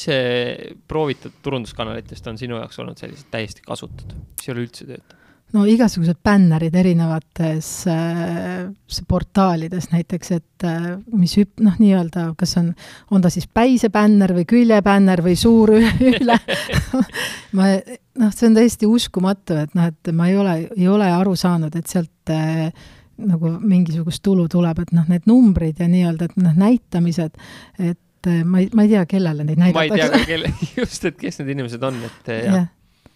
proovitud 0.88 1.40
turunduskanalitest 1.44 2.28
on 2.28 2.38
sinu 2.38 2.60
jaoks 2.62 2.80
olnud 2.80 2.98
sellised 2.98 3.32
täiesti 3.32 3.62
kasutud, 3.66 4.14
mis 4.14 4.50
ei 4.50 4.56
ole 4.56 4.68
üldse 4.68 4.86
töötanud? 4.86 5.17
No 5.56 5.64
igasugused 5.70 6.20
bännerid 6.26 6.76
erinevates 6.76 7.70
äh, 7.92 8.68
portaalides 9.08 9.90
näiteks, 9.94 10.32
et 10.36 10.66
äh, 10.68 10.90
mis 11.16 11.38
hüp-, 11.40 11.62
noh, 11.64 11.78
nii-öelda, 11.80 12.28
kas 12.40 12.58
on, 12.60 12.74
on 13.12 13.24
ta 13.24 13.32
siis 13.34 13.48
päisebänner 13.48 14.34
või 14.36 14.48
küljebänner 14.50 15.24
või 15.24 15.38
suur 15.40 15.72
üle. 16.12 16.38
Ma, 17.56 17.72
noh, 18.20 18.36
see 18.36 18.50
on 18.50 18.60
täiesti 18.60 18.90
uskumatu, 18.90 19.62
et 19.64 19.78
noh, 19.78 19.88
et 19.94 20.14
ma 20.16 20.30
ei 20.32 20.38
ole, 20.40 20.58
ei 20.76 20.90
ole 20.92 21.10
aru 21.16 21.38
saanud, 21.40 21.76
et 21.80 21.96
sealt 21.96 22.34
äh, 22.34 22.68
nagu 23.18 23.56
mingisugust 23.64 24.22
tulu 24.26 24.50
tuleb, 24.52 24.84
et 24.84 24.92
noh, 24.96 25.08
need 25.10 25.30
numbrid 25.30 25.80
ja 25.80 25.88
nii-öelda, 25.92 26.28
et 26.28 26.42
noh, 26.44 26.58
näitamised, 26.60 27.40
et 27.80 28.28
äh, 28.28 28.44
ma 28.44 28.66
ei, 28.66 28.72
ma 28.76 28.84
ei 28.84 28.98
tea, 28.98 29.08
kellele 29.10 29.48
neid 29.48 29.64
näidatakse. 29.64 29.80
ma 29.80 29.88
ei 29.88 30.04
tea 30.04 30.12
ka, 30.12 30.26
kelle, 30.28 30.56
just, 30.82 31.08
et 31.08 31.22
kes 31.22 31.40
need 31.40 31.56
inimesed 31.56 31.88
on, 31.88 32.04
et 32.10 32.36
jah. 32.36 32.58
Ja 32.66 32.66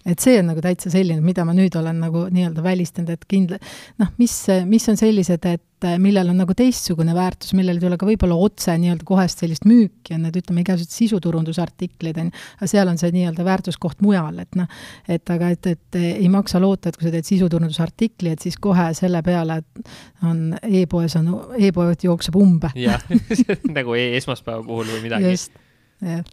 et 0.05 0.21
see 0.21 0.39
on 0.41 0.49
nagu 0.51 0.61
täitsa 0.63 0.91
selline, 0.93 1.21
mida 1.23 1.45
ma 1.45 1.53
nüüd 1.55 1.75
olen 1.77 1.99
nagu 2.01 2.25
nii-öelda 2.33 2.63
välistanud, 2.65 3.11
et 3.13 3.27
kindla-, 3.29 3.59
noh, 4.01 4.09
mis, 4.21 4.33
mis 4.69 4.87
on 4.89 4.97
sellised, 4.99 5.45
et 5.49 5.87
millel 6.01 6.29
on 6.29 6.37
nagu 6.41 6.53
teistsugune 6.57 7.13
väärtus, 7.17 7.55
millel 7.57 7.79
ei 7.79 7.83
tule 7.83 7.97
ka 8.01 8.05
võib-olla 8.05 8.37
otse 8.45 8.73
nii-öelda 8.81 9.05
kohest 9.07 9.41
sellist 9.41 9.65
müüki, 9.69 10.13
on 10.15 10.25
need, 10.25 10.37
ütleme, 10.41 10.61
igasugused 10.65 10.93
sisuturundusartiklid, 10.93 12.19
on 12.21 12.29
ju, 12.29 12.43
aga 12.59 12.69
seal 12.73 12.91
on 12.91 13.01
see 13.01 13.13
nii-öelda 13.15 13.45
väärtuskoht 13.47 14.03
mujal, 14.05 14.41
et 14.43 14.59
noh, 14.59 14.69
et 15.11 15.33
aga 15.33 15.51
et, 15.55 15.71
et 15.73 15.99
ei 16.01 16.29
maksa 16.33 16.61
loota, 16.61 16.89
et 16.91 16.99
kui 16.99 17.07
sa 17.07 17.15
teed 17.15 17.29
sisuturundusartikli, 17.29 18.35
et 18.35 18.45
siis 18.45 18.57
kohe 18.61 18.91
selle 18.97 19.23
peale 19.25 19.61
on 20.27 20.43
e-poes 20.61 21.17
on 21.19 21.33
e, 21.33 21.67
e-pood 21.69 22.05
jookseb 22.09 22.37
umbe. 22.41 22.73
jah, 22.77 23.01
nagu 23.77 23.97
e 23.97 24.11
esmaspäeva 24.21 24.63
puhul 24.65 24.89
või 24.95 25.05
midagi. 25.07 25.33
just, 25.33 25.57
jah. 26.05 26.25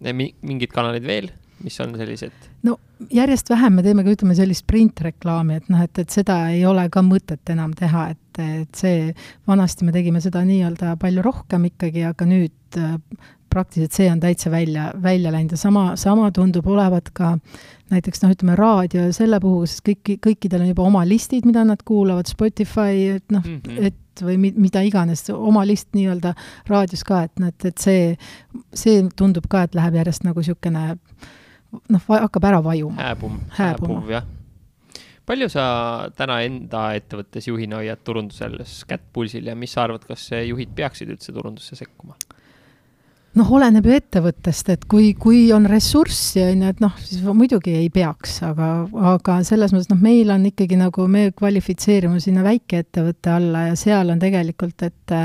mingid 0.00 0.72
kanalid 0.72 1.08
veel 1.08 1.32
mis 1.64 1.80
on 1.84 1.94
sellised? 1.98 2.48
no 2.66 2.78
järjest 3.10 3.50
vähem 3.50 3.78
me 3.78 3.84
teeme 3.84 4.04
ka, 4.06 4.14
ütleme, 4.16 4.36
sellist 4.38 4.66
printreklaami, 4.70 5.60
et 5.60 5.68
noh, 5.72 5.82
et, 5.84 6.02
et 6.02 6.16
seda 6.20 6.38
ei 6.54 6.64
ole 6.68 6.86
ka 6.92 7.02
mõtet 7.06 7.54
enam 7.54 7.74
teha, 7.78 8.08
et, 8.14 8.42
et 8.42 8.78
see, 8.78 9.12
vanasti 9.48 9.86
me 9.88 9.94
tegime 9.94 10.22
seda 10.24 10.44
nii-öelda 10.46 10.96
palju 11.02 11.24
rohkem 11.24 11.70
ikkagi, 11.72 12.06
aga 12.08 12.28
nüüd 12.28 12.80
äh, 12.80 12.98
praktiliselt 13.52 13.96
see 13.96 14.10
on 14.10 14.20
täitsa 14.20 14.50
välja, 14.50 14.90
välja 15.02 15.32
läinud 15.32 15.52
ja 15.52 15.60
sama, 15.60 15.96
sama 16.00 16.30
tundub 16.32 16.66
olevat 16.66 17.10
ka 17.16 17.34
näiteks 17.92 18.22
noh, 18.22 18.32
ütleme 18.32 18.56
raadio 18.56 19.08
ja 19.08 19.16
selle 19.16 19.40
puhul, 19.42 19.66
sest 19.68 19.84
kõik, 19.86 20.14
kõikidel 20.24 20.64
on 20.64 20.70
juba 20.72 20.86
oma 20.86 21.02
listid, 21.08 21.44
mida 21.48 21.64
nad 21.68 21.82
kuulavad, 21.84 22.30
Spotify, 22.30 23.18
et 23.18 23.34
noh 23.34 23.44
mm, 23.44 23.60
-hmm. 23.66 23.90
et 23.90 24.24
või 24.24 24.38
mi-, 24.40 24.54
mida 24.56 24.82
iganes, 24.84 25.24
oma 25.32 25.66
list 25.68 25.92
nii-öelda 25.96 26.34
raadios 26.70 27.04
ka, 27.08 27.22
et 27.28 27.42
noh, 27.42 27.52
et, 27.52 27.68
et 27.68 27.78
see, 27.78 28.16
see 28.74 29.04
tundub 29.16 29.48
ka, 29.52 29.66
et 29.66 29.76
läheb 29.76 30.00
järjest 30.00 30.24
nagu 30.28 30.40
niisugune 30.40 30.96
noh, 31.72 32.06
hakkab 32.08 32.48
ära 32.50 32.60
vajuma. 32.64 33.00
hääbum, 33.00 33.40
hääbuv, 33.56 34.12
jah. 34.12 34.28
palju 35.26 35.48
sa 35.52 35.64
täna 36.16 36.40
enda 36.46 36.90
ettevõttes 36.98 37.48
juhina 37.48 37.80
hoiad 37.80 38.04
turundusel 38.04 38.60
kätt 38.88 39.08
pulsil 39.12 39.48
ja 39.50 39.56
mis 39.58 39.74
sa 39.74 39.86
arvad, 39.86 40.04
kas 40.08 40.28
juhid 40.48 40.74
peaksid 40.76 41.12
üldse 41.14 41.34
turundusse 41.34 41.78
sekkuma? 41.78 42.18
noh, 43.38 43.50
oleneb 43.56 43.86
ju 43.88 43.94
ettevõttest, 43.96 44.70
et 44.74 44.86
kui, 44.90 45.12
kui 45.18 45.46
on 45.56 45.66
ressurssi, 45.70 46.42
on 46.44 46.66
ju, 46.66 46.72
et 46.74 46.82
noh, 46.84 46.96
siis 47.00 47.22
muidugi 47.24 47.74
ei 47.78 47.88
peaks, 47.92 48.38
aga, 48.44 48.72
aga 49.14 49.38
selles 49.46 49.72
mõttes 49.72 49.88
noh, 49.92 50.00
meil 50.02 50.32
on 50.34 50.44
ikkagi 50.50 50.76
nagu, 50.80 51.06
me 51.08 51.30
kvalifitseerume 51.36 52.20
sinna 52.20 52.44
väikeettevõtte 52.46 53.32
alla 53.32 53.68
ja 53.70 53.78
seal 53.78 54.12
on 54.12 54.20
tegelikult, 54.22 54.84
et 54.84 55.16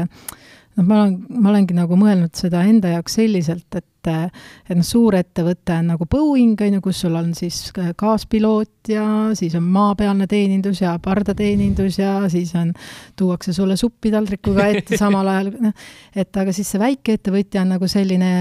noh, 0.78 0.86
ma 0.88 1.02
olen, 1.02 1.20
ma 1.30 1.52
olengi 1.54 1.78
nagu 1.78 2.00
mõelnud 2.00 2.34
seda 2.38 2.64
enda 2.68 2.96
jaoks 2.96 3.20
selliselt, 3.20 3.70
et 3.76 3.86
et 4.08 4.72
noh, 4.72 4.86
suurettevõte 4.88 5.76
on 5.82 5.90
nagu 5.92 6.06
Boeing, 6.08 6.54
on 6.64 6.78
ju, 6.78 6.84
kus 6.86 7.02
sul 7.04 7.18
on 7.20 7.34
siis 7.36 7.74
kaaspiloot 7.76 8.92
ja 8.94 9.04
siis 9.36 9.58
on 9.60 9.66
maapealne 9.74 10.30
teenindus 10.32 10.80
ja 10.80 10.94
pardateenindus 11.04 11.98
ja 12.00 12.14
siis 12.32 12.54
on, 12.56 12.72
tuuakse 13.20 13.52
sulle 13.56 13.76
suppi 13.80 14.12
taldrikuga 14.14 14.70
ette 14.72 14.96
samal 15.02 15.28
ajal, 15.34 15.52
noh, 15.68 15.90
et 16.16 16.40
aga 16.40 16.56
siis 16.56 16.72
see 16.72 16.82
väikeettevõtja 16.86 17.66
on 17.66 17.76
nagu 17.76 17.92
selline 17.92 18.32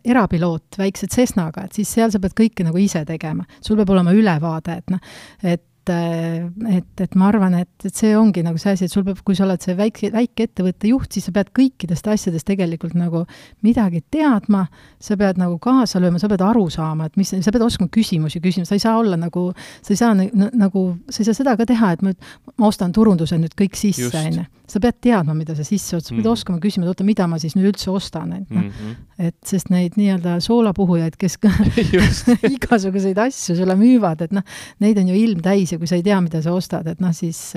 erapiloot 0.00 0.80
väikse 0.80 1.10
Cessnaga, 1.12 1.66
et 1.66 1.76
siis 1.76 1.92
seal 1.98 2.14
sa 2.14 2.22
pead 2.22 2.38
kõike 2.40 2.64
nagu 2.64 2.80
ise 2.80 3.04
tegema. 3.04 3.44
sul 3.60 3.76
peab 3.80 3.92
olema 3.92 4.16
ülevaade, 4.16 4.80
et 4.80 4.96
noh, 4.96 5.14
et 5.44 5.68
et, 5.92 7.00
et 7.00 7.14
ma 7.18 7.28
arvan, 7.30 7.54
et, 7.58 7.70
et 7.84 7.94
see 7.94 8.14
ongi 8.16 8.42
nagu 8.44 8.58
see 8.60 8.74
asi, 8.74 8.86
et 8.86 8.92
sul 8.92 9.04
peab, 9.06 9.20
kui 9.26 9.36
sa 9.36 9.44
oled 9.46 9.62
see 9.64 9.76
väike, 9.78 10.10
väikeettevõtte 10.14 10.90
juht, 10.90 11.10
siis 11.14 11.28
sa 11.28 11.34
pead 11.34 11.50
kõikidest 11.56 12.08
asjadest 12.10 12.46
tegelikult 12.48 12.96
nagu 12.98 13.24
midagi 13.66 14.02
teadma, 14.14 14.64
sa 15.02 15.18
pead 15.20 15.40
nagu 15.40 15.58
kaasa 15.62 16.02
lööma, 16.02 16.20
sa 16.22 16.30
pead 16.32 16.44
aru 16.44 16.66
saama, 16.72 17.08
et 17.10 17.18
mis, 17.20 17.34
sa 17.34 17.54
pead 17.54 17.66
oskama 17.66 17.92
küsimusi 17.94 18.42
küsima, 18.44 18.68
sa 18.68 18.78
ei 18.78 18.84
saa 18.84 18.96
olla 19.00 19.18
nagu, 19.20 19.46
sa 19.84 19.94
ei 19.94 20.00
saa 20.00 20.16
nagu, 20.16 20.84
sa 21.08 21.22
ei 21.22 21.30
saa 21.30 21.40
seda 21.40 21.56
ka 21.60 21.68
teha, 21.68 21.94
et 21.96 22.04
ma, 22.06 22.14
ma 22.58 22.70
ostan 22.70 22.94
turunduse 22.94 23.38
nüüd 23.40 23.56
kõik 23.58 23.78
sisse, 23.78 24.10
on 24.10 24.40
ju. 24.40 24.46
sa 24.70 24.80
pead 24.80 25.00
teadma, 25.04 25.36
mida 25.36 25.56
sa 25.58 25.66
sisse 25.66 25.98
ostad, 25.98 26.12
sa 26.12 26.16
pead 26.16 26.24
mm. 26.24 26.32
oskama 26.32 26.62
küsima, 26.62 26.86
et 26.86 26.94
oota, 26.94 27.06
mida 27.06 27.28
ma 27.30 27.40
siis 27.42 27.58
nüüd 27.58 27.74
üldse 27.74 27.92
ostan, 27.92 28.38
on 28.38 28.46
ju. 28.48 28.94
Et 29.18 29.36
sest 29.46 29.68
neid 29.70 29.94
nii-öelda 29.98 30.40
soolapuhujaid, 30.42 31.14
kes 31.20 31.38
igasuguseid 32.56 33.20
asju 33.28 33.54
sulle 33.58 33.76
müüvad, 33.78 34.24
et 34.26 34.34
noh, 34.34 34.42
neid 34.82 34.98
on 34.98 35.12
ju 35.12 35.20
ilmtäis 35.20 35.74
ja 35.74 35.78
kui 35.78 35.90
sa 35.90 35.98
ei 36.00 36.06
tea, 36.06 36.18
mida 36.24 36.42
sa 36.42 36.54
ostad, 36.56 36.88
et 36.90 37.02
noh, 37.04 37.14
siis 37.14 37.54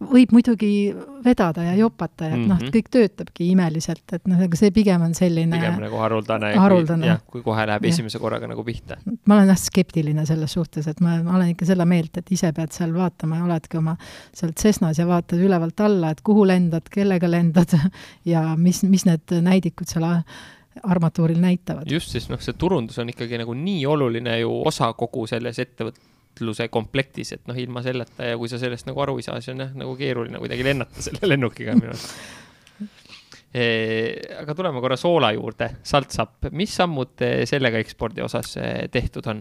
võib 0.00 0.32
muidugi 0.34 0.70
vedada 1.24 1.64
ja 1.66 1.74
jopata 1.78 2.28
ja 2.28 2.34
et 2.34 2.38
mm 2.38 2.44
-hmm. 2.44 2.48
noh, 2.48 2.60
mhm. 2.60 2.72
kõik 2.74 2.88
töötabki 2.90 3.50
imeliselt, 3.50 4.04
et 4.12 4.26
noh, 4.26 4.40
aga 4.46 4.56
see 4.56 4.70
pigem 4.70 5.02
on 5.02 5.14
selline 5.14 5.56
pigem 5.56 5.80
nagu 5.82 6.00
haruldane, 6.00 6.54
haruldane., 6.56 7.06
jah, 7.06 7.20
kui 7.26 7.42
kohe 7.42 7.66
läheb 7.66 7.84
ja. 7.84 7.88
esimese 7.88 8.18
korraga 8.22 8.46
nagu 8.46 8.64
pihta. 8.64 8.96
ma 9.24 9.38
olen 9.38 9.48
jah 9.52 9.60
skeptiline 9.60 10.26
selles 10.26 10.52
suhtes, 10.52 10.86
et 10.86 11.00
ma, 11.00 11.22
ma 11.22 11.36
olen 11.36 11.54
ikka 11.54 11.66
seda 11.66 11.84
meelt, 11.84 12.16
et 12.16 12.32
ise 12.32 12.52
pead 12.52 12.72
seal 12.72 12.94
vaatama 12.94 13.36
ja 13.36 13.44
oledki 13.44 13.78
oma 13.78 13.96
sealt 14.32 14.56
Cessnas 14.56 14.98
ja 14.98 15.06
vaatad 15.06 15.38
ülevalt 15.38 15.80
alla, 15.80 16.10
et 16.10 16.20
kuhu 16.20 16.46
lendad, 16.46 16.88
kellega 16.90 17.30
lendad 17.30 17.78
ja 18.34 18.56
mis, 18.56 18.82
mis 18.84 19.06
need 19.06 19.40
näidikud 19.42 19.88
seal 19.88 20.06
armatuuril 20.82 21.40
näitavad. 21.40 21.90
just, 21.90 22.10
sest 22.12 22.30
noh, 22.30 22.40
see 22.42 22.56
turundus 22.58 22.98
on 22.98 23.08
ikkagi 23.12 23.38
nagu 23.40 23.54
nii 23.54 23.86
oluline 23.86 24.38
ju 24.40 24.60
osa 24.68 24.92
kogu 24.92 25.26
selles 25.26 25.58
ettevõtluse 26.36 26.68
komplektis, 26.68 27.32
et 27.32 27.46
noh, 27.48 27.56
ilma 27.56 27.82
selleta 27.84 28.32
ja 28.32 28.36
kui 28.38 28.48
sa 28.48 28.60
sellest 28.60 28.86
nagu 28.86 29.00
aru 29.00 29.18
ei 29.18 29.26
saa, 29.26 29.40
siis 29.40 29.54
on 29.54 29.64
jah, 29.64 29.76
nagu 29.76 29.96
keeruline 29.96 30.38
kuidagi 30.42 30.64
lennata 30.64 31.02
selle 31.06 31.32
lennukiga 31.34 31.76
minu 31.78 31.94
arust 31.94 32.12
aga 33.56 34.52
tuleme 34.52 34.82
korra 34.84 34.98
soola 35.00 35.30
juurde, 35.32 35.70
saltsapp, 35.86 36.50
mis 36.52 36.74
sammud 36.76 37.22
sellega 37.48 37.78
ekspordi 37.80 38.20
osas 38.20 38.50
tehtud 38.92 39.28
on? 39.32 39.40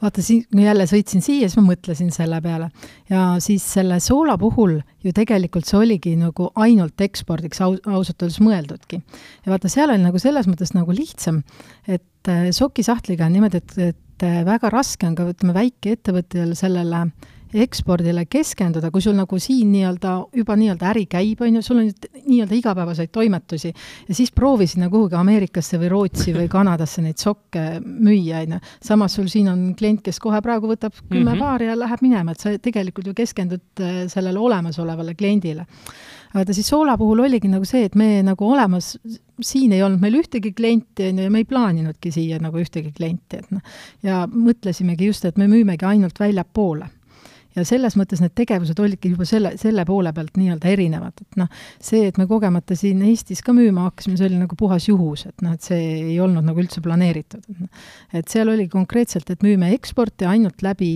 vaata, 0.00 0.22
siin, 0.24 0.46
kui 0.48 0.64
jälle 0.64 0.86
sõitsin 0.88 1.20
siia, 1.20 1.50
siis 1.50 1.58
ma 1.58 1.66
mõtlesin 1.74 2.08
selle 2.14 2.38
peale 2.40 2.70
ja 3.10 3.34
siis 3.42 3.66
selle 3.74 3.98
soola 4.00 4.38
puhul 4.40 4.78
ju 5.04 5.12
tegelikult 5.12 5.68
see 5.68 5.76
oligi 5.76 6.14
nagu 6.16 6.48
ainult 6.62 7.04
ekspordiks 7.04 7.60
aus, 7.66 7.82
ausalt 7.84 8.24
öeldes 8.24 8.40
mõeldudki. 8.40 9.02
ja 9.44 9.52
vaata, 9.52 9.68
seal 9.68 9.92
oli 9.92 10.06
nagu 10.06 10.22
selles 10.22 10.48
mõttes 10.48 10.72
nagu 10.72 10.96
lihtsam, 10.96 11.42
et 11.84 12.32
sokisahtliga 12.56 13.28
on 13.28 13.36
niimoodi, 13.36 13.60
et, 13.60 13.76
et 13.90 14.00
äh, 14.26 14.40
väga 14.46 14.70
raske 14.72 15.08
on 15.08 15.18
ka, 15.18 15.28
ütleme, 15.32 15.56
väikeettevõtjal 15.56 16.56
sellele 16.58 17.06
ekspordile 17.50 18.24
keskenduda, 18.30 18.92
kui 18.94 19.02
sul 19.02 19.16
nagu 19.18 19.38
siin 19.42 19.72
nii-öelda 19.72 20.12
juba 20.38 20.54
nii-öelda 20.58 20.90
äri 20.92 21.06
käib, 21.10 21.40
on 21.42 21.58
ju, 21.58 21.62
sul 21.66 21.80
on 21.82 21.88
nii-öelda 21.90 22.54
igapäevaseid 22.54 23.10
toimetusi 23.10 23.72
ja 23.72 24.14
siis 24.14 24.30
proovi 24.34 24.68
sinna 24.70 24.90
kuhugi 24.92 25.18
Ameerikasse 25.18 25.80
või 25.82 25.90
Rootsi 25.90 26.34
või 26.36 26.46
Kanadasse 26.52 27.02
neid 27.02 27.18
sokke 27.18 27.64
müüa, 27.82 28.44
on 28.44 28.54
ju. 28.56 28.60
samas 28.86 29.18
sul 29.18 29.26
siin 29.32 29.50
on 29.50 29.66
klient, 29.78 30.04
kes 30.06 30.22
kohe 30.22 30.38
praegu 30.44 30.70
võtab 30.70 30.94
kümme 31.08 31.24
mm 31.24 31.34
-hmm. 31.34 31.42
paari 31.42 31.66
ja 31.66 31.78
läheb 31.78 32.06
minema, 32.06 32.32
et 32.32 32.40
sa 32.40 32.54
tegelikult 32.58 33.10
ju 33.10 33.14
keskendud 33.18 33.82
äh, 33.82 34.06
sellele 34.06 34.38
olemasolevale 34.38 35.14
kliendile 35.14 35.66
aga 36.34 36.44
ta 36.46 36.56
siis 36.56 36.70
Soola 36.70 36.96
puhul 37.00 37.24
oligi 37.26 37.50
nagu 37.50 37.66
see, 37.68 37.84
et 37.88 37.96
me 37.98 38.20
nagu 38.26 38.46
olemas, 38.46 38.92
siin 39.40 39.74
ei 39.74 39.82
olnud 39.86 40.02
meil 40.02 40.20
ühtegi 40.20 40.54
klienti, 40.56 41.10
on 41.10 41.20
ju, 41.20 41.26
ja 41.26 41.32
me 41.34 41.42
ei 41.42 41.48
plaaninudki 41.48 42.12
siia 42.14 42.38
nagu 42.42 42.60
ühtegi 42.60 42.92
klienti, 42.96 43.42
et 43.42 43.52
noh, 43.54 43.76
ja 44.06 44.22
mõtlesimegi 44.30 45.10
just, 45.10 45.26
et 45.26 45.40
me 45.40 45.50
müümegi 45.50 45.88
ainult 45.88 46.20
väljapoole 46.20 46.90
ja 47.56 47.64
selles 47.66 47.96
mõttes 47.98 48.20
need 48.22 48.34
tegevused 48.38 48.78
olidki 48.82 49.12
juba 49.14 49.26
selle, 49.28 49.52
selle 49.60 49.84
poole 49.88 50.12
pealt 50.14 50.36
nii-öelda 50.38 50.70
erinevad, 50.70 51.22
et 51.24 51.38
noh, 51.40 51.50
see, 51.82 52.04
et 52.10 52.18
me 52.20 52.26
kogemata 52.30 52.76
siin 52.78 53.02
Eestis 53.06 53.42
ka 53.46 53.54
müüma 53.56 53.88
hakkasime, 53.88 54.18
see 54.20 54.28
oli 54.30 54.40
nagu 54.40 54.58
puhas 54.58 54.86
juhus, 54.88 55.26
et 55.30 55.44
noh, 55.44 55.56
et 55.56 55.66
see 55.66 55.80
ei 56.12 56.18
olnud 56.22 56.46
nagu 56.46 56.62
üldse 56.62 56.82
planeeritud. 56.84 57.42
Noh. 57.50 57.86
et 58.16 58.30
seal 58.30 58.50
oli 58.52 58.68
konkreetselt, 58.70 59.30
et 59.32 59.42
müüme 59.46 59.72
eksporti 59.74 60.28
ainult 60.30 60.62
läbi, 60.62 60.92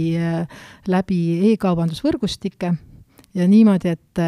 läbi 0.91 1.21
e-kaubandusvõrgustike 1.51 2.75
ja 3.35 3.47
niimoodi, 3.51 3.95
et, 3.95 4.25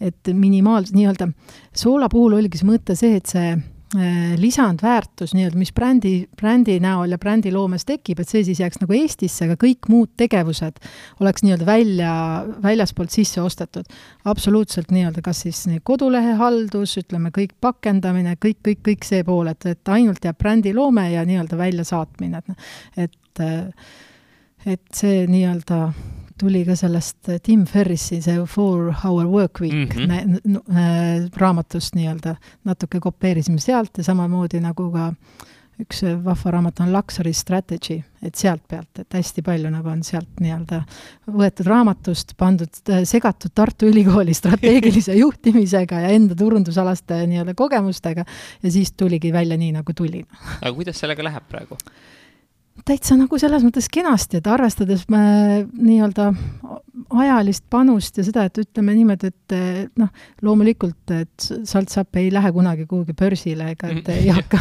et 0.00 0.30
minimaalselt 0.34 0.96
nii-öelda 0.98 1.30
soola 1.76 2.08
puhul 2.12 2.38
oligi 2.40 2.60
see 2.60 2.70
mõte 2.70 2.96
see, 2.98 3.18
et 3.20 3.30
see 3.30 3.52
Äh, 3.96 4.34
lisandväärtus 4.36 5.30
nii-öelda, 5.32 5.56
mis 5.56 5.70
brändi, 5.72 6.26
brändi 6.36 6.74
näol 6.84 7.14
ja 7.14 7.16
brändiloomes 7.18 7.86
tekib, 7.88 8.18
et 8.20 8.28
see 8.28 8.42
siis 8.44 8.58
jääks 8.60 8.82
nagu 8.82 8.92
Eestisse, 8.92 9.46
aga 9.46 9.54
kõik 9.62 9.88
muud 9.88 10.10
tegevused 10.20 10.76
oleks 11.24 11.40
nii-öelda 11.40 11.64
välja, 11.64 12.10
väljaspoolt 12.60 13.16
sisse 13.16 13.40
ostetud. 13.40 13.88
absoluutselt 14.28 14.92
nii-öelda, 14.92 15.22
kas 15.24 15.40
siis 15.46 15.62
kodulehe 15.88 16.34
haldus, 16.36 16.98
ütleme 17.00 17.32
kõik 17.32 17.56
pakendamine, 17.64 18.36
kõik, 18.36 18.60
kõik, 18.68 18.84
kõik 18.90 19.08
see 19.08 19.24
pool, 19.24 19.48
et, 19.48 19.64
et 19.64 19.94
ainult 19.96 20.20
jääb 20.20 20.36
brändiloome 20.36 21.08
ja 21.14 21.24
nii-öelda 21.24 21.56
väljasaatmine, 21.56 22.44
et 22.98 23.16
et 23.40 23.44
et 24.66 24.84
see 24.92 25.24
nii-öelda 25.32 25.78
tuli 26.38 26.64
ka 26.66 26.76
sellest 26.78 27.28
äh, 27.28 27.40
Tim 27.42 27.66
Ferrisi 27.66 28.20
see 28.22 28.46
Four 28.46 28.92
Hour 29.04 29.26
Work 29.26 29.60
Week 29.60 29.94
mm 29.96 30.08
-hmm. 30.08 30.56
äh, 30.76 31.30
raamatust 31.36 31.94
nii-öelda, 31.94 32.36
natuke 32.64 33.00
kopeerisime 33.00 33.60
sealt 33.60 33.98
ja 33.98 34.04
samamoodi 34.04 34.60
nagu 34.60 34.90
ka 34.92 35.12
üks 35.82 36.02
äh, 36.06 36.16
vahva 36.24 36.52
raamat 36.56 36.80
on 36.82 36.92
Luxury 36.92 37.32
Strategy, 37.36 37.98
et 38.22 38.38
sealt 38.38 38.64
pealt, 38.68 38.90
et 38.98 39.14
hästi 39.14 39.44
palju 39.46 39.70
nagu 39.72 39.90
on 39.92 40.02
sealt 40.06 40.40
nii-öelda 40.42 40.80
võetud 41.38 41.70
raamatust, 41.70 42.34
pandud, 42.38 42.80
äh, 42.90 43.04
segatud 43.08 43.54
Tartu 43.54 43.90
Ülikooli 43.90 44.34
strateegilise 44.34 45.14
juhtimisega 45.22 46.02
ja 46.04 46.12
enda 46.16 46.36
turundusalaste 46.38 47.22
nii-öelda 47.30 47.54
kogemustega 47.58 48.26
ja 48.62 48.72
siis 48.74 48.92
tuligi 48.92 49.32
välja 49.32 49.58
nii, 49.60 49.72
nagu 49.78 49.94
tuli. 49.94 50.24
aga 50.60 50.74
kuidas 50.74 50.98
sellega 50.98 51.26
läheb 51.30 51.46
praegu? 51.50 51.78
Täitsa 52.88 53.16
nagu 53.18 53.38
selles 53.40 53.64
mõttes 53.66 53.88
kenasti, 53.92 54.40
et 54.40 54.46
arvestades 54.48 55.04
äh, 55.12 55.64
nii-öelda 55.68 56.32
ajalist 57.10 57.64
panust 57.70 58.18
ja 58.18 58.24
seda, 58.26 58.44
et 58.48 58.58
ütleme 58.60 58.94
niimoodi, 58.96 59.30
et 59.30 59.54
noh, 60.00 60.10
loomulikult, 60.44 61.12
et 61.14 61.46
Saltsapp 61.68 62.18
ei 62.20 62.30
lähe 62.32 62.50
kunagi 62.52 62.86
kuhugi 62.88 63.14
börsile 63.16 63.70
ega 63.72 63.90
et 63.92 64.08
ei 64.12 64.28
hakka 64.36 64.60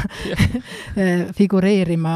eh, 0.95 1.25
figureerima 1.37 2.15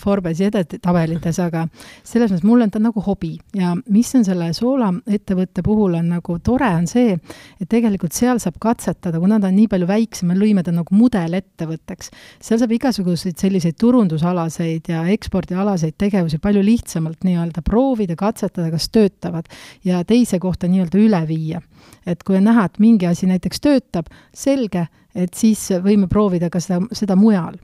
Forbesi 0.00 0.46
edetabelites, 0.48 1.40
aga 1.42 1.66
selles 2.06 2.32
mõttes 2.32 2.46
mulle 2.46 2.66
on 2.66 2.74
ta 2.74 2.82
nagu 2.82 3.04
hobi. 3.04 3.32
Ja 3.56 3.74
mis 3.88 4.10
on 4.18 4.26
selle 4.26 4.50
Soola 4.56 4.90
ettevõtte 5.06 5.64
puhul 5.66 5.96
on 6.00 6.10
nagu 6.16 6.38
tore, 6.44 6.70
on 6.76 6.88
see, 6.90 7.16
et 7.60 7.70
tegelikult 7.70 8.16
seal 8.16 8.40
saab 8.42 8.58
katsetada, 8.62 9.20
kuna 9.22 9.40
ta 9.40 9.50
on 9.50 9.58
nii 9.58 9.70
palju 9.70 9.88
väiksem, 9.90 10.30
me 10.30 10.38
lõime 10.38 10.64
ta 10.66 10.74
nagu 10.74 10.96
mudelettevõtteks, 10.96 12.12
seal 12.42 12.60
saab 12.60 12.74
igasuguseid 12.76 13.38
selliseid 13.40 13.78
turundusalaseid 13.80 14.92
ja 14.92 15.04
ekspordialaseid 15.50 15.96
tegevusi 15.98 16.38
palju 16.38 16.62
lihtsamalt 16.62 17.24
nii-öelda 17.24 17.62
proovida, 17.62 18.16
katsetada, 18.16 18.70
kas 18.70 18.88
töötavad 18.90 19.48
ja 19.84 20.04
teise 20.04 20.38
kohta 20.38 20.68
nii-öelda 20.68 20.98
üle 20.98 21.26
viia. 21.28 21.60
et 22.06 22.22
kui 22.22 22.36
on 22.36 22.44
näha, 22.44 22.64
et 22.64 22.78
mingi 22.78 23.06
asi 23.06 23.26
näiteks 23.26 23.60
töötab, 23.60 24.06
selge, 24.32 24.86
et 25.14 25.34
siis 25.34 25.70
võime 25.82 26.08
proovida 26.08 26.50
ka 26.50 26.60
seda, 26.60 26.80
seda 26.92 27.16
mujal. 27.16 27.58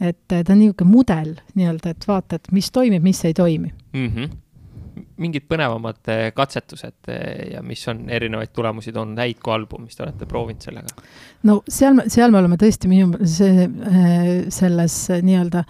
et 0.00 0.18
ta 0.28 0.52
on 0.52 0.58
niisugune 0.58 0.90
mudel 0.90 1.34
nii-öelda, 1.54 1.90
et 1.90 2.06
vaata, 2.08 2.36
et 2.36 2.52
mis 2.52 2.70
toimib, 2.70 3.02
mis 3.02 3.24
ei 3.24 3.34
toimi 3.34 3.72
mm. 3.92 4.06
-hmm 4.06 4.49
mingid 5.20 5.46
põnevamad 5.50 6.10
eh, 6.12 6.22
katsetused 6.36 7.10
eh, 7.12 7.52
ja 7.54 7.62
mis 7.66 7.82
on 7.92 8.04
erinevaid 8.12 8.52
tulemusi 8.56 8.92
toonud, 8.94 9.18
häid 9.20 9.40
kui 9.42 9.54
halbu, 9.54 9.80
mis 9.84 9.98
te 9.98 10.04
olete 10.06 10.28
proovinud 10.30 10.64
sellega? 10.64 10.94
no 11.48 11.60
seal, 11.68 12.02
seal 12.12 12.32
me 12.32 12.40
oleme 12.40 12.58
tõesti 12.60 12.90
minu, 12.90 13.20
see, 13.28 13.66
eh, 13.68 14.30
selles 14.52 14.96
nii-öelda 15.26 15.64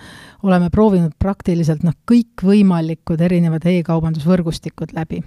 oleme 0.47 0.71
proovinud 0.73 1.17
praktiliselt 1.21 1.85
noh, 1.87 1.97
kõikvõimalikud 2.11 3.21
erinevad 3.27 3.67
e-kaubandusvõrgustikud 3.71 4.95
läbi 4.97 5.23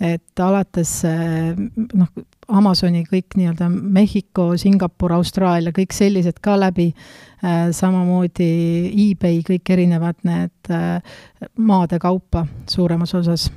et 0.00 0.40
alates 0.44 0.90
noh, 1.06 2.08
Amazoni 2.46 3.02
kõik 3.08 3.34
nii-öelda 3.34 3.66
Mehhiko, 3.72 4.52
Singapur, 4.60 5.16
Austraalia, 5.16 5.72
kõik 5.74 5.94
sellised 5.96 6.38
ka 6.44 6.54
läbi, 6.60 6.92
äh, 7.42 7.68
samamoodi 7.74 8.50
eBay, 8.92 9.40
kõik 9.46 9.72
erinevad 9.74 10.20
need 10.28 10.70
äh, 10.70 11.18
maade 11.58 11.98
kaupa 12.02 12.46
suuremas 12.70 13.14
osas, 13.18 13.50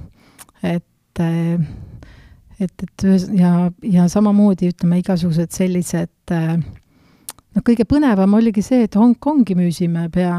et 0.64 0.86
et, 1.20 2.84
et 2.84 3.04
ja, 3.36 3.50
ja 3.84 4.06
samamoodi 4.08 4.70
ütleme, 4.72 5.02
igasugused 5.02 5.52
sellised 5.52 6.32
noh, 6.32 7.64
kõige 7.66 7.84
põnevam 7.90 8.38
oligi 8.38 8.64
see, 8.64 8.86
et 8.88 8.96
Hongkongi 8.96 9.58
müüsime 9.60 10.06
pea 10.14 10.38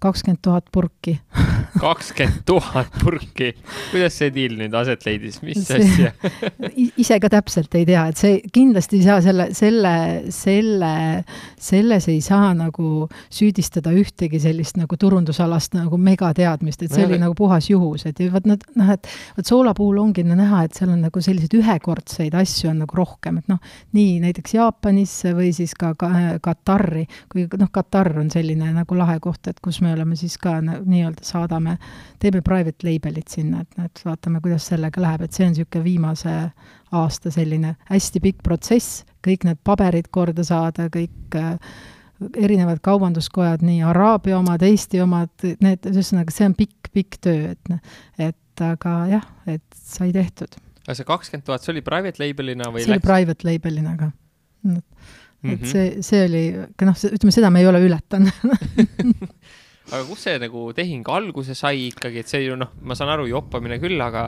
kakskümmend 0.00 0.42
tuhat 0.42 0.70
purki 0.72 1.18
kakskümmend 1.84 2.42
tuhat 2.46 2.92
purki. 3.02 3.52
kuidas 3.90 4.16
see 4.20 4.30
diil 4.34 4.56
nüüd 4.58 4.74
aset 4.76 5.04
leidis, 5.06 5.40
mis 5.44 5.62
See- 5.66 5.80
asja? 5.80 6.12
ise 7.02 7.18
ka 7.22 7.30
täpselt 7.32 7.74
ei 7.78 7.86
tea, 7.88 8.06
et 8.10 8.20
see 8.20 8.40
kindlasti 8.52 9.00
ei 9.00 9.06
saa 9.06 9.20
selle, 9.24 9.48
selle, 9.56 9.94
selle, 10.34 10.92
selles 11.60 12.08
ei 12.10 12.20
saa 12.24 12.52
nagu 12.56 13.06
süüdistada 13.32 13.92
ühtegi 13.96 14.40
sellist 14.42 14.78
nagu 14.80 14.98
turundusalast 15.00 15.76
nagu 15.78 16.00
megateadmist, 16.00 16.84
et 16.84 16.94
see 16.94 17.00
No 17.00 17.14
oli 17.14 17.20
nagu 17.22 17.34
puhas 17.38 17.70
juhus, 17.70 18.04
et 18.06 18.18
vot 18.32 18.44
nad 18.48 18.64
noh, 18.76 18.90
et 18.92 19.08
vot 19.38 19.48
soola 19.48 19.72
puhul 19.76 20.02
ongi 20.02 20.24
näha, 20.26 20.64
et 20.66 20.76
seal 20.76 20.92
on 20.92 21.00
nagu 21.06 21.22
selliseid 21.24 21.54
ühekordseid 21.56 22.36
asju 22.36 22.70
on 22.72 22.82
nagu 22.84 22.98
rohkem, 22.98 23.40
et 23.40 23.48
noh, 23.50 23.60
nii 23.96 24.18
näiteks 24.24 24.54
Jaapanisse 24.58 25.32
või 25.36 25.52
siis 25.56 25.72
ka, 25.78 25.94
ka 25.98 26.10
Katari, 26.44 27.06
kui 27.32 27.46
noh, 27.58 27.70
Katar 27.72 28.12
on 28.20 28.30
selline 28.32 28.68
nagu 28.74 28.98
lahe 28.98 29.16
koht, 29.22 29.48
et 29.50 29.60
kus 29.64 29.80
me 29.84 29.89
oleme 29.92 30.16
siis 30.16 30.36
ka 30.40 30.56
nii-öelda 30.62 31.24
saadame, 31.26 31.76
teeme 32.22 32.42
private 32.46 32.86
label'it 32.86 33.28
sinna, 33.32 33.62
et, 33.64 33.78
et 33.84 34.02
vaatame, 34.06 34.40
kuidas 34.44 34.66
sellega 34.70 35.02
läheb, 35.02 35.24
et 35.26 35.36
see 35.36 35.46
on 35.46 35.54
niisugune 35.54 35.84
viimase 35.84 36.34
aasta 36.92 37.30
selline 37.34 37.74
hästi 37.90 38.22
pikk 38.24 38.42
protsess, 38.46 39.04
kõik 39.26 39.46
need 39.48 39.60
paberid 39.64 40.10
korda 40.14 40.44
saada, 40.46 40.88
kõik 40.92 41.38
äh, 41.38 41.56
erinevad 42.36 42.82
kaubanduskojad, 42.84 43.62
nii 43.64 43.82
Araabia 43.86 44.38
omad, 44.40 44.62
Eesti 44.66 45.00
omad, 45.04 45.32
need, 45.62 45.86
ühesõnaga, 45.88 46.34
see 46.34 46.50
on 46.50 46.56
pikk-pikk 46.58 47.20
töö, 47.24 47.54
et 47.54 47.72
noh, 47.72 47.80
et 48.18 48.64
aga 48.64 48.96
jah, 49.08 49.24
et 49.48 49.64
sai 49.76 50.10
tehtud. 50.12 50.58
aga 50.84 50.98
see 50.98 51.06
kakskümmend 51.08 51.46
tuhat, 51.46 51.64
see 51.64 51.72
oli 51.72 51.84
private 51.86 52.20
label'ina 52.20 52.68
või 52.68 52.84
see 52.84 52.90
oli 52.92 52.98
läks? 52.98 53.06
private 53.08 53.48
label'ina 53.48 53.96
ka. 53.96 54.12
et 54.74 54.84
Mhm. 55.42 55.64
see, 55.64 56.02
see 56.04 56.18
oli, 56.26 56.42
noh, 56.84 56.96
ütleme 57.16 57.32
seda 57.32 57.48
me 57.48 57.62
ei 57.62 57.66
ole 57.70 57.78
ületanud 57.80 58.42
aga 59.90 60.04
kus 60.08 60.22
see 60.28 60.38
nagu 60.42 60.68
tehing 60.76 61.08
alguse 61.10 61.54
sai 61.58 61.88
ikkagi, 61.90 62.22
et 62.22 62.30
see 62.30 62.44
ju 62.46 62.56
noh, 62.60 62.70
ma 62.82 62.94
saan 62.98 63.10
aru, 63.16 63.26
joppamine 63.30 63.78
küll, 63.82 64.00
aga 64.04 64.26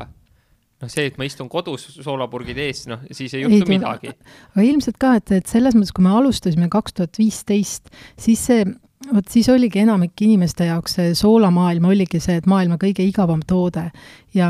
noh, 0.82 0.90
see, 0.90 1.06
et 1.12 1.18
ma 1.20 1.24
istun 1.28 1.48
kodus 1.52 1.84
soolapurgid 2.02 2.58
ees, 2.58 2.86
noh, 2.90 3.02
siis 3.14 3.34
ei 3.34 3.44
Ei 3.44 3.48
juhtu 3.48 3.66
tule- 3.68 3.76
midagi. 3.78 4.14
aga 4.54 4.64
ilmselt 4.66 4.98
ka, 4.98 5.14
et, 5.20 5.30
et 5.38 5.46
selles 5.46 5.76
mõttes, 5.78 5.94
kui 5.94 6.02
me 6.06 6.14
alustasime 6.18 6.68
kaks 6.72 6.98
tuhat 6.98 7.18
viisteist, 7.22 7.92
siis 8.18 8.42
see, 8.50 8.64
vot 9.12 9.28
siis 9.30 9.48
oligi 9.50 9.80
enamike 9.82 10.24
inimeste 10.26 10.66
jaoks 10.68 10.94
see 10.98 11.14
soolamaailm 11.18 11.86
oligi 11.90 12.20
see, 12.22 12.36
et 12.38 12.46
maailma 12.50 12.76
kõige 12.82 13.02
igavam 13.06 13.40
toode. 13.46 13.88
ja 14.34 14.48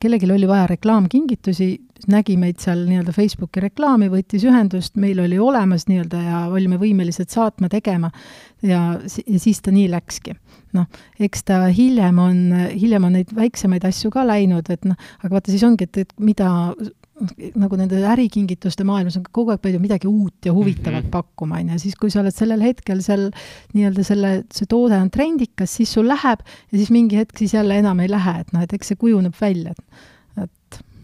kellelgi 0.00 0.30
oli 0.32 0.46
vaja 0.48 0.66
reklaamkingitusi, 0.70 1.66
nägi 2.08 2.36
meid 2.38 2.60
seal 2.62 2.84
nii-öelda 2.86 3.12
Facebooki 3.12 3.60
reklaami, 3.60 4.06
võttis 4.08 4.44
ühendust, 4.46 4.94
meil 4.96 5.18
oli 5.20 5.38
olemas 5.42 5.88
nii-öelda 5.90 6.20
ja 6.22 6.44
olime 6.46 6.78
võimelised 6.78 7.28
saatma, 7.34 7.68
tegema 7.68 8.10
ja, 8.62 8.98
ja 9.26 9.38
siis 9.42 9.60
ta 9.60 9.74
nii 9.74 9.88
läkski. 9.90 10.34
Noh, 10.76 10.86
eks 11.20 11.44
ta 11.48 11.62
hiljem 11.72 12.18
on, 12.22 12.38
hiljem 12.74 13.08
on 13.08 13.18
neid 13.18 13.34
väiksemaid 13.36 13.84
asju 13.88 14.10
ka 14.14 14.24
läinud, 14.28 14.68
et 14.72 14.84
noh, 14.88 14.98
aga 15.22 15.34
vaata, 15.38 15.52
siis 15.52 15.64
ongi, 15.66 15.88
et, 15.88 16.02
et 16.04 16.14
mida 16.22 16.50
nagu 17.58 17.78
nende 17.78 17.98
ärikingituste 18.12 18.84
maailmas 18.86 19.16
on 19.18 19.24
kogu 19.34 19.52
aeg 19.54 19.62
palju 19.62 19.80
midagi 19.82 20.06
uut 20.10 20.46
ja 20.46 20.52
huvitavat 20.54 21.02
mm. 21.02 21.06
-hmm. 21.06 21.14
pakkuma, 21.14 21.58
on 21.58 21.72
ju, 21.72 21.78
siis 21.78 21.96
kui 21.98 22.10
sa 22.10 22.20
oled 22.20 22.34
sellel 22.34 22.62
hetkel 22.62 23.02
seal 23.02 23.30
nii-öelda 23.74 24.04
selle, 24.06 24.30
see 24.54 24.68
toode 24.70 25.00
on 25.00 25.10
trendikas, 25.10 25.74
siis 25.80 25.92
sul 25.92 26.08
läheb 26.08 26.44
ja 26.44 26.78
siis 26.78 26.90
mingi 26.94 27.18
hetk 27.18 27.38
siis 27.38 27.54
jälle 27.54 27.78
enam 27.78 28.00
ei 28.00 28.10
lähe, 28.10 28.40
et 28.40 28.52
noh, 28.52 28.62
et 28.62 28.72
eks 28.72 28.92
see 28.92 29.00
kujuneb 29.00 29.34
välja, 29.40 29.74
et 29.74 29.84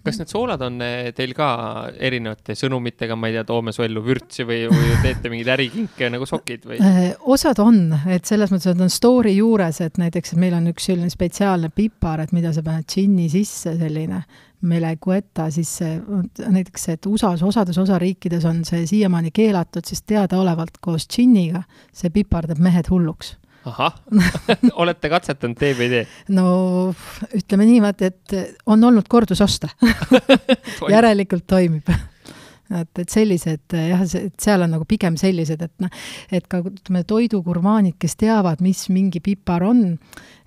kas 0.04 0.20
need 0.20 0.30
soolad 0.30 0.62
on 0.64 0.80
eh, 0.84 1.10
teil 1.16 1.34
ka 1.36 1.48
erinevate 1.96 2.56
sõnumitega, 2.58 3.16
ma 3.16 3.30
ei 3.30 3.38
tea, 3.38 3.44
toome 3.48 3.74
su 3.74 3.84
ellu 3.86 4.02
vürtsi 4.04 4.46
või, 4.48 4.64
või 4.70 4.96
teete 5.04 5.32
mingeid 5.32 5.52
ärikinke 5.56 6.10
nagu 6.12 6.28
sokid 6.28 6.66
või? 6.68 6.80
Äh, 6.84 7.12
osad 7.34 7.60
on, 7.64 7.86
et 8.12 8.28
selles 8.28 8.52
mõttes, 8.52 8.72
et 8.74 8.82
on 8.84 8.92
story 8.92 9.36
juures, 9.38 9.80
et 9.84 10.00
näiteks 10.00 10.34
et 10.34 10.42
meil 10.42 10.56
on 10.58 10.68
üks 10.72 10.90
selline 10.90 11.12
spetsiaalne 11.12 11.70
pipar, 11.74 12.24
et 12.24 12.34
mida 12.36 12.52
sa 12.54 12.64
paned 12.66 12.88
džinni 12.90 13.30
sisse, 13.32 13.76
selline 13.80 14.24
melegueta, 14.64 15.50
siis 15.52 15.70
see, 15.80 15.96
näiteks, 16.40 16.88
et 16.94 17.06
USA-s 17.06 17.44
osades 17.44 17.78
osariikides 17.78 18.46
on 18.48 18.62
see 18.64 18.86
siiamaani 18.88 19.32
keelatud, 19.34 19.84
sest 19.84 20.06
teadaolevalt 20.08 20.80
koos 20.84 21.08
džinniga 21.08 21.64
see 21.92 22.12
pipar 22.14 22.48
teeb 22.48 22.62
mehed 22.64 22.88
hulluks. 22.92 23.34
Ahah 23.68 23.94
olete 24.82 25.10
katsetanud, 25.12 25.58
teeb 25.58 25.78
või 25.78 25.88
ei 25.88 25.92
tee? 25.92 26.08
no 26.36 26.48
ütleme 27.36 27.68
niimoodi, 27.68 28.10
et 28.10 28.58
on 28.70 28.84
olnud 28.90 29.08
kordusoste 29.10 29.70
järelikult 30.94 31.46
toimib. 31.50 31.88
et, 32.74 32.90
et 32.98 33.08
sellised 33.12 33.76
jah, 33.76 34.04
et 34.04 34.40
seal 34.40 34.64
on 34.64 34.74
nagu 34.76 34.86
pigem 34.88 35.18
sellised, 35.20 35.62
et 35.62 35.74
noh, 35.84 35.92
et 36.32 36.48
ka 36.50 36.62
ütleme, 36.64 37.04
toidugurmaanid, 37.08 37.98
kes 38.00 38.16
teavad, 38.20 38.64
mis 38.64 38.86
mingi 38.92 39.22
pipar 39.24 39.66
on, 39.68 39.84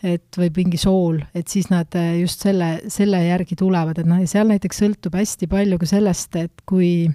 et 0.04 0.40
või 0.40 0.52
mingi 0.58 0.82
sool, 0.82 1.22
et 1.38 1.48
siis 1.50 1.70
nad 1.74 1.94
just 2.20 2.46
selle, 2.46 2.78
selle 2.94 3.22
järgi 3.28 3.58
tulevad, 3.60 4.02
et 4.02 4.10
noh, 4.10 4.22
ja 4.22 4.30
seal 4.30 4.50
näiteks 4.52 4.84
sõltub 4.84 5.18
hästi 5.18 5.50
palju 5.52 5.82
ka 5.82 5.90
sellest, 5.90 6.38
et 6.42 6.66
kui 6.70 7.10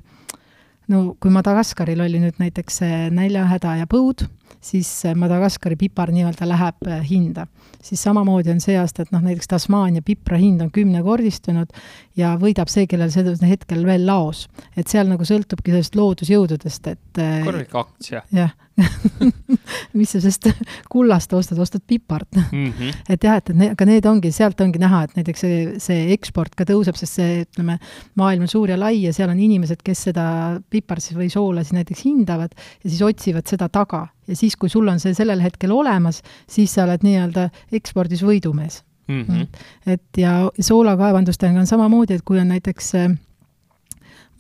no 0.90 1.03
kui 1.20 1.32
Madagaskaril 1.34 2.00
oli 2.05 2.20
nüüd 2.22 2.38
näiteks 2.42 2.82
näljahäda 3.14 3.76
ja 3.82 3.88
põud, 3.90 4.26
siis 4.61 4.88
see 5.03 5.14
Madagaskari 5.18 5.76
pipar 5.80 6.12
nii-öelda 6.14 6.48
läheb 6.48 6.88
eh, 6.88 7.03
hinda. 7.09 7.46
siis 7.82 8.03
samamoodi 8.03 8.50
on 8.53 8.61
see 8.62 8.76
aasta, 8.78 9.03
et 9.03 9.12
noh, 9.14 9.22
näiteks 9.24 9.50
Tasmaania 9.50 10.03
pipra 10.07 10.38
hind 10.38 10.62
on 10.62 10.70
kümnekordistunud 10.70 11.72
ja 12.16 12.34
võidab 12.40 12.70
see, 12.70 12.86
kellel 12.86 13.11
see 13.11 13.24
hetkel 13.48 13.86
veel 13.86 14.07
laos. 14.07 14.48
et 14.76 14.88
seal 14.88 15.09
nagu 15.09 15.24
sõltubki 15.24 15.74
sellest 15.74 15.96
loodusjõududest, 15.98 16.92
et 16.92 17.22
eh, 17.22 17.40
korralik 17.46 17.74
aktsia 17.74 18.26
jah 18.32 18.53
mis 19.98 20.12
sa 20.14 20.20
sest 20.22 20.48
kullast 20.92 21.32
ostad, 21.36 21.59
ostad 21.61 21.82
pipart 21.86 22.36
mm. 22.36 22.72
-hmm. 22.72 22.94
et 23.09 23.24
jah, 23.24 23.36
et, 23.36 23.50
et 23.50 23.57
ne, 23.57 23.70
aga 23.74 23.86
need 23.88 24.07
ongi, 24.09 24.32
sealt 24.32 24.61
ongi 24.64 24.80
näha, 24.80 25.03
et 25.05 25.16
näiteks 25.18 25.44
see, 25.44 25.59
see 25.82 26.07
eksport 26.14 26.57
ka 26.57 26.64
tõuseb, 26.68 26.96
sest 26.98 27.20
see, 27.20 27.42
ütleme, 27.44 27.78
maailm 28.18 28.46
on 28.46 28.53
suur 28.53 28.72
ja 28.72 28.78
lai 28.80 29.03
ja 29.03 29.12
seal 29.12 29.32
on 29.32 29.40
inimesed, 29.40 29.82
kes 29.84 30.09
seda 30.09 30.24
pipart 30.70 31.05
siis 31.05 31.18
või 31.18 31.28
soola 31.32 31.64
siis 31.64 31.76
näiteks 31.76 32.05
hindavad 32.09 32.57
ja 32.57 32.88
siis 32.88 33.03
otsivad 33.03 33.48
seda 33.48 33.68
taga. 33.68 34.07
Ja 34.29 34.37
siis, 34.37 34.57
kui 34.57 34.68
sul 34.68 34.89
on 34.89 35.01
see 35.01 35.14
sellel 35.14 35.43
hetkel 35.43 35.73
olemas, 35.75 36.23
siis 36.51 36.75
sa 36.75 36.85
oled 36.87 37.05
nii-öelda 37.07 37.51
ekspordis 37.73 38.25
võidumees 38.27 38.83
Mm 39.09 39.25
-hmm. 39.29 39.47
et 39.87 40.03
ja 40.16 40.51
soolakaevandustega 40.61 41.61
on 41.61 41.66
samamoodi, 41.66 42.14
et 42.14 42.23
kui 42.25 42.39
on 42.39 42.49
näiteks 42.49 42.95
äh, 42.95 43.18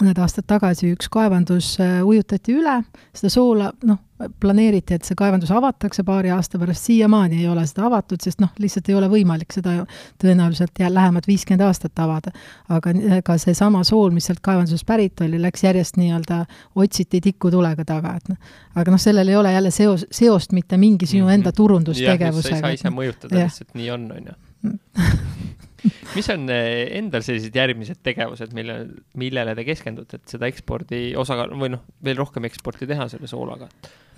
mõned 0.02 0.18
aastad 0.22 0.46
tagasi 0.50 0.92
üks 0.96 1.10
kaevandus 1.12 1.76
äh, 1.80 2.00
ujutati 2.06 2.56
üle, 2.58 2.80
seda 3.14 3.30
soola, 3.32 3.70
noh, 3.86 4.00
planeeriti, 4.42 4.94
et 4.94 5.06
see 5.06 5.16
kaevandus 5.18 5.50
avatakse 5.54 6.04
paari 6.06 6.30
aasta 6.30 6.58
pärast, 6.60 6.84
siiamaani 6.86 7.40
ei 7.40 7.48
ole 7.50 7.64
seda 7.66 7.86
avatud, 7.88 8.22
sest 8.22 8.42
noh, 8.42 8.52
lihtsalt 8.62 8.90
ei 8.90 8.96
ole 8.98 9.08
võimalik 9.10 9.54
seda 9.54 9.80
tõenäoliselt 10.22 10.78
jää 10.78 10.90
lähemat 10.92 11.26
viiskümmend 11.26 11.64
aastat 11.66 11.98
avada. 12.02 12.30
aga 12.68 12.94
ka 13.26 13.38
seesama 13.38 13.82
sool, 13.84 14.10
mis 14.14 14.28
sealt 14.30 14.42
kaevandusest 14.44 14.86
pärit 14.86 15.20
oli, 15.26 15.40
läks 15.42 15.64
järjest 15.64 15.98
nii-öelda, 15.98 16.44
otsiti 16.78 17.20
tikutulega 17.24 17.84
taga, 17.88 18.16
et 18.20 18.30
noh, 18.30 18.54
aga 18.74 18.94
noh, 18.94 19.02
sellel 19.02 19.28
ei 19.28 19.36
ole 19.36 19.52
jälle 19.52 19.70
seos, 19.74 20.06
seost 20.10 20.52
mitte 20.52 20.78
mingi 20.78 21.06
sinu 21.06 21.28
enda 21.28 21.42
Mhm. 21.42 21.46
jah, 21.46 21.56
turundustegevusega. 21.56 22.48
sa 22.48 22.54
ei 22.56 22.60
saa 22.60 22.70
ise 22.70 22.94
mõjutada, 22.94 23.36
jah. 23.36 23.50
lihtsalt 23.50 23.74
nii 23.74 23.90
on, 23.90 24.12
on 24.12 24.26
ju. 24.26 24.34
mis 26.16 26.28
on 26.32 26.46
eh, 26.52 26.86
endal 26.98 27.24
sellised 27.26 27.56
järgmised 27.56 28.02
tegevused, 28.06 28.54
mille, 28.56 28.78
millele 29.18 29.56
te 29.58 29.66
keskendute, 29.66 30.20
et 30.20 30.36
seda 30.36 30.48
ekspordi 30.50 31.12
osakaalu 31.18 31.58
või 31.64 31.74
noh, 31.76 31.84
veel 32.04 32.20
rohkem 32.22 32.46
eksporti 32.48 32.88
teha 32.90 33.08
selle 33.12 33.30
soolaga? 33.30 33.70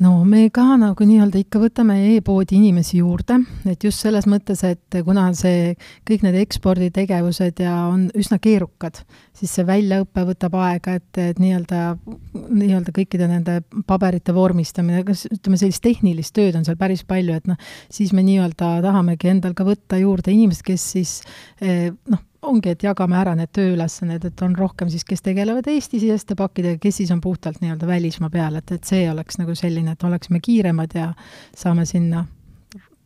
No 0.02 0.24
me 0.26 0.48
ka 0.54 0.64
nagu 0.80 1.06
nii-öelda 1.06 1.38
ikka 1.44 1.60
võtame 1.62 1.96
e-poodi 2.14 2.56
inimesi 2.58 2.98
juurde, 2.98 3.36
et 3.70 3.84
just 3.86 4.02
selles 4.02 4.26
mõttes, 4.30 4.64
et 4.66 4.98
kuna 5.06 5.28
see, 5.38 5.74
kõik 6.08 6.24
need 6.26 6.38
eksporditegevused 6.40 7.62
ja 7.62 7.76
on 7.90 8.08
üsna 8.18 8.40
keerukad, 8.42 9.02
siis 9.36 9.54
see 9.54 9.66
väljaõpe 9.68 10.26
võtab 10.32 10.58
aega, 10.64 10.96
et, 10.98 11.20
et 11.22 11.40
nii-öelda, 11.42 11.94
nii-öelda 12.34 12.94
kõikide 12.96 13.30
nende 13.30 13.60
paberite 13.86 14.34
vormistamine, 14.34 15.04
kas 15.06 15.26
ütleme, 15.30 15.60
sellist 15.60 15.84
tehnilist 15.84 16.34
tööd 16.34 16.58
on 16.58 16.66
seal 16.66 16.78
päris 16.80 17.06
palju, 17.06 17.38
et 17.38 17.50
noh, 17.50 17.60
siis 17.92 18.14
me 18.16 18.26
nii-öelda 18.26 18.76
tahamegi 18.84 19.30
endal 19.30 19.54
ka 19.54 19.66
võtta 19.68 20.00
juurde 20.02 20.34
inimesed, 20.34 20.66
kes 20.66 20.90
siis 20.96 21.18
eh, 21.62 21.92
noh, 22.10 22.26
ongi, 22.44 22.74
et 22.74 22.84
jagame 22.84 23.16
ära 23.18 23.34
need 23.38 23.50
tööülesanded, 23.56 24.28
et 24.28 24.44
on 24.46 24.54
rohkem 24.58 24.90
siis, 24.92 25.04
kes 25.08 25.24
tegelevad 25.24 25.68
Eesti-siseste 25.70 26.36
pakkidega, 26.38 26.78
kes 26.82 27.00
siis 27.00 27.12
on 27.14 27.20
puhtalt 27.24 27.60
nii-öelda 27.62 27.88
välismaa 27.88 28.30
peal, 28.32 28.60
et, 28.60 28.72
et 28.76 28.84
see 28.88 29.08
oleks 29.10 29.40
nagu 29.40 29.56
selline, 29.58 29.96
et 29.96 30.06
oleksime 30.06 30.40
kiiremad 30.44 30.96
ja 30.98 31.10
saame 31.56 31.86
sinna 31.88 32.24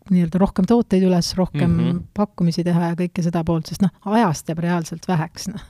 nii-öelda 0.08 0.40
rohkem 0.40 0.66
tooteid 0.68 1.04
üles, 1.04 1.32
rohkem 1.36 1.70
mm. 1.70 1.78
-hmm. 1.78 2.02
pakkumisi 2.16 2.64
teha 2.64 2.92
ja 2.92 2.98
kõike 2.98 3.24
seda 3.24 3.44
poolt, 3.44 3.68
sest 3.68 3.84
noh, 3.84 3.92
ajast 4.04 4.48
jääb 4.48 4.62
reaalselt 4.64 5.08
väheks, 5.08 5.48
noh. 5.52 5.64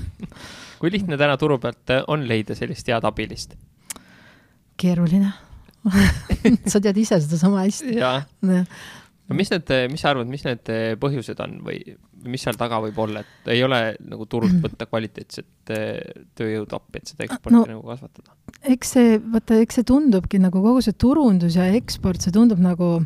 kui 0.80 0.92
lihtne 0.92 1.18
täna 1.18 1.36
turu 1.36 1.58
pealt 1.58 1.90
eh, 1.94 2.02
on 2.06 2.28
leida 2.28 2.54
sellist 2.58 2.88
head 2.88 3.04
abilist? 3.04 3.54
keeruline 4.78 5.32
sa 6.70 6.80
tead 6.80 6.96
ise 6.98 7.20
seda 7.22 7.38
sama 7.38 7.64
hästi. 7.64 7.98
No 9.28 9.36
mis 9.36 9.50
need, 9.52 9.72
mis 9.92 10.02
sa 10.04 10.12
arvad, 10.12 10.28
mis 10.30 10.44
need 10.46 10.72
eh, 10.72 10.92
põhjused 11.00 11.40
on 11.44 11.58
või 11.66 11.80
mis 12.28 12.42
seal 12.42 12.56
taga 12.58 12.80
võib 12.82 12.98
olla, 13.04 13.22
et 13.22 13.50
ei 13.54 13.62
ole 13.64 13.80
nagu 14.08 14.26
turult 14.30 14.58
võtta 14.64 14.88
kvaliteetset 14.88 15.72
eh, 15.74 16.24
tööjõudu 16.38 16.78
appi, 16.78 17.02
et 17.02 17.12
seda 17.12 17.26
eksporti 17.28 17.56
No- 17.56 17.64
nagu 17.68 17.84
kasvatada? 17.86 18.36
eks 18.72 18.94
see, 18.96 19.18
vaata, 19.32 19.58
eks 19.62 19.78
see 19.78 19.86
tundubki 19.86 20.40
nagu 20.42 20.62
kogu 20.64 20.82
see 20.84 20.96
turundus 20.98 21.58
ja 21.58 21.68
eksport, 21.78 22.24
see 22.24 22.34
tundub 22.34 22.58
nagu 22.62 22.96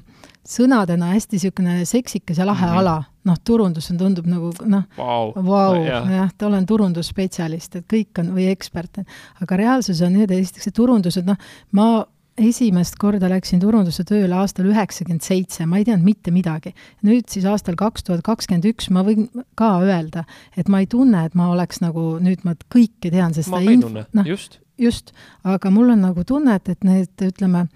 sõnadena 0.49 1.13
hästi 1.13 1.37
niisugune 1.37 1.75
seksikas 1.87 2.41
ja 2.41 2.47
lahe 2.47 2.67
mm 2.67 2.73
-hmm. 2.73 2.79
ala. 2.79 3.05
noh, 3.25 3.37
turundus 3.45 3.91
on, 3.91 3.99
tundub 3.99 4.27
nagu 4.27 4.51
noh 4.67 4.83
Vau. 4.97 5.33
vau, 5.37 5.75
jah. 5.85 6.09
jah, 6.11 6.31
ta 6.39 6.47
olen 6.47 6.67
turundusspetsialist, 6.67 7.77
et 7.77 7.87
kõik 7.87 8.19
on, 8.19 8.33
või 8.35 8.49
ekspert, 8.51 8.99
aga 9.43 9.57
reaalsus 9.57 10.03
on 10.03 10.13
niimoodi, 10.13 10.41
esiteks 10.41 10.65
see 10.65 10.75
turundus, 10.75 11.17
et 11.17 11.27
noh, 11.27 11.37
ma 11.71 12.05
esimest 12.41 12.97
korda 13.01 13.29
läksin 13.31 13.61
turundusse 13.61 14.05
tööle 14.09 14.37
aastal 14.41 14.69
üheksakümmend 14.71 15.25
seitse, 15.25 15.67
ma 15.69 15.81
ei 15.81 15.87
teadnud 15.87 16.07
mitte 16.07 16.33
midagi. 16.33 16.73
nüüd 17.05 17.29
siis 17.29 17.45
aastal 17.49 17.77
kaks 17.77 18.07
tuhat 18.07 18.25
kakskümmend 18.25 18.67
üks 18.73 18.89
ma 18.91 19.05
võin 19.07 19.29
ka 19.59 19.75
öelda, 19.85 20.25
et 20.57 20.69
ma 20.73 20.81
ei 20.81 20.89
tunne, 20.89 21.27
et 21.27 21.37
ma 21.39 21.51
oleks 21.53 21.83
nagu 21.85 22.17
nüüd 22.23 22.45
ma 22.49 22.57
kõike 22.73 23.13
tean, 23.13 23.35
sest 23.37 23.53
ma 23.53 23.61
ka 23.61 23.71
ei 23.71 23.81
tunne. 23.81 24.07
noh, 24.13 24.29
just. 24.29 24.61
just, 24.81 25.13
aga 25.45 25.71
mul 25.71 25.93
on 25.93 26.07
nagu 26.09 26.25
tunne, 26.25 26.57
et, 26.57 26.73
et 26.73 26.89
need, 26.89 27.13
ütleme, 27.21 27.67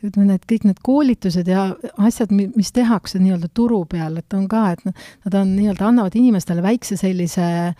ütleme, 0.00 0.30
need 0.32 0.48
kõik 0.48 0.64
need 0.70 0.80
koolitused 0.82 1.48
ja 1.50 1.68
asjad, 2.00 2.32
mis 2.32 2.72
tehakse 2.72 3.20
nii-öelda 3.20 3.52
turu 3.52 3.82
peal, 3.84 4.16
et 4.16 4.38
on 4.38 4.48
ka, 4.48 4.70
et 4.72 4.84
nad- 4.86 5.40
on 5.42 5.52
nii-öelda, 5.58 5.92
annavad 5.92 6.16
inimestele 6.16 6.64
väikse 6.64 6.96
sellise 6.96 7.74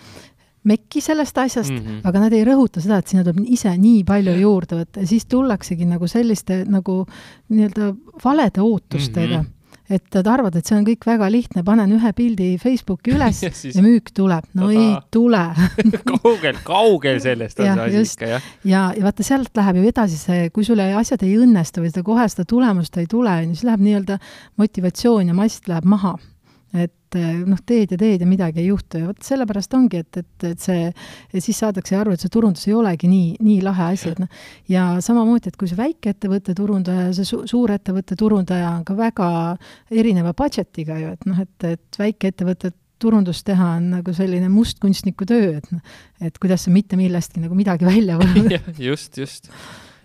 mekki 0.69 1.01
sellest 1.01 1.39
asjast 1.39 1.71
mm. 1.71 1.79
-hmm. 1.79 2.01
aga 2.05 2.27
nad 2.27 2.35
ei 2.37 2.45
rõhuta 2.45 2.83
seda, 2.85 2.99
et 3.01 3.09
sinna 3.09 3.25
tuleb 3.25 3.47
ise 3.49 3.73
nii 3.77 4.03
palju 4.09 4.35
juurde 4.43 4.83
võtta 4.83 5.01
ja 5.05 5.09
siis 5.09 5.25
tullaksegi 5.31 5.87
nagu 5.89 6.09
selliste 6.11 6.65
nagu 6.69 7.07
nii-öelda 7.49 7.95
valede 8.25 8.61
ootustega 8.61 9.39
mm. 9.41 9.47
-hmm. 9.47 9.95
et 9.97 10.05
nad 10.15 10.27
arvavad, 10.27 10.57
et 10.57 10.67
see 10.67 10.77
on 10.77 10.85
kõik 10.85 11.07
väga 11.07 11.31
lihtne, 11.33 11.63
panen 11.65 11.93
ühe 11.97 12.13
pildi 12.13 12.51
Facebooki 12.61 13.15
üles 13.17 13.41
Ja 13.47 13.51
siis- 13.51 13.77
ja 13.77 13.83
müük 13.83 14.13
tuleb. 14.15 14.45
no 14.55 14.69
Tada. 14.69 14.81
ei 14.81 14.97
tule 15.11 15.45
kaugel 16.13 16.57
kaugel 16.65 17.21
sellest 17.21 17.61
on 17.61 17.67
Jah, 17.67 17.77
see 17.77 18.01
asi 18.01 18.13
ikka 18.13 18.27
jah 18.27 18.43
ja, 18.65 18.83
ja 18.97 19.03
vaata, 19.03 19.23
sealt 19.23 19.57
läheb 19.57 19.77
ju 19.77 19.87
edasi 19.89 20.17
see, 20.17 20.51
kui 20.51 20.65
sul 20.65 20.81
asjad 20.81 21.23
ei 21.23 21.39
õnnestu 21.39 21.81
või 21.81 21.95
seda 21.95 22.03
kohe 22.03 22.29
seda 22.29 22.45
tulemust 22.45 22.97
ei 22.97 23.07
tule, 23.07 23.31
on 23.31 23.49
ju, 23.49 23.55
siis 23.55 23.65
läheb 23.65 23.81
nii-öelda 23.81 24.19
motivatsioon 24.57 25.33
ja 25.33 25.35
mast 25.35 25.69
läheb 25.69 25.85
maha. 25.85 26.19
Et 26.73 27.19
eh, 27.19 27.41
noh, 27.47 27.59
teed 27.67 27.95
ja 27.95 27.99
teed 27.99 28.23
ja 28.23 28.29
midagi 28.29 28.63
ei 28.63 28.69
juhtu. 28.69 29.01
Ja 29.01 29.09
vot 29.11 29.25
sellepärast 29.27 29.75
ongi, 29.75 30.03
et, 30.05 30.21
et, 30.23 30.47
et 30.53 30.63
see, 30.63 30.91
siis 31.37 31.63
saadakse 31.65 31.97
aru, 31.99 32.15
et 32.15 32.23
see 32.23 32.33
turundus 32.33 32.67
ei 32.69 32.77
olegi 32.79 33.11
nii, 33.11 33.33
nii 33.43 33.63
lahe 33.67 33.91
asi, 33.97 34.13
et 34.15 34.21
noh, 34.23 34.31
ja 34.71 34.85
samamoodi, 35.05 35.51
et 35.51 35.59
kui 35.61 35.71
see 35.71 35.81
väikeettevõtte 35.81 36.55
turundaja 36.59 37.09
ja 37.09 37.17
see 37.17 37.29
su 37.29 37.43
suurettevõtte 37.51 38.19
turundaja 38.21 38.77
on 38.77 38.85
ka 38.87 38.97
väga 38.99 39.31
erineva 39.91 40.35
budget'iga 40.39 41.01
ju, 41.01 41.17
et 41.17 41.27
noh, 41.31 41.43
et, 41.43 41.69
et 41.75 42.01
väikeettevõtted 42.05 42.79
turundust 43.01 43.47
teha 43.49 43.77
on 43.79 43.93
nagu 43.97 44.15
selline 44.15 44.51
mustkunstniku 44.53 45.27
töö, 45.29 45.55
et 45.59 45.71
noh, 45.73 45.95
et 46.23 46.37
kuidas 46.41 46.67
sa 46.67 46.73
mitte 46.75 46.99
millestki 47.01 47.43
nagu 47.43 47.57
midagi 47.57 47.89
välja 47.89 48.19
võtad. 48.21 48.59
Just 48.91 49.19
just. 49.19 49.49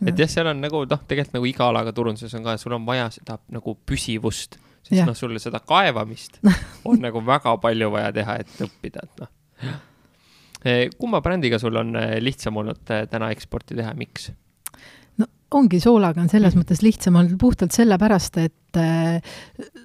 Et 0.06 0.18
jah, 0.20 0.30
seal 0.30 0.48
on 0.52 0.60
nagu 0.64 0.82
noh, 0.90 1.02
tegelikult 1.08 1.38
nagu 1.38 1.48
iga 1.50 1.68
alaga 1.72 1.94
turunduses 1.96 2.34
on 2.36 2.44
ka, 2.46 2.58
sul 2.60 2.76
on 2.76 2.88
vaja 2.88 3.08
seda 3.16 3.38
nagu 3.54 3.76
püsivust, 3.88 4.58
sest 4.86 5.08
noh, 5.08 5.18
sul 5.18 5.36
seda 5.42 5.62
kaevamist 5.66 6.40
on 6.90 7.02
nagu 7.04 7.22
väga 7.26 7.56
palju 7.62 7.92
vaja 7.94 8.14
teha, 8.16 8.40
et 8.44 8.64
õppida, 8.68 9.06
et 9.06 9.24
noh. 9.24 9.32
kumma 10.98 11.22
brändiga 11.26 11.60
sul 11.62 11.78
on 11.82 11.96
eh, 12.00 12.18
lihtsam 12.24 12.58
olnud 12.62 12.94
eh, 12.94 13.06
täna 13.10 13.32
eksporti 13.34 13.78
teha, 13.78 13.94
miks? 13.98 14.32
Ongi 15.56 15.80
soolaga 15.80 16.22
on 16.24 16.30
selles 16.32 16.56
mõttes 16.58 16.82
lihtsam 16.84 17.16
olnud 17.20 17.38
puhtalt 17.40 17.76
sellepärast, 17.76 18.38
et 18.44 18.80
äh, 18.80 19.36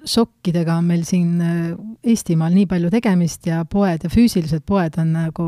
sokkidega 0.07 0.75
on 0.79 0.89
meil 0.89 1.05
siin 1.07 1.37
äh, 1.43 1.61
Eestimaal 2.11 2.53
nii 2.55 2.67
palju 2.69 2.91
tegemist 2.93 3.47
ja 3.47 3.61
poed 3.69 4.03
ja 4.03 4.11
füüsilised 4.11 4.65
poed 4.67 4.97
on 5.01 5.13
nagu, 5.15 5.45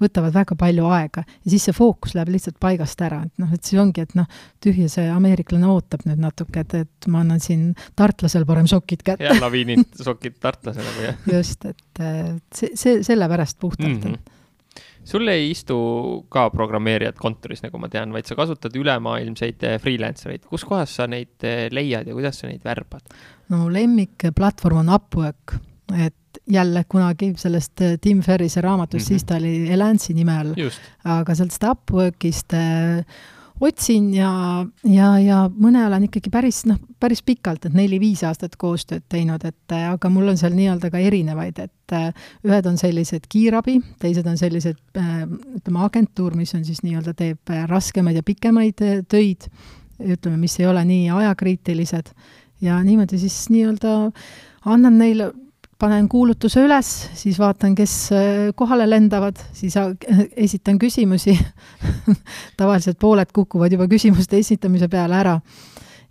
võtavad 0.00 0.34
väga 0.36 0.56
palju 0.58 0.86
aega 0.94 1.24
ja 1.26 1.52
siis 1.52 1.68
see 1.68 1.76
fookus 1.76 2.14
läheb 2.16 2.32
lihtsalt 2.32 2.58
paigast 2.62 3.02
ära, 3.04 3.20
et 3.26 3.42
noh, 3.42 3.52
et 3.54 3.64
siis 3.66 3.80
ongi, 3.82 4.06
et 4.06 4.16
noh, 4.18 4.28
tühja 4.64 4.88
see 4.92 5.08
ameeriklane 5.12 5.68
ootab 5.68 6.06
nüüd 6.08 6.22
natuke, 6.22 6.64
et, 6.64 6.78
et 6.86 7.10
ma 7.12 7.22
annan 7.24 7.42
siin 7.42 7.72
tartlasel 7.98 8.46
parem 8.48 8.70
sokid 8.70 9.04
kätte 9.06 9.28
ja 9.28 9.36
laviinid, 9.40 9.84
sokid 10.00 10.40
tartlase 10.40 10.84
nagu 10.84 11.06
jah 11.10 11.28
just, 11.38 11.68
et 11.68 12.02
äh, 12.02 12.34
see, 12.54 12.72
see 12.78 13.02
sellepärast 13.06 13.60
puhtalt 13.60 13.98
mm. 13.98 14.00
mm. 14.00 14.16
-hmm. 14.16 14.37
Sul 15.08 15.28
ei 15.32 15.50
istu 15.50 15.78
ka 16.32 16.48
programmeerijad 16.52 17.16
kontoris, 17.20 17.62
nagu 17.64 17.80
ma 17.80 17.88
tean, 17.92 18.12
vaid 18.12 18.28
sa 18.28 18.36
kasutad 18.38 18.76
ülemaailmseid 18.76 19.64
eh, 19.64 19.78
freelancer 19.82 20.34
eid. 20.34 20.44
kus 20.48 20.66
kohas 20.68 20.98
sa 21.00 21.08
neid 21.10 21.48
eh, 21.48 21.66
leiad 21.72 22.08
ja 22.08 22.16
kuidas 22.16 22.42
sa 22.42 22.50
neid 22.50 22.64
värbad? 22.64 23.16
no 23.48 23.64
mu 23.64 23.72
lemmikplatvorm 23.72 24.82
on 24.84 24.92
Upwork, 24.94 25.56
et 25.96 26.42
jälle 26.48 26.84
kunagi 26.88 27.32
sellest 27.36 27.80
äh, 27.80 27.96
Tim 28.00 28.20
Ferrise 28.22 28.60
raamatust 28.60 29.00
mm. 29.00 29.04
-hmm. 29.04 29.08
siis 29.08 29.24
ta 29.24 29.36
oli 29.36 29.70
Elance'i 29.72 30.14
nime 30.14 30.38
all, 30.38 30.54
aga 31.04 31.34
sellest 31.34 31.64
Upworkist 31.64 32.52
äh, 32.52 33.04
otsin 33.60 34.12
ja, 34.14 34.30
ja, 34.84 35.08
ja 35.22 35.38
mõne 35.50 35.84
olen 35.86 36.06
ikkagi 36.06 36.30
päris, 36.32 36.62
noh, 36.68 36.78
päris 37.00 37.22
pikalt, 37.26 37.66
et 37.66 37.74
neli-viis 37.76 38.22
aastat 38.26 38.56
koostööd 38.60 39.06
teinud, 39.10 39.44
et 39.48 39.76
aga 39.78 40.10
mul 40.12 40.30
on 40.32 40.38
seal 40.40 40.54
nii-öelda 40.56 40.90
ka 40.94 41.00
erinevaid, 41.02 41.58
et 41.64 41.96
ühed 42.46 42.68
on 42.70 42.78
sellised 42.80 43.26
kiirabi, 43.30 43.78
teised 44.02 44.26
on 44.28 44.38
sellised 44.38 44.78
ütleme, 44.94 45.82
agentuur, 45.84 46.36
mis 46.38 46.54
on 46.58 46.64
siis 46.68 46.84
nii-öelda, 46.86 47.16
teeb 47.18 47.54
raskemaid 47.70 48.20
ja 48.20 48.26
pikemaid 48.26 48.84
töid, 49.10 49.48
ütleme, 49.98 50.38
mis 50.38 50.58
ei 50.60 50.68
ole 50.70 50.84
nii 50.86 51.08
ajakriitilised. 51.10 52.14
Ja 52.62 52.78
niimoodi 52.82 53.18
siis 53.22 53.44
nii-öelda 53.54 53.98
annan 54.66 54.98
neile, 54.98 55.32
panen 55.78 56.08
kuulutuse 56.10 56.62
üles, 56.66 56.90
siis 57.18 57.38
vaatan, 57.38 57.74
kes 57.78 57.94
äh, 58.14 58.20
kohale 58.58 58.88
lendavad, 58.90 59.38
siis 59.54 59.76
esitan 60.46 60.78
küsimusi 60.78 61.36
tavaliselt 62.60 62.98
pooled 63.00 63.30
kukuvad 63.34 63.74
juba 63.74 63.88
küsimuste 63.90 64.40
esitamise 64.42 64.88
peale 64.90 65.20
ära. 65.20 65.38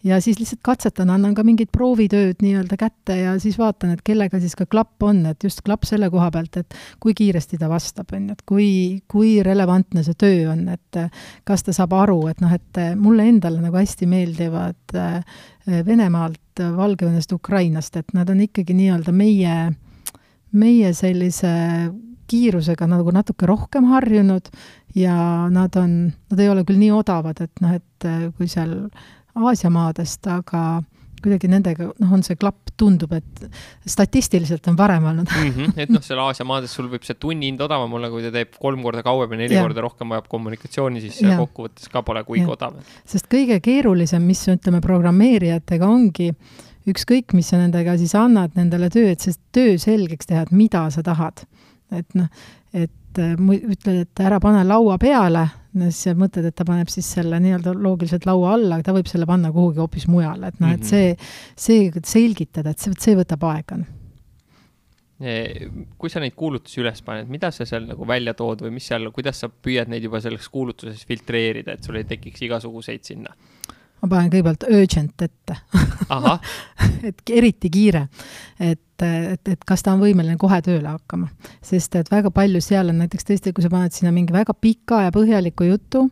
ja 0.08 0.22
siis 0.22 0.40
lihtsalt 0.40 0.62
katsetan, 0.64 1.10
annan 1.10 1.34
ka 1.36 1.44
mingid 1.44 1.72
proovitööd 1.74 2.40
nii-öelda 2.40 2.78
kätte 2.80 3.18
ja 3.18 3.34
siis 3.44 3.58
vaatan, 3.60 3.92
et 3.96 4.04
kellega 4.06 4.40
siis 4.40 4.56
ka 4.56 4.66
klapp 4.70 5.04
on, 5.04 5.26
et 5.26 5.44
just 5.44 5.60
klapp 5.66 5.84
selle 5.90 6.08
koha 6.14 6.30
pealt, 6.32 6.58
et 6.62 6.78
kui 7.04 7.18
kiiresti 7.18 7.58
ta 7.60 7.68
vastab, 7.68 8.14
on 8.16 8.30
ju, 8.30 8.38
et 8.38 8.44
kui, 8.48 8.70
kui 9.10 9.34
relevantne 9.44 10.06
see 10.06 10.16
töö 10.16 10.54
on, 10.54 10.64
et 10.78 11.02
äh, 11.02 11.12
kas 11.44 11.68
ta 11.68 11.76
saab 11.76 11.98
aru, 11.98 12.22
et 12.32 12.40
noh, 12.46 12.54
et 12.56 12.80
äh, 12.80 12.96
mulle 12.96 13.28
endale 13.28 13.60
nagu 13.64 13.76
hästi 13.76 14.08
meeldivad 14.08 14.96
Venemaalt, 15.68 16.40
Valgevenest, 16.60 17.32
Ukrainast, 17.34 17.96
et 18.00 18.14
nad 18.14 18.30
on 18.30 18.42
ikkagi 18.44 18.76
nii-öelda 18.78 19.14
meie, 19.16 19.56
meie 20.52 20.94
sellise 20.98 21.54
kiirusega 22.28 22.88
nagu 22.92 23.12
natuke 23.16 23.48
rohkem 23.48 23.88
harjunud 23.92 24.50
ja 24.96 25.16
nad 25.54 25.76
on, 25.80 26.12
nad 26.32 26.42
ei 26.44 26.50
ole 26.52 26.66
küll 26.68 26.82
nii 26.82 26.92
odavad, 26.96 27.40
et 27.44 27.64
noh, 27.64 27.78
et 27.78 28.08
äh, 28.08 28.28
kui 28.38 28.50
seal 28.52 28.76
Aasia 29.38 29.70
maadest, 29.70 30.26
aga 30.34 30.82
kuidagi 31.24 31.50
nendega, 31.50 31.90
noh, 32.00 32.14
on 32.14 32.24
see 32.26 32.38
klapp, 32.40 32.72
tundub, 32.78 33.14
et 33.18 33.48
statistiliselt 33.90 34.68
on 34.70 34.76
parem 34.80 35.06
olnud. 35.10 35.32
mm. 35.32 35.52
-hmm. 35.56 35.74
et 35.84 35.90
noh, 35.90 36.04
seal 36.06 36.20
Aasia 36.22 36.46
maades 36.46 36.74
sul 36.74 36.90
võib 36.92 37.04
see 37.08 37.18
tunni 37.20 37.50
hind 37.50 37.62
odavam 37.62 37.94
olla, 37.98 38.10
kui 38.14 38.24
ta 38.26 38.32
teeb 38.32 38.56
kolm 38.62 38.84
korda 38.86 39.04
kauem 39.04 39.32
ja 39.34 39.38
neli 39.44 39.58
Jah. 39.58 39.66
korda 39.66 39.82
rohkem 39.82 40.10
vajab 40.14 40.28
kommunikatsiooni, 40.30 41.02
siis 41.02 41.22
Jah. 41.22 41.40
kokkuvõttes 41.40 41.90
ka 41.92 42.02
pole 42.06 42.24
kuigi 42.24 42.46
odav. 42.46 42.78
sest 43.06 43.28
kõige 43.32 43.60
keerulisem, 43.62 44.22
mis 44.22 44.46
ütleme, 44.48 44.82
programmeerijatega 44.82 45.88
ongi, 45.88 46.32
ükskõik, 46.88 47.34
mis 47.34 47.50
sa 47.50 47.58
nendega 47.58 47.98
siis 47.98 48.16
annad 48.16 48.56
nendele 48.56 48.90
töö, 48.90 49.12
et 49.12 49.20
see 49.20 49.34
töö 49.52 49.78
selgeks 49.78 50.30
teha, 50.30 50.46
et 50.48 50.52
mida 50.52 50.90
sa 50.92 51.04
tahad. 51.04 51.46
et 51.92 52.16
noh, 52.16 52.28
et 52.74 52.92
mu- 53.40 53.56
ütled, 53.56 54.02
et 54.02 54.20
ära 54.20 54.40
pane 54.44 54.64
laua 54.68 54.98
peale, 54.98 55.48
siis 55.86 56.04
sa 56.10 56.14
mõtled, 56.18 56.46
et 56.50 56.56
ta 56.56 56.66
paneb 56.68 56.90
siis 56.92 57.08
selle 57.18 57.40
nii-öelda 57.44 57.74
loogiliselt 57.78 58.26
laua 58.26 58.54
alla, 58.58 58.76
aga 58.76 58.84
ta 58.90 58.96
võib 58.98 59.08
selle 59.10 59.26
panna 59.30 59.52
kuhugi 59.56 59.80
hoopis 59.84 60.08
mujale, 60.12 60.48
et 60.52 60.60
noh, 60.60 60.72
et 60.74 60.82
Mhm. 60.82 60.88
see, 60.88 61.16
see 61.56 61.92
selgitada, 62.04 62.70
et 62.72 62.80
see, 62.80 62.92
see 63.00 63.16
võtab 63.16 63.44
aega. 63.54 63.78
kui 65.98 66.10
sa 66.14 66.20
neid 66.22 66.36
kuulutusi 66.38 66.82
üles 66.84 67.00
paned, 67.02 67.30
mida 67.34 67.50
sa 67.52 67.66
seal 67.66 67.88
nagu 67.90 68.06
välja 68.06 68.36
tood 68.38 68.62
või 68.62 68.76
mis 68.76 68.86
seal, 68.86 69.08
kuidas 69.12 69.40
sa 69.42 69.50
püüad 69.50 69.90
neid 69.90 70.04
juba 70.06 70.20
selles 70.22 70.46
kuulutuses 70.54 71.06
filtreerida, 71.10 71.74
et 71.74 71.84
sul 71.84 71.96
ei 71.98 72.04
tekiks 72.04 72.44
igasuguseid 72.46 73.04
sinna? 73.04 73.34
ma 73.98 74.08
panen 74.12 74.30
kõigepealt 74.30 74.68
urgent 74.70 75.24
ette 75.26 75.56
et 77.10 77.24
eriti 77.34 77.70
kiire, 77.74 78.04
et, 78.62 78.82
et, 79.06 79.42
et 79.54 79.66
kas 79.68 79.84
ta 79.86 79.96
on 79.96 80.04
võimeline 80.04 80.38
kohe 80.40 80.60
tööle 80.66 80.90
hakkama. 80.90 81.30
sest 81.64 81.96
et 82.00 82.12
väga 82.12 82.32
palju 82.34 82.62
seal 82.64 82.94
on 82.94 83.02
näiteks 83.04 83.28
tõesti, 83.28 83.54
kui 83.56 83.66
sa 83.66 83.72
paned 83.74 83.96
sinna 83.96 84.14
mingi 84.16 84.36
väga 84.36 84.56
pika 84.58 85.04
ja 85.06 85.14
põhjaliku 85.16 85.68
jutu, 85.68 86.08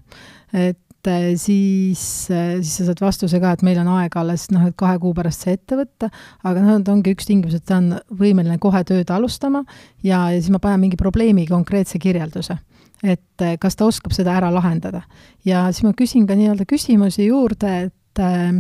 et 0.54 1.10
eh, 1.12 1.32
siis, 1.40 2.04
siis 2.28 2.76
sa 2.80 2.90
saad 2.90 3.02
vastuse 3.02 3.42
ka, 3.42 3.56
et 3.56 3.66
meil 3.66 3.82
on 3.84 3.92
aega 3.98 4.22
alles 4.22 4.48
noh, 4.54 4.68
et 4.70 4.78
kahe 4.78 5.00
kuu 5.02 5.16
pärast 5.18 5.46
see 5.46 5.58
ette 5.58 5.80
võtta, 5.80 6.12
aga 6.44 6.62
noh, 6.62 6.80
et 6.80 6.94
ongi 6.94 7.16
üks 7.16 7.30
tingimus, 7.30 7.58
et 7.58 7.66
ta 7.66 7.82
on 7.82 7.92
võimeline 8.10 8.60
kohe 8.64 8.84
tööd 8.88 9.12
alustama 9.14 9.66
ja, 10.04 10.28
ja 10.32 10.40
siis 10.40 10.54
ma 10.54 10.62
panen 10.64 10.86
mingi 10.86 11.02
probleemi 11.02 11.48
konkreetse 11.50 12.02
kirjelduse 12.02 12.58
et 13.04 13.44
eh, 13.44 13.58
kas 13.62 13.78
ta 13.78 13.88
oskab 13.90 14.16
seda 14.16 14.36
ära 14.38 14.52
lahendada. 14.54 15.04
ja 15.46 15.66
siis 15.72 15.86
ma 15.86 15.94
küsin 15.98 16.26
ka 16.28 16.38
nii-öelda 16.38 16.66
küsimusi 16.70 17.28
juurde, 17.30 17.76
et 17.90 18.24
eh, 18.24 18.58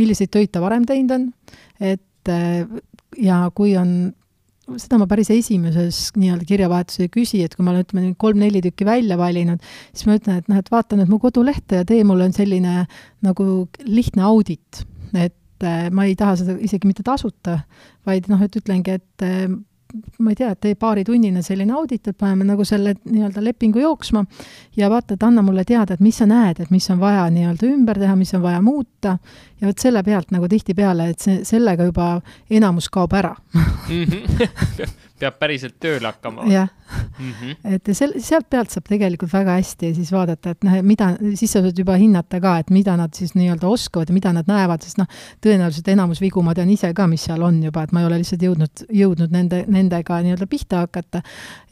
milliseid 0.00 0.32
töid 0.32 0.52
ta 0.52 0.62
varem 0.64 0.86
teinud 0.88 1.14
on, 1.18 1.28
et 1.80 2.32
eh, 2.32 2.64
ja 3.22 3.40
kui 3.54 3.74
on, 3.78 4.12
seda 4.80 4.98
ma 5.00 5.08
päris 5.10 5.30
esimeses 5.34 6.08
nii-öelda 6.16 6.46
kirjavahetuses 6.48 7.04
ei 7.04 7.12
küsi, 7.12 7.42
et 7.44 7.56
kui 7.56 7.66
ma 7.66 7.74
olen, 7.74 7.84
ütleme, 7.86 8.14
kolm-neli 8.20 8.62
tükki 8.64 8.86
välja 8.88 9.18
valinud, 9.20 9.62
siis 9.92 10.08
ma 10.08 10.18
ütlen, 10.18 10.40
et 10.40 10.50
noh, 10.50 10.60
et 10.60 10.72
vaata 10.72 10.98
nüüd 10.98 11.12
mu 11.12 11.20
kodulehte 11.22 11.82
ja 11.82 11.88
tee 11.88 12.02
mulle 12.06 12.30
selline 12.36 12.86
nagu 13.24 13.48
lihtne 13.84 14.24
audit, 14.26 14.84
et 15.12 15.66
äh, 15.66 15.86
ma 15.94 16.08
ei 16.08 16.16
taha 16.18 16.38
seda 16.40 16.58
isegi 16.64 16.90
mitte 16.90 17.06
tasuta, 17.06 17.60
vaid 18.08 18.30
noh, 18.32 18.42
et 18.44 18.60
ütlengi, 18.60 18.98
et 19.00 19.26
äh, 19.26 19.48
ma 20.18 20.32
ei 20.32 20.38
tea, 20.38 20.50
tee 20.54 20.74
paaritunnine 20.78 21.42
selline 21.42 21.72
audit, 21.76 22.08
et 22.08 22.18
paneme 22.18 22.46
nagu 22.48 22.64
selle 22.66 22.94
nii-öelda 23.04 23.44
lepingu 23.44 23.82
jooksma 23.82 24.24
ja 24.76 24.90
vaata, 24.90 25.14
et 25.14 25.22
anna 25.26 25.42
mulle 25.42 25.64
teada, 25.68 25.94
et 25.94 26.04
mis 26.04 26.18
sa 26.18 26.26
näed, 26.26 26.60
et 26.60 26.70
mis 26.74 26.90
on 26.90 27.00
vaja 27.02 27.26
nii-öelda 27.34 27.68
ümber 27.70 28.00
teha, 28.02 28.16
mis 28.18 28.34
on 28.34 28.42
vaja 28.42 28.62
muuta. 28.62 29.18
Ja 29.60 29.68
vot 29.70 29.80
selle 29.80 30.02
pealt 30.02 30.34
nagu 30.34 30.48
tihtipeale, 30.50 31.08
et 31.14 31.24
see, 31.24 31.40
sellega 31.46 31.86
juba 31.88 32.08
enamus 32.50 32.90
kaob 32.92 33.14
ära. 33.16 33.34
Peab 35.20 35.38
päriselt 35.38 35.78
tööle 35.80 36.10
hakkama. 36.10 36.48
jah 36.50 36.68
mm. 37.18 37.30
-hmm. 37.30 37.74
et 37.74 37.88
sel-, 37.92 38.16
sealt 38.22 38.48
pealt 38.50 38.70
saab 38.70 38.88
tegelikult 38.88 39.32
väga 39.32 39.56
hästi 39.58 39.94
siis 39.94 40.12
vaadata, 40.12 40.54
et 40.54 40.64
noh, 40.64 40.76
mida, 40.82 41.10
siis 41.34 41.52
sa 41.52 41.62
saad 41.64 41.78
juba 41.78 41.96
hinnata 42.00 42.40
ka, 42.40 42.58
et 42.58 42.70
mida 42.70 42.96
nad 42.96 43.14
siis 43.14 43.34
nii-öelda 43.34 43.68
oskavad 43.68 44.08
ja 44.08 44.14
mida 44.14 44.32
nad 44.32 44.50
näevad, 44.50 44.82
sest 44.82 44.98
noh, 44.98 45.10
tõenäoliselt 45.44 45.88
enamus 45.94 46.20
vigu 46.20 46.42
ma 46.42 46.54
tean 46.54 46.70
ise 46.70 46.92
ka, 46.94 47.06
mis 47.10 47.24
seal 47.24 47.42
on 47.42 47.62
juba, 47.62 47.82
et 47.82 47.92
ma 47.92 48.00
ei 48.00 48.06
ole 48.06 48.20
lihtsalt 48.22 48.42
jõudnud, 48.42 48.86
jõudnud 48.92 49.34
nende, 49.34 49.64
nendega 49.68 50.20
nii-öelda 50.22 50.46
pihta 50.46 50.84
hakata, 50.84 51.22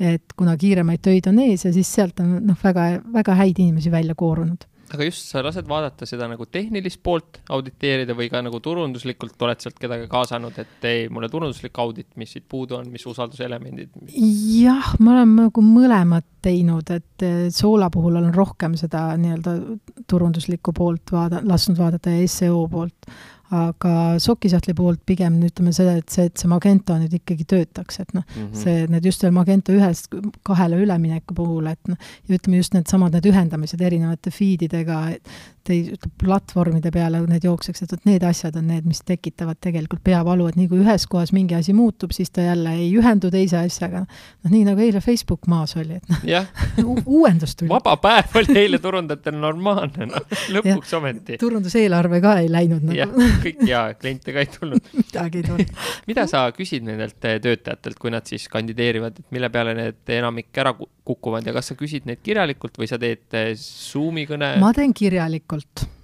et 0.00 0.36
kuna 0.36 0.56
kiiremaid 0.56 1.02
töid 1.02 1.26
on 1.30 1.38
ees 1.46 1.64
ja 1.64 1.72
siis 1.72 1.94
sealt 1.94 2.20
on 2.20 2.38
noh, 2.46 2.58
väga, 2.64 2.90
väga 3.12 3.38
häid 3.42 3.58
inimesi 3.58 3.90
välja 3.90 4.14
koorunud 4.14 4.71
aga 4.96 5.06
just, 5.08 5.28
sa 5.30 5.42
lased 5.44 5.68
vaadata 5.68 6.06
seda 6.08 6.28
nagu 6.30 6.46
tehnilist 6.50 7.00
poolt 7.04 7.40
auditeerida 7.52 8.16
või 8.18 8.28
ka 8.32 8.42
nagu 8.44 8.60
turunduslikult 8.62 9.40
oled 9.46 9.64
sealt 9.64 9.78
kedagi 9.82 10.08
kaasanud, 10.12 10.58
et 10.62 10.76
tee 10.82 11.06
mulle 11.12 11.30
turunduslik 11.32 11.78
audit, 11.82 12.10
mis 12.20 12.34
siit 12.36 12.46
puudu 12.48 12.78
on, 12.78 12.90
mis 12.92 13.06
usalduselemendid 13.08 13.92
mis...? 14.00 14.16
jah, 14.62 14.94
ma 15.00 15.16
olen 15.16 15.36
nagu 15.44 15.64
mõlemat 15.66 16.28
teinud, 16.42 16.88
et 16.90 17.26
Soola 17.54 17.86
puhul 17.92 18.18
olen 18.18 18.32
rohkem 18.34 18.74
seda 18.78 19.12
nii-öelda 19.20 19.56
turunduslikku 20.10 20.74
poolt 20.76 21.14
vaada-, 21.14 21.42
lasknud 21.46 21.78
vaadata 21.78 22.14
ja 22.16 22.26
seo 22.30 22.64
poolt 22.70 23.12
aga 23.52 23.94
sokisahtli 24.22 24.72
poolt 24.76 25.02
pigem 25.06 25.36
ütleme 25.44 25.74
seda, 25.76 25.98
et 26.00 26.08
see, 26.12 26.28
et 26.30 26.40
see 26.40 26.48
Magento 26.48 26.96
nüüd 26.96 27.12
ikkagi 27.18 27.44
töötaks, 27.48 28.00
et 28.00 28.14
noh 28.16 28.24
mm 28.24 28.46
-hmm., 28.46 28.62
see, 28.62 28.86
need 28.88 29.04
just 29.04 29.22
veel 29.22 29.34
Magento 29.36 29.74
ühest 29.76 30.08
kahele 30.48 30.80
ülemineku 30.80 31.36
puhul, 31.36 31.68
et 31.68 31.92
noh, 31.92 31.98
ja 32.28 32.38
ütleme 32.38 32.62
just 32.62 32.72
needsamad, 32.72 33.12
need 33.12 33.28
ühendamised 33.28 33.80
erinevate 33.80 34.32
feed 34.32 34.64
idega, 34.68 35.02
et 35.12 35.28
tei-, 35.66 35.96
platvormide 36.20 36.92
peale 36.94 37.20
need 37.28 37.46
jookseks, 37.46 37.84
et 37.84 37.94
vot 37.94 38.06
need 38.08 38.24
asjad 38.26 38.56
on 38.58 38.68
need, 38.70 38.86
mis 38.88 39.02
tekitavad 39.06 39.60
tegelikult 39.62 40.02
peavalu, 40.04 40.48
et 40.50 40.58
nii 40.58 40.68
kui 40.70 40.82
ühes 40.82 41.06
kohas 41.10 41.32
mingi 41.36 41.56
asi 41.58 41.74
muutub, 41.76 42.14
siis 42.14 42.32
ta 42.34 42.46
jälle 42.46 42.74
ei 42.78 42.90
ühendu 42.98 43.30
teise 43.32 43.60
asjaga. 43.62 44.04
noh, 44.06 44.52
nii 44.52 44.64
nagu 44.68 44.82
eile 44.82 45.00
Facebook 45.04 45.48
maas 45.50 45.76
oli, 45.80 46.00
et 46.00 46.12
noh 46.12 46.96
uuendus 47.18 47.56
tuli. 47.56 47.70
vaba 47.72 47.96
päev 48.02 48.38
oli 48.42 48.58
eile 48.64 48.80
turundajatel 48.82 49.38
normaalne, 49.38 50.08
noh, 50.12 50.38
lõpuks 50.56 50.96
ometi. 50.98 51.38
turunduseelarve 51.42 52.22
ka 52.24 52.36
ei 52.42 52.50
läinud 52.52 52.86
nagu. 52.88 52.98
jah, 52.98 53.38
kõik 53.44 53.64
ja 53.68 53.84
kliente 53.98 54.34
ka 54.34 54.44
ei 54.44 54.50
tulnud 54.52 54.92
midagi 55.02 55.42
ei 55.42 55.48
tulnud 55.50 55.76
mida 56.06 56.26
sa 56.30 56.44
küsid 56.56 56.86
nendelt 56.86 57.18
töötajatelt, 57.20 57.98
kui 58.00 58.12
nad 58.12 58.26
siis 58.28 58.48
kandideerivad, 58.52 59.20
et 59.20 59.34
mille 59.34 59.50
peale 59.52 59.74
need 59.76 60.16
enamik 60.16 60.62
ära 60.62 60.74
kukuvad 61.04 61.46
ja 61.46 61.54
kas 61.54 61.72
sa 61.72 61.76
küsid 61.78 62.06
neid 62.08 62.22
kirjalikult 62.22 62.78
või 62.78 62.88
sa 62.90 62.98
teed 63.02 63.24
Zoomi 63.58 64.24
kõne? 64.28 64.54
ma 64.62 64.72
teen 64.76 64.94
kirjalikult, 64.96 65.51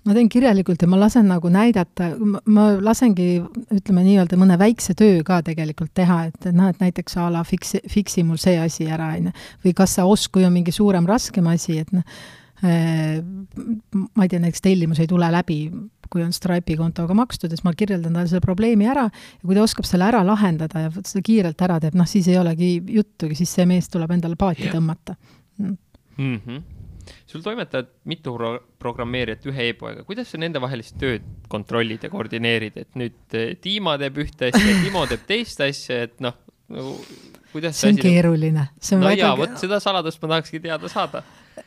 ma 0.08 0.16
teen 0.16 0.28
kirjalikult 0.32 0.82
ja 0.82 0.88
ma 0.90 0.98
lasen 1.00 1.28
nagu 1.28 1.50
näidata, 1.52 2.10
ma 2.48 2.68
lasengi, 2.84 3.28
ütleme 3.74 4.04
nii-öelda 4.06 4.38
mõne 4.40 4.58
väikse 4.60 4.96
töö 4.98 5.20
ka 5.26 5.40
tegelikult 5.46 5.92
teha, 5.96 6.22
et 6.30 6.48
noh, 6.56 6.70
et 6.72 6.80
näiteks 6.82 7.18
a 7.20 7.28
la 7.32 7.44
fiksi, 7.46 7.82
fiksi 7.90 8.24
mul 8.26 8.40
see 8.40 8.56
asi 8.60 8.88
ära, 8.88 9.12
on 9.18 9.30
ju. 9.30 9.36
või 9.66 9.76
kas 9.76 9.98
sa 9.98 10.06
oskus, 10.08 10.32
kui 10.38 10.48
on 10.48 10.54
mingi 10.54 10.74
suurem, 10.74 11.06
raskem 11.08 11.46
asi, 11.52 11.78
et 11.82 11.92
noh, 11.94 12.04
eh, 12.64 13.20
ma 13.20 14.26
ei 14.26 14.32
tea, 14.32 14.40
näiteks 14.40 14.64
tellimus 14.64 15.02
ei 15.02 15.10
tule 15.10 15.28
läbi, 15.32 15.60
kui 16.08 16.24
on 16.24 16.32
Stripe'i 16.32 16.78
kontoga 16.78 17.14
makstud, 17.16 17.52
siis 17.52 17.64
ma 17.66 17.74
kirjeldan 17.76 18.16
talle 18.16 18.30
selle 18.30 18.44
probleemi 18.44 18.88
ära 18.88 19.04
ja 19.10 19.42
kui 19.44 19.56
ta 19.56 19.64
oskab 19.64 19.84
selle 19.88 20.08
ära 20.08 20.22
lahendada 20.24 20.86
ja 20.86 20.94
seda 21.02 21.20
kiirelt 21.24 21.66
ära 21.68 21.76
teeb, 21.82 21.98
noh, 22.00 22.08
siis 22.08 22.30
ei 22.32 22.38
olegi 22.40 22.78
juttugi, 22.96 23.36
siis 23.38 23.52
see 23.58 23.68
mees 23.68 23.92
tuleb 23.92 24.16
endale 24.16 24.38
paati 24.40 24.70
tõmmata 24.72 25.18
mm. 25.60 25.76
-hmm. 26.16 26.62
Sul 27.28 27.42
toimetavad 27.44 27.90
mitu 28.08 28.34
pro 28.36 28.52
programmeerijat 28.80 29.46
ühe 29.50 29.70
e-poega, 29.72 30.04
kuidas 30.08 30.30
sa 30.32 30.40
nendevahelist 30.40 30.96
tööd 31.00 31.26
kontrollid 31.52 32.06
ja 32.06 32.12
koordineerid, 32.12 32.78
et 32.80 32.96
nüüd 32.98 33.36
eh, 33.36 33.50
Dima 33.64 33.98
teeb 34.00 34.22
ühte 34.24 34.48
asja, 34.48 34.78
Timo 34.84 35.04
teeb 35.10 35.26
teist 35.28 35.60
asja, 35.64 36.04
et 36.08 36.16
noh, 36.24 36.38
nagu 36.72 36.94
kuidas 37.52 37.80
see 37.80 37.92
on 37.92 38.00
keeruline. 38.00 38.68
no 38.68 39.04
väga... 39.04 39.20
jaa, 39.20 39.34
vot 39.40 39.60
seda 39.60 39.80
saladust 39.82 40.22
ma 40.22 40.34
tahakski 40.36 40.62
teada 40.64 40.90
saada 40.92 41.24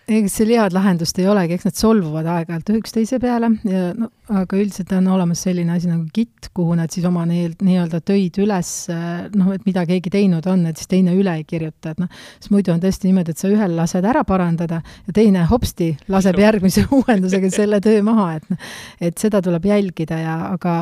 eks 0.07 0.37
seal 0.39 0.53
head 0.55 0.75
lahendust 0.75 1.19
ei 1.19 1.27
olegi, 1.29 1.57
eks 1.57 1.67
nad 1.67 1.77
solvuvad 1.77 2.29
aeg-ajalt 2.35 2.73
üksteise 2.79 3.19
peale 3.21 3.51
ja 3.67 3.91
no 3.97 4.11
aga 4.31 4.57
üldiselt 4.59 4.91
on 4.95 5.07
olemas 5.11 5.41
selline 5.45 5.75
asi 5.75 5.89
nagu 5.89 6.05
Git, 6.13 6.49
kuhu 6.55 6.75
nad 6.77 6.91
siis 6.93 7.05
oma 7.07 7.23
nii-öelda 7.27 8.01
töid 8.05 8.37
üles, 8.41 8.71
noh, 9.35 9.51
et 9.55 9.65
mida 9.67 9.83
keegi 9.89 10.11
teinud 10.13 10.47
on, 10.49 10.65
et 10.69 10.79
siis 10.79 10.89
teine 10.91 11.13
üle 11.17 11.33
ei 11.39 11.45
kirjuta, 11.47 11.93
et 11.93 12.01
noh, 12.01 12.09
siis 12.39 12.51
muidu 12.53 12.73
on 12.73 12.81
tõesti 12.83 13.09
niimoodi, 13.09 13.35
et 13.35 13.41
sa 13.41 13.51
ühel 13.51 13.75
lased 13.77 14.07
ära 14.07 14.23
parandada 14.27 14.81
ja 15.07 15.15
teine 15.15 15.43
hopsti 15.49 15.91
laseb 16.11 16.39
järgmise 16.41 16.85
uuendusega 16.97 17.51
selle 17.53 17.81
töö 17.83 18.01
maha, 18.07 18.27
et 18.39 18.49
noh, 18.51 18.71
et 19.09 19.21
seda 19.21 19.41
tuleb 19.43 19.67
jälgida 19.71 20.21
ja 20.21 20.37
aga, 20.51 20.77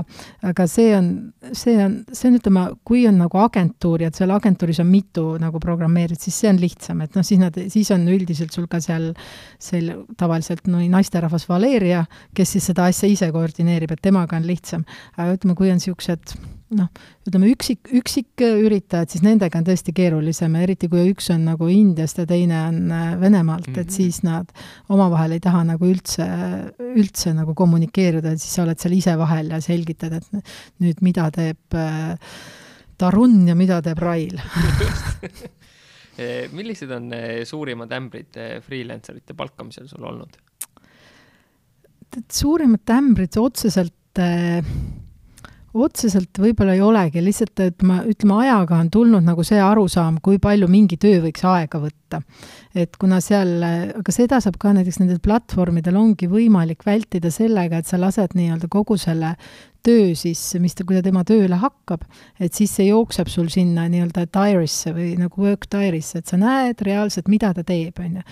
aga 0.50 0.68
see 0.70 0.94
on, 0.98 1.12
see 1.52 1.78
on, 1.84 2.00
see 2.12 2.32
on, 2.32 2.40
ütleme, 2.40 2.66
kui 2.88 3.06
on 3.10 3.20
nagu 3.24 3.42
agentuur 3.42 4.06
ja 4.06 4.12
et 4.12 4.20
seal 4.20 4.34
agentuuris 4.36 4.82
on 4.84 4.90
mitu 4.92 5.26
nagu 5.42 5.62
programmeerijat, 5.64 6.28
siis 6.28 6.42
see 6.44 6.54
on 6.54 6.62
lihtsam, 6.62 7.06
et 7.06 7.18
noh, 7.18 7.26
siis 7.26 7.42
nad, 7.42 7.58
siis 7.74 7.92
on 7.96 8.08
üldiselt 8.10 8.56
sul 8.56 8.70
ka 8.70 8.82
seal 8.84 9.12
seal, 9.60 9.92
tavaliselt 10.18 10.68
no, 10.68 10.82
naisterahvas 10.92 11.48
Valeria, 11.50 12.04
kes 12.36 12.56
siis 12.56 12.70
seda 12.72 12.88
asja 12.90 13.10
ise 13.12 13.30
koordineerib, 13.40 13.96
et 13.96 14.02
temaga 14.04 14.38
on 14.38 14.48
lihtsam. 14.48 14.86
aga 15.18 15.36
ütleme, 15.38 15.56
kui 15.58 15.72
on 15.72 15.80
niisugused 15.80 16.36
noh, 16.78 16.90
ütleme 17.26 17.50
üksik, 17.50 17.90
üksiküritajad, 17.98 19.10
siis 19.10 19.24
nendega 19.26 19.58
on 19.58 19.66
tõesti 19.66 19.94
keerulisem, 19.98 20.56
eriti 20.62 20.90
kui 20.92 21.08
üks 21.10 21.32
on 21.34 21.48
nagu 21.50 21.70
Indiast 21.74 22.22
ja 22.22 22.28
teine 22.30 22.62
on 22.68 22.80
äh, 22.94 23.12
Venemaalt 23.22 23.68
mm, 23.68 23.74
-hmm. 23.74 23.82
et 23.82 23.88
mhm. 23.88 23.96
siis 23.96 24.24
nad 24.24 24.52
omavahel 24.90 25.38
ei 25.38 25.44
taha 25.44 25.64
nagu 25.72 25.90
üldse, 25.90 26.28
üldse 26.80 27.34
nagu 27.34 27.56
kommunikeerida, 27.56 28.36
et 28.36 28.42
siis 28.42 28.54
sa 28.54 28.64
oled 28.68 28.80
seal 28.80 28.98
ise 28.98 29.18
vahel 29.18 29.50
ja 29.50 29.62
selgitad, 29.62 30.14
et 30.14 30.56
nüüd 30.80 31.02
mida 31.02 31.32
teeb 31.32 31.74
äh, 31.74 32.18
Tarun 33.00 33.48
ja 33.48 33.56
mida 33.56 33.82
teeb 33.82 33.98
Rail 34.04 34.36
Eh, 36.20 36.50
millised 36.52 36.92
on 36.92 37.14
eh, 37.16 37.46
suurimad 37.48 37.94
ämbrid 37.96 38.36
eh, 38.36 38.58
freelancer 38.64 39.16
ite 39.22 39.36
palkamisel 39.40 39.88
sul 39.88 40.04
olnud? 40.04 40.36
Suurimad 42.30 42.90
ämbrid 42.90 43.38
otseselt 43.38 43.94
otseselt 45.74 46.40
võib-olla 46.42 46.74
ei 46.78 46.82
olegi, 46.82 47.22
lihtsalt 47.24 47.62
et 47.66 47.84
ma, 47.86 48.02
ütleme, 48.10 48.40
ajaga 48.46 48.80
on 48.82 48.90
tulnud 48.94 49.26
nagu 49.26 49.46
see 49.46 49.60
arusaam, 49.62 50.18
kui 50.24 50.40
palju 50.42 50.70
mingi 50.72 50.98
töö 51.02 51.22
võiks 51.26 51.46
aega 51.46 51.82
võtta. 51.84 52.22
et 52.74 52.96
kuna 52.98 53.20
seal, 53.22 53.62
aga 54.00 54.14
seda 54.14 54.40
saab 54.42 54.58
ka 54.58 54.72
näiteks 54.74 54.98
nendel 55.02 55.20
platvormidel 55.22 55.98
ongi 55.98 56.30
võimalik 56.30 56.86
vältida 56.86 57.30
sellega, 57.34 57.78
et 57.78 57.90
sa 57.90 58.00
lased 58.02 58.34
nii-öelda 58.38 58.70
kogu 58.72 58.98
selle 58.98 59.36
töö 59.86 60.16
siis, 60.18 60.42
mis 60.60 60.76
ta, 60.76 60.84
kui 60.88 60.98
ta 60.98 61.04
tema 61.06 61.22
tööle 61.28 61.60
hakkab, 61.60 62.04
et 62.42 62.56
siis 62.58 62.74
see 62.76 62.90
jookseb 62.90 63.30
sul 63.32 63.48
sinna 63.54 63.86
nii-öelda 63.92 64.26
diary'sse 64.34 64.94
või 64.96 65.14
nagu 65.20 65.46
work 65.46 65.70
diary'sse, 65.72 66.24
et 66.24 66.32
sa 66.34 66.40
näed 66.40 66.82
reaalselt, 66.86 67.30
mida 67.32 67.54
ta 67.56 67.64
teeb, 67.68 68.02
on 68.02 68.20
ju. 68.20 68.26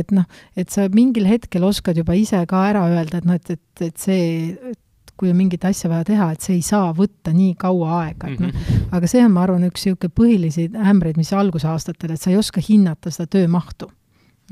et 0.00 0.14
noh, 0.14 0.30
et 0.56 0.70
sa 0.70 0.86
mingil 0.94 1.28
hetkel 1.28 1.66
oskad 1.66 1.98
juba 2.00 2.16
ise 2.18 2.40
ka 2.50 2.64
ära 2.70 2.86
öelda, 2.92 3.20
et 3.20 3.28
noh, 3.28 3.40
et, 3.40 3.58
et, 3.58 3.84
et 3.90 4.00
see, 4.00 4.74
kui 5.20 5.30
on 5.30 5.36
mingit 5.38 5.64
asja 5.64 5.90
vaja 5.90 6.04
teha, 6.08 6.30
et 6.34 6.44
see 6.44 6.56
ei 6.58 6.62
saa 6.66 6.92
võtta 6.96 7.32
nii 7.34 7.54
kaua 7.60 7.98
aega, 8.02 8.30
et 8.30 8.40
noh. 8.42 8.50
-hmm., 8.50 8.86
aga 8.96 9.10
see 9.10 9.24
on, 9.24 9.34
ma 9.34 9.44
arvan, 9.46 9.66
üks 9.68 9.86
niisugune 9.86 10.14
põhilisi 10.20 10.70
ämbreid, 10.74 11.18
mis 11.20 11.32
algusaastatel, 11.32 12.14
et 12.14 12.20
sa 12.20 12.32
ei 12.32 12.40
oska 12.40 12.62
hinnata 12.64 13.12
seda 13.14 13.30
töömahtu. 13.38 13.90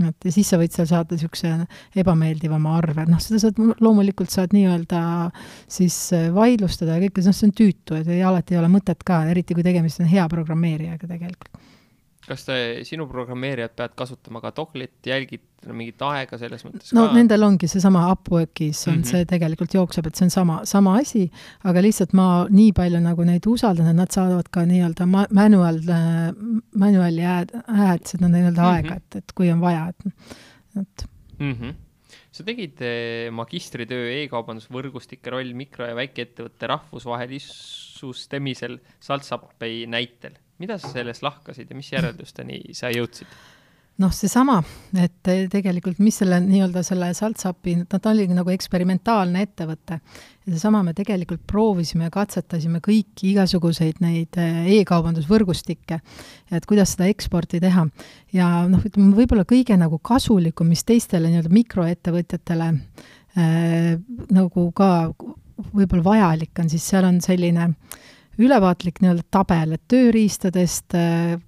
Et 0.09 0.25
ja 0.25 0.33
siis 0.33 0.49
sa 0.49 0.57
võid 0.57 0.73
seal 0.73 0.87
saada 0.89 1.13
niisuguse 1.13 1.51
ebameeldivama 2.01 2.77
arve, 2.79 3.05
noh, 3.11 3.21
seda 3.21 3.43
saad, 3.43 3.59
loomulikult 3.81 4.31
saad 4.33 4.55
nii-öelda 4.57 5.03
siis 5.69 5.97
äh, 6.17 6.31
vaidlustada 6.33 6.97
ja 6.97 7.03
kõike, 7.03 7.27
noh, 7.27 7.37
see 7.37 7.51
on 7.51 7.53
tüütu, 7.59 7.99
et 7.99 8.09
ei, 8.09 8.23
alati 8.25 8.57
ei 8.57 8.63
ole 8.63 8.71
mõtet 8.73 9.05
ka, 9.05 9.25
eriti 9.29 9.55
kui 9.55 9.67
tegemist 9.67 10.01
on 10.01 10.09
hea 10.09 10.25
programmeerijaga 10.33 11.11
tegelikult 11.11 11.61
kas 12.23 12.45
te, 12.47 12.57
sinu 12.87 13.09
programmeerijad 13.11 13.73
peavad 13.77 13.95
kasutama 13.99 14.41
ka 14.45 14.53
Doglit, 14.55 14.95
jälgid 15.07 15.43
mingit 15.75 16.03
aega 16.07 16.39
selles 16.39 16.63
mõttes 16.67 16.93
no 16.95 17.09
ka? 17.09 17.15
nendel 17.17 17.43
ongi 17.47 17.67
seesama 17.71 18.05
Upworkis 18.13 18.81
on 18.87 18.95
mm 18.95 19.03
-hmm. 19.03 19.11
see 19.11 19.25
tegelikult 19.31 19.75
jookseb, 19.75 20.07
et 20.07 20.15
see 20.19 20.27
on 20.27 20.35
sama, 20.35 20.57
sama 20.69 20.91
asi, 20.99 21.25
aga 21.65 21.83
lihtsalt 21.83 22.13
ma 22.19 22.27
nii 22.51 22.73
palju 22.79 23.01
nagu 23.03 23.25
neid 23.27 23.47
usaldan, 23.47 23.89
et 23.91 23.97
nad 23.99 24.11
saavad 24.15 24.49
ka 24.51 24.61
nii-öelda 24.67 25.07
ma-, 25.07 25.31
manual, 25.31 25.79
manual'i 26.85 27.25
ad, 27.27 27.51
ads, 27.67 28.15
et 28.15 28.21
nad 28.21 28.31
nii-öelda 28.31 28.63
mm 28.63 28.69
-hmm. 28.69 28.75
aega, 28.75 28.95
et, 28.97 29.17
et 29.17 29.33
kui 29.35 29.53
on 29.53 29.61
vaja, 29.61 29.89
et, 29.89 29.97
et 30.81 31.07
mm. 31.39 31.53
-hmm 31.53 31.75
sa 32.33 32.41
tegid 32.49 32.81
eh, 32.81 33.29
magistritöö 33.35 34.07
e-kaubandusvõrgustike 34.23 35.31
roll 35.35 35.51
mikro- 35.57 35.91
ja 35.91 35.95
väikeettevõtte 35.99 36.65
rahvusvahelisustamisel 36.71 38.75
Saltsappi 39.01 39.87
näitel 39.87 40.33
mida 40.63 40.79
sa 40.79 40.93
sellest 40.93 41.25
lahkasid 41.27 41.71
ja 41.71 41.79
mis 41.79 41.91
järeldusteni 41.93 42.63
sa 42.77 42.93
jõudsid? 42.95 43.29
noh, 44.01 44.13
seesama, 44.15 44.57
et 44.99 45.31
tegelikult 45.53 46.01
mis 46.03 46.17
selle 46.23 46.39
nii-öelda 46.43 46.83
selle 46.87 47.11
Saltsapi, 47.15 47.75
ta 47.91 48.01
oli 48.11 48.25
nagu 48.33 48.51
eksperimentaalne 48.53 49.43
ettevõte. 49.45 49.99
ja 50.47 50.55
seesama, 50.55 50.81
me 50.83 50.95
tegelikult 50.97 51.45
proovisime 51.47 52.09
ja 52.09 52.15
katsetasime 52.15 52.81
kõiki 52.83 53.31
igasuguseid 53.35 54.01
neid 54.03 54.39
eh, 54.41 54.79
e-kaubandusvõrgustikke, 54.79 56.01
et 56.51 56.67
kuidas 56.67 56.97
seda 56.97 57.11
eksporti 57.13 57.61
teha. 57.63 57.87
ja 58.33 58.49
noh, 58.69 58.83
ütleme 58.89 59.15
võib-olla 59.19 59.45
kõige 59.49 59.77
nagu 59.79 60.01
kasulikum, 60.03 60.73
mis 60.73 60.85
teistele 60.89 61.29
nii-öelda 61.29 61.53
mikroettevõtjatele 61.53 62.73
äh, 62.73 64.01
nagu 64.33 64.71
ka 64.73 64.91
võib-olla 65.73 66.05
vajalik 66.05 66.65
on, 66.65 66.73
siis 66.73 66.89
seal 66.89 67.07
on 67.07 67.21
selline 67.23 67.75
ülevaatlik 68.39 69.03
nii-öelda 69.03 69.25
tabel, 69.31 69.77
et 69.77 69.83
tööriistadest 69.93 70.97
äh, 70.99 71.39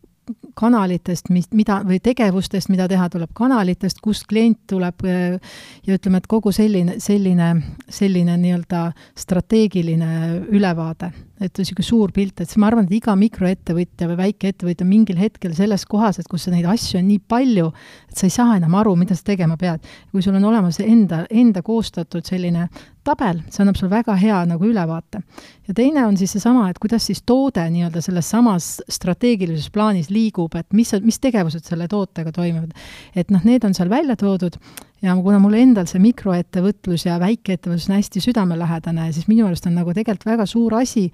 kanalitest, 0.56 1.28
mis, 1.34 1.48
mida, 1.52 1.80
või 1.84 1.98
tegevustest, 2.02 2.70
mida 2.72 2.86
teha 2.88 3.08
tuleb 3.12 3.32
kanalitest, 3.36 4.00
kust 4.04 4.24
klient 4.30 4.62
tuleb 4.70 5.04
ja 5.04 5.96
ütleme, 5.98 6.20
et 6.20 6.28
kogu 6.30 6.52
selline, 6.54 6.96
selline, 7.02 7.50
selline 7.92 8.38
nii-öelda 8.40 8.86
strateegiline 9.20 10.10
ülevaade 10.54 11.12
et 11.42 11.58
niisugune 11.58 11.86
suur 11.86 12.12
pilt, 12.14 12.38
et 12.40 12.48
siis 12.48 12.58
ma 12.62 12.68
arvan, 12.70 12.86
et 12.86 12.94
iga 12.94 13.14
mikroettevõtja 13.18 14.06
või 14.10 14.18
väikeettevõtja 14.20 14.86
mingil 14.86 15.18
hetkel 15.18 15.54
selles 15.56 15.84
kohas, 15.90 16.20
et 16.20 16.28
kus 16.30 16.46
neid 16.52 16.66
asju 16.70 17.00
on 17.00 17.08
nii 17.08 17.20
palju, 17.28 17.70
et 18.10 18.20
sa 18.20 18.28
ei 18.28 18.34
saa 18.34 18.56
enam 18.58 18.76
aru, 18.78 18.94
mida 18.98 19.16
sa 19.18 19.26
tegema 19.26 19.58
pead. 19.60 19.82
kui 20.12 20.22
sul 20.22 20.36
on 20.38 20.44
olemas 20.44 20.78
enda, 20.80 21.24
enda 21.30 21.62
koostatud 21.62 22.24
selline 22.26 22.68
tabel, 23.04 23.42
see 23.50 23.64
annab 23.64 23.76
sulle 23.76 23.90
väga 23.90 24.14
hea 24.16 24.44
nagu 24.46 24.64
ülevaate. 24.64 25.22
Ja 25.68 25.74
teine 25.74 26.06
on 26.06 26.16
siis 26.16 26.34
seesama, 26.36 26.68
et 26.70 26.78
kuidas 26.82 27.06
siis 27.06 27.22
toode 27.26 27.64
nii-öelda 27.70 28.02
selles 28.04 28.30
samas 28.30 28.70
strateegilises 28.90 29.70
plaanis 29.74 30.10
liigub, 30.12 30.54
et 30.58 30.72
mis, 30.72 30.92
mis 31.04 31.20
tegevused 31.20 31.64
selle 31.64 31.88
tootega 31.88 32.32
toimuvad. 32.32 32.74
et 33.16 33.30
noh, 33.30 33.44
need 33.44 33.64
on 33.64 33.74
seal 33.74 33.90
välja 33.90 34.16
toodud 34.16 34.58
ja 35.04 35.14
kuna 35.22 35.38
mulle 35.42 35.60
endal 35.62 35.86
see 35.88 36.00
mikroettevõtlus 36.02 37.04
ja 37.08 37.18
väikeettevõtlus 37.20 37.88
on 37.90 37.98
hästi 37.98 38.22
südamelähedane, 38.24 39.10
siis 39.12 39.26
minu 39.28 39.46
arust 39.48 39.66
on 39.68 39.76
nagu 39.76 39.92
tegelikult 39.92 40.28
väga 40.30 40.46
suur 40.48 40.76
asi, 40.78 41.08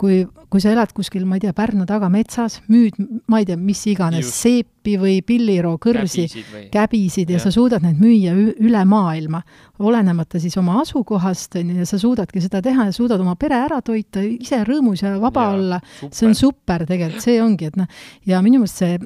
kui, 0.00 0.22
kui 0.52 0.62
sa 0.62 0.72
elad 0.72 0.94
kuskil, 0.96 1.26
ma 1.28 1.36
ei 1.38 1.44
tea, 1.44 1.52
Pärnu 1.56 1.84
taga 1.88 2.08
metsas, 2.12 2.60
müüd, 2.72 2.96
ma 3.30 3.42
ei 3.42 3.48
tea, 3.48 3.58
mis 3.60 3.82
iganes, 3.90 4.30
seepi 4.38 4.96
või 5.00 5.18
pilliroo 5.26 5.76
kõrsi, 5.82 6.26
käbisid, 6.28 6.70
käbisid 6.72 7.34
ja, 7.34 7.38
ja 7.38 7.44
sa 7.44 7.52
suudad 7.54 7.84
neid 7.84 8.00
müüa 8.00 8.34
üle 8.34 8.84
maailma, 8.88 9.42
olenemata 9.84 10.40
siis 10.40 10.56
oma 10.60 10.80
asukohast, 10.82 11.58
on 11.60 11.74
ju, 11.74 11.78
ja 11.82 11.88
sa 11.88 12.00
suudadki 12.00 12.42
seda 12.44 12.62
teha 12.64 12.88
ja 12.88 12.96
suudad 12.96 13.20
oma 13.20 13.36
pere 13.40 13.60
ära 13.66 13.82
toita, 13.84 13.93
ise 13.98 14.62
rõõmus 14.66 15.04
ja 15.04 15.14
vaba 15.22 15.48
ja, 15.48 15.56
olla, 15.58 15.80
see 16.10 16.28
on 16.28 16.38
super 16.38 16.86
tegelikult, 16.88 17.24
see 17.24 17.40
ongi, 17.42 17.70
et 17.70 17.76
noh, 17.80 17.90
ja 18.28 18.42
minu 18.44 18.62
meelest 18.62 18.82
see 18.82 18.98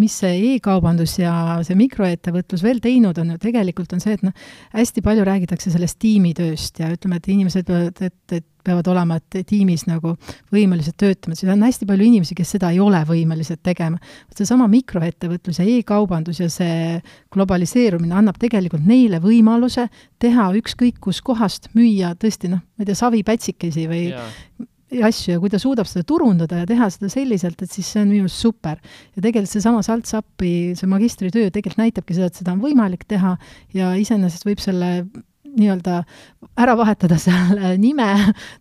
mis 0.00 0.16
see 0.22 0.54
e-kaubandus 0.54 1.16
ja 1.20 1.32
see 1.66 1.78
mikroettevõtlus 1.78 2.64
veel 2.64 2.82
teinud 2.84 3.18
on 3.22 3.34
ju 3.34 3.38
tegelikult, 3.42 3.94
on 3.96 4.02
see, 4.02 4.16
et 4.16 4.26
noh, 4.26 4.34
hästi 4.76 5.02
palju 5.04 5.24
räägitakse 5.26 5.72
sellest 5.72 5.98
tiimitööst 6.02 6.82
ja 6.82 6.90
ütleme, 6.94 7.20
et 7.20 7.30
inimesed 7.32 7.66
peavad, 7.66 8.02
et, 8.04 8.20
et 8.36 8.46
peavad 8.66 8.88
olema 8.90 9.18
tiimis 9.22 9.86
nagu 9.86 10.16
võimelised 10.54 10.96
töötama, 10.98 11.36
siis 11.38 11.50
on 11.52 11.62
hästi 11.62 11.86
palju 11.88 12.06
inimesi, 12.08 12.34
kes 12.38 12.56
seda 12.56 12.72
ei 12.74 12.80
ole 12.82 13.02
võimelised 13.06 13.62
tegema. 13.64 14.00
seesama 14.34 14.66
mikroettevõtlus 14.72 15.60
ja 15.62 15.68
e-kaubandus 15.70 16.40
ja 16.42 16.50
see 16.52 17.00
globaliseerumine 17.34 18.16
annab 18.18 18.40
tegelikult 18.42 18.86
neile 18.86 19.20
võimaluse 19.22 19.86
teha 20.22 20.50
ükskõik 20.58 20.98
kuskohast, 21.00 21.70
müüa 21.78 22.14
tõesti 22.18 22.50
noh, 22.52 22.64
ma 22.76 22.84
ei 22.84 22.90
tea, 22.90 22.98
savipätsikesi 22.98 23.86
või 23.90 24.08
ja 24.10 24.24
asju 25.06 25.34
ja 25.34 25.42
kui 25.42 25.50
ta 25.50 25.58
suudab 25.58 25.88
seda 25.90 26.06
turundada 26.06 26.60
ja 26.62 26.68
teha 26.68 26.88
seda 26.92 27.10
selliselt, 27.10 27.62
et 27.62 27.72
siis 27.72 27.88
see 27.90 28.02
on 28.04 28.10
minu 28.12 28.26
arust 28.26 28.42
super. 28.42 28.78
ja 29.16 29.22
tegelikult 29.22 29.52
seesama 29.52 29.82
Saltsapi, 29.82 30.52
see 30.78 30.90
magistritöö 30.90 31.50
tegelikult 31.50 31.82
näitabki 31.82 32.16
seda, 32.16 32.30
et 32.30 32.38
seda 32.38 32.54
on 32.54 32.62
võimalik 32.62 33.06
teha 33.08 33.36
ja 33.74 33.94
iseenesest 33.98 34.46
võib 34.46 34.62
selle 34.62 34.92
nii-öelda 35.56 36.02
ära 36.62 36.76
vahetada 36.78 37.18
selle 37.26 37.76
nime, 37.82 38.10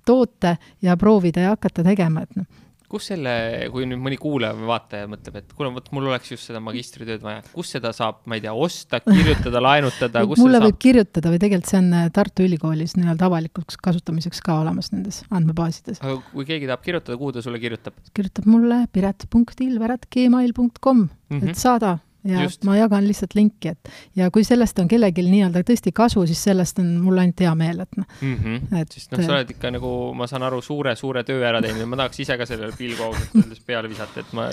toote 0.05 0.57
ja 0.81 0.97
proovida 0.97 1.45
ja 1.45 1.55
hakata 1.55 1.85
tegema, 1.85 2.25
et 2.25 2.39
noh 2.41 2.64
kus 2.95 3.09
selle, 3.11 3.33
kui 3.73 3.83
nüüd 3.89 3.99
mõni 4.01 4.17
kuulaja 4.21 4.53
või 4.57 4.67
vaataja 4.69 5.07
mõtleb, 5.11 5.35
et 5.41 5.49
kuule, 5.57 5.69
vot 5.75 5.87
mul 5.95 6.05
oleks 6.09 6.31
just 6.31 6.45
seda 6.49 6.59
magistritööd 6.63 7.21
vaja, 7.25 7.39
kus 7.53 7.67
seda 7.75 7.89
saab, 7.95 8.15
ma 8.29 8.33
ei 8.39 8.43
tea, 8.45 8.53
osta, 8.55 8.95
kirjutada, 9.05 9.61
laenutada, 9.63 10.23
kus 10.29 10.41
mulle 10.43 10.59
võib 10.63 10.79
kirjutada 10.81 11.27
või 11.33 11.39
tegelikult 11.43 11.71
see 11.71 11.81
on 11.81 11.89
äh, 11.99 12.05
Tartu 12.15 12.39
Ülikoolis 12.47 12.93
nii-öelda 12.99 13.23
avalikuks 13.29 13.75
kasutamiseks 13.83 14.39
ka 14.45 14.51
olemas 14.63 14.87
nendes 14.95 15.17
andmebaasides. 15.29 15.97
aga 16.01 16.15
kui 16.31 16.45
keegi 16.47 16.65
tahab 16.71 16.83
kirjutada, 16.85 17.15
kuhu 17.21 17.29
ta 17.35 17.39
sulle 17.45 17.59
kirjutab? 17.61 17.93
kirjutab 18.15 18.45
mulle 18.49 18.77
piret.ilver.gmail.com 18.95 20.97
mm, 20.97 21.07
-hmm. 21.29 21.49
et 21.49 21.57
saada 21.59 21.89
ja 22.25 22.43
Just. 22.43 22.63
ma 22.67 22.75
jagan 22.77 23.05
lihtsalt 23.07 23.35
linki, 23.37 23.73
et 23.75 23.91
ja 24.17 24.29
kui 24.33 24.43
sellest 24.47 24.79
on 24.81 24.89
kellelgi 24.91 25.25
nii-öelda 25.27 25.63
tõesti 25.67 25.93
kasu, 25.95 26.25
siis 26.29 26.41
sellest 26.49 26.81
on 26.81 26.91
mul 27.03 27.21
ainult 27.21 27.45
hea 27.45 27.53
meel, 27.57 27.85
et 27.85 27.97
noh 27.99 28.07
mm 28.21 28.35
-hmm.. 28.35 28.81
et 28.81 28.97
sest 28.97 29.13
noh, 29.13 29.23
sa 29.25 29.37
oled 29.37 29.55
ikka 29.55 29.71
nagu, 29.75 29.95
ma 30.17 30.27
saan 30.27 30.43
aru, 30.47 30.61
suure-suure 30.65 31.23
töö 31.23 31.45
ära 31.47 31.61
teinud 31.61 31.85
ja 31.85 31.89
ma 31.89 32.01
tahaks 32.03 32.19
ise 32.25 32.37
ka 32.37 32.45
sellele 32.49 32.73
pilgu 32.77 33.03
ausalt 33.03 33.35
öeldes 33.41 33.65
peale 33.65 33.89
visata, 33.89 34.19
et 34.19 34.33
ma, 34.33 34.49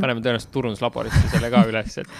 paneme 0.00 0.20
tõenäoliselt 0.20 0.52
turunduslaborisse 0.52 1.28
selle 1.32 1.50
ka 1.50 1.64
üles, 1.70 1.98
et 2.04 2.18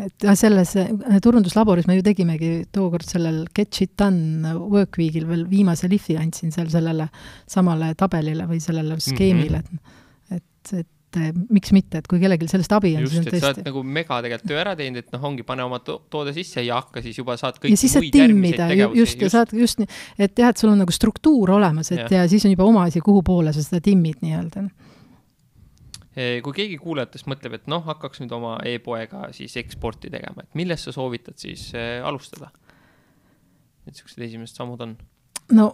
et 0.00 0.24
jah, 0.24 0.36
selles 0.38 0.74
äh, 0.80 1.18
turunduslaboris 1.22 1.86
me 1.88 1.98
ju 1.98 2.04
tegimegi 2.06 2.52
tookord 2.72 3.04
sellel 3.08 3.44
Get 3.54 3.74
Shit 3.74 3.92
Done 3.98 4.54
Work 4.56 4.96
Weekil 4.98 5.26
veel 5.28 5.44
viimase 5.50 5.90
lihvi 5.92 6.16
andsin 6.16 6.52
seal 6.54 6.70
sellele 6.72 7.08
samale 7.50 7.92
tabelile 7.98 8.46
või 8.48 8.60
sellele 8.64 8.96
skeemile 9.00 9.60
mm, 9.60 9.78
-hmm. 9.78 10.36
et, 10.38 10.74
et 10.80 10.88
et 11.12 11.18
eh, 11.20 11.32
miks 11.52 11.72
mitte, 11.76 12.00
et 12.00 12.08
kui 12.08 12.20
kellelgi 12.22 12.48
sellest 12.50 12.72
abi 12.72 12.94
on, 12.96 13.04
siis 13.06 13.20
on 13.20 13.26
tõesti. 13.26 13.40
sa 13.42 13.50
oled 13.52 13.66
nagu 13.68 13.82
mega 13.98 14.18
tegelikult 14.24 14.48
töö 14.52 14.60
ära 14.62 14.72
teinud, 14.78 15.02
et 15.02 15.12
noh, 15.14 15.26
ongi, 15.28 15.44
pane 15.46 15.66
oma 15.66 15.80
to 15.84 15.98
toode 16.12 16.32
sisse 16.36 16.64
ja 16.64 16.78
hakka 16.80 17.02
siis 17.04 17.18
juba 17.20 17.36
saad 17.40 17.58
kõiki 17.60 17.76
muid 17.76 18.18
järgmiseid 18.22 18.62
tegevusi. 18.62 19.02
just, 19.02 19.24
ja 19.24 19.32
saad 19.32 19.52
just 19.56 19.82
nii, 19.82 19.90
et 20.26 20.42
jah, 20.44 20.54
et 20.54 20.62
sul 20.62 20.72
on 20.72 20.80
nagu 20.80 20.94
struktuur 20.94 21.54
olemas, 21.58 21.92
et 21.92 22.06
ja. 22.06 22.22
ja 22.22 22.30
siis 22.32 22.46
on 22.48 22.54
juba 22.54 22.66
oma 22.68 22.86
asi, 22.88 23.04
kuhu 23.04 23.22
poole 23.26 23.52
sa 23.52 23.64
seda 23.64 23.82
timmid 23.84 24.24
nii-öelda 24.24 24.64
eh, 26.16 26.40
kui 26.44 26.56
keegi 26.56 26.80
kuulajatest 26.80 27.28
mõtleb, 27.30 27.60
et 27.60 27.70
noh, 27.72 27.84
hakkaks 27.86 28.24
nüüd 28.24 28.32
oma 28.38 28.56
e-poega 28.68 29.28
siis 29.36 29.56
eksporti 29.60 30.12
tegema, 30.12 30.46
et 30.46 30.58
millest 30.58 30.88
sa 30.88 30.96
soovitad 30.96 31.36
siis 31.40 31.70
äh, 31.76 32.00
alustada? 32.04 32.52
et 33.82 33.92
niisugused 33.92 34.28
esimesed 34.28 34.56
sammud 34.56 34.84
on? 34.84 34.96
no 35.52 35.72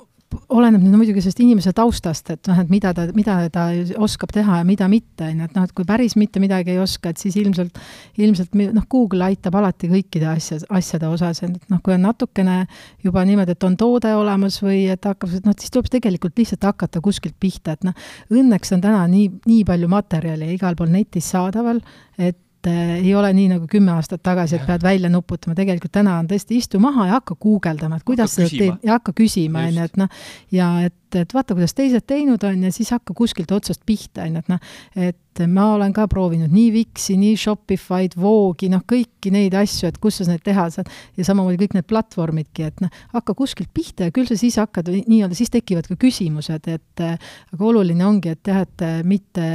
oleneb 0.53 0.83
nüüd 0.83 0.97
muidugi 0.97 1.23
sellest 1.23 1.41
inimese 1.41 1.73
taustast, 1.77 2.31
et 2.35 2.49
noh, 2.51 2.59
et 2.61 2.71
mida 2.73 2.91
ta, 2.97 3.07
mida 3.17 3.37
ta 3.53 3.67
oskab 4.05 4.33
teha 4.35 4.61
ja 4.61 4.67
mida 4.67 4.89
mitte, 4.91 5.25
on 5.25 5.43
ju, 5.43 5.49
et 5.49 5.55
noh, 5.57 5.67
et 5.69 5.73
kui 5.77 5.87
päris 5.89 6.17
mitte 6.21 6.41
midagi 6.43 6.75
ei 6.75 6.81
oska, 6.83 7.13
et 7.13 7.21
siis 7.21 7.37
ilmselt, 7.41 7.79
ilmselt 8.21 8.57
noh, 8.59 8.87
Google 8.91 9.29
aitab 9.29 9.57
alati 9.61 9.91
kõikide 9.93 10.29
asja, 10.31 10.61
asjade 10.75 11.09
osas, 11.09 11.43
et 11.47 11.71
noh, 11.73 11.81
kui 11.85 11.97
on 11.97 12.05
natukene 12.05 12.59
juba 13.05 13.25
niimoodi, 13.29 13.57
et 13.57 13.69
on 13.69 13.79
toode 13.81 14.13
olemas 14.17 14.61
või 14.65 14.83
et 14.93 15.09
hakkab, 15.09 15.33
noh, 15.45 15.57
siis 15.59 15.73
tuleb 15.75 15.89
tegelikult 15.97 16.37
lihtsalt 16.41 16.69
hakata 16.69 17.03
kuskilt 17.05 17.39
pihta, 17.41 17.79
et 17.79 17.89
noh, 17.89 17.97
õnneks 18.33 18.77
on 18.77 18.85
täna 18.85 19.07
nii, 19.09 19.31
nii 19.49 19.65
palju 19.69 19.89
materjali 19.93 20.53
igal 20.57 20.77
pool 20.77 20.93
netis 20.93 21.33
saadaval, 21.33 21.81
et 22.19 22.41
et 22.69 22.75
äh, 22.75 22.95
ei 23.01 23.15
ole 23.15 23.31
nii 23.37 23.49
nagu 23.55 23.69
kümme 23.71 23.95
aastat 23.95 24.23
tagasi, 24.27 24.59
et 24.59 24.67
pead 24.69 24.85
välja 24.85 25.11
nuputama, 25.13 25.57
tegelikult 25.59 25.93
täna 25.95 26.19
on 26.21 26.29
tõesti 26.31 26.59
istu 26.59 26.81
maha 26.83 27.09
ja 27.09 27.19
hakka 27.19 27.39
guugeldama, 27.41 27.99
et 27.99 28.07
kuidas 28.09 28.37
seda 28.37 28.51
teed 28.53 28.87
ja 28.87 28.99
hakka 28.99 29.15
küsima, 29.17 29.67
on 29.69 29.81
ju, 29.81 29.89
et 29.89 30.01
noh, 30.01 30.21
ja 30.55 30.69
et, 30.87 30.99
et 31.19 31.35
vaata, 31.35 31.57
kuidas 31.59 31.75
teised 31.79 32.07
teinud 32.09 32.45
on 32.45 32.69
ja 32.69 32.75
siis 32.75 32.93
hakka 32.95 33.17
kuskilt 33.17 33.53
otsast 33.55 33.85
pihta, 33.89 34.27
on 34.27 34.39
ju, 34.39 34.45
et 34.45 34.53
noh, 34.53 34.77
et 35.09 35.19
ma 35.47 35.69
olen 35.77 35.93
ka 35.97 36.09
proovinud 36.11 36.53
nii 36.53 36.73
Wixi, 36.75 37.19
nii 37.21 37.37
Shopify'd, 37.39 38.17
Vogue'i, 38.19 38.71
noh, 38.73 38.83
kõiki 38.89 39.33
neid 39.35 39.55
asju, 39.59 39.93
et 39.93 40.01
kus 40.03 40.21
sa 40.21 40.29
neid 40.31 40.43
teha 40.47 40.69
saad. 40.75 40.91
Ja 41.19 41.27
samamoodi 41.29 41.61
kõik 41.63 41.79
need 41.79 41.89
platvormidki, 41.89 42.69
et 42.73 42.85
noh, 42.85 42.93
hakka 43.15 43.37
kuskilt 43.39 43.71
pihta 43.77 44.09
ja 44.09 44.15
küll 44.15 44.29
sa 44.31 44.39
siis 44.41 44.59
hakkad 44.61 44.91
nii-öelda, 44.97 45.37
siis 45.39 45.53
tekivad 45.55 45.89
ka 45.91 45.99
küsimused, 46.01 46.69
et 46.73 47.05
aga 47.05 47.69
oluline 47.71 48.07
ongi, 48.07 48.35
et 48.35 48.53
jah, 48.53 48.65
et 48.67 48.87
mitte 49.07 49.49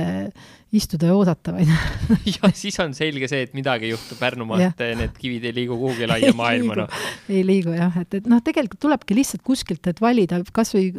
istuda 0.74 1.12
ja 1.12 1.16
oodata, 1.16 1.54
vaid 1.54 1.70
ja 2.36 2.50
siis 2.58 2.78
on 2.82 2.96
selge 2.98 3.30
see, 3.30 3.44
et 3.46 3.54
midagi 3.58 3.92
juhtub 3.92 4.18
Pärnumaalt, 4.22 4.82
need 4.98 5.18
kivid 5.20 5.46
ei 5.50 5.56
liigu 5.60 5.78
kuhugi 5.78 6.08
laia 6.10 6.34
maailma, 6.40 6.78
noh. 6.84 7.04
ei 7.30 7.44
liigu 7.46 7.76
jah, 7.76 7.94
et, 8.02 8.18
et 8.20 8.30
noh, 8.30 8.42
tegelikult 8.46 8.82
tulebki 8.88 9.18
lihtsalt 9.18 9.44
kuskilt, 9.46 9.86
et 9.92 10.02
valida 10.02 10.42
kas 10.56 10.74
või 10.76 10.90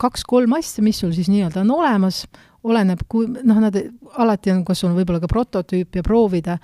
kaks-kolm 0.00 0.54
asja, 0.58 0.84
mis 0.84 1.00
sul 1.02 1.12
siis 1.16 1.30
nii-öelda 1.32 1.62
on 1.64 1.72
olemas, 1.78 2.24
oleneb, 2.68 3.02
kui 3.10 3.28
noh, 3.28 3.58
nad 3.62 3.76
alati 4.18 4.52
on, 4.52 4.64
kas 4.66 4.82
on 4.86 4.96
võib-olla 4.96 5.22
ka 5.22 5.30
prototüüp 5.30 6.00
ja 6.00 6.04
proovida, 6.06 6.58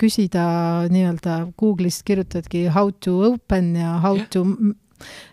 küsida 0.00 0.46
nii-öelda 0.92 1.38
Google'ist 1.58 2.04
kirjutadki 2.06 2.66
how 2.74 2.92
to 3.00 3.18
open 3.32 3.74
ja 3.78 3.96
how 4.02 4.18
yeah. 4.18 4.28
to, 4.32 4.44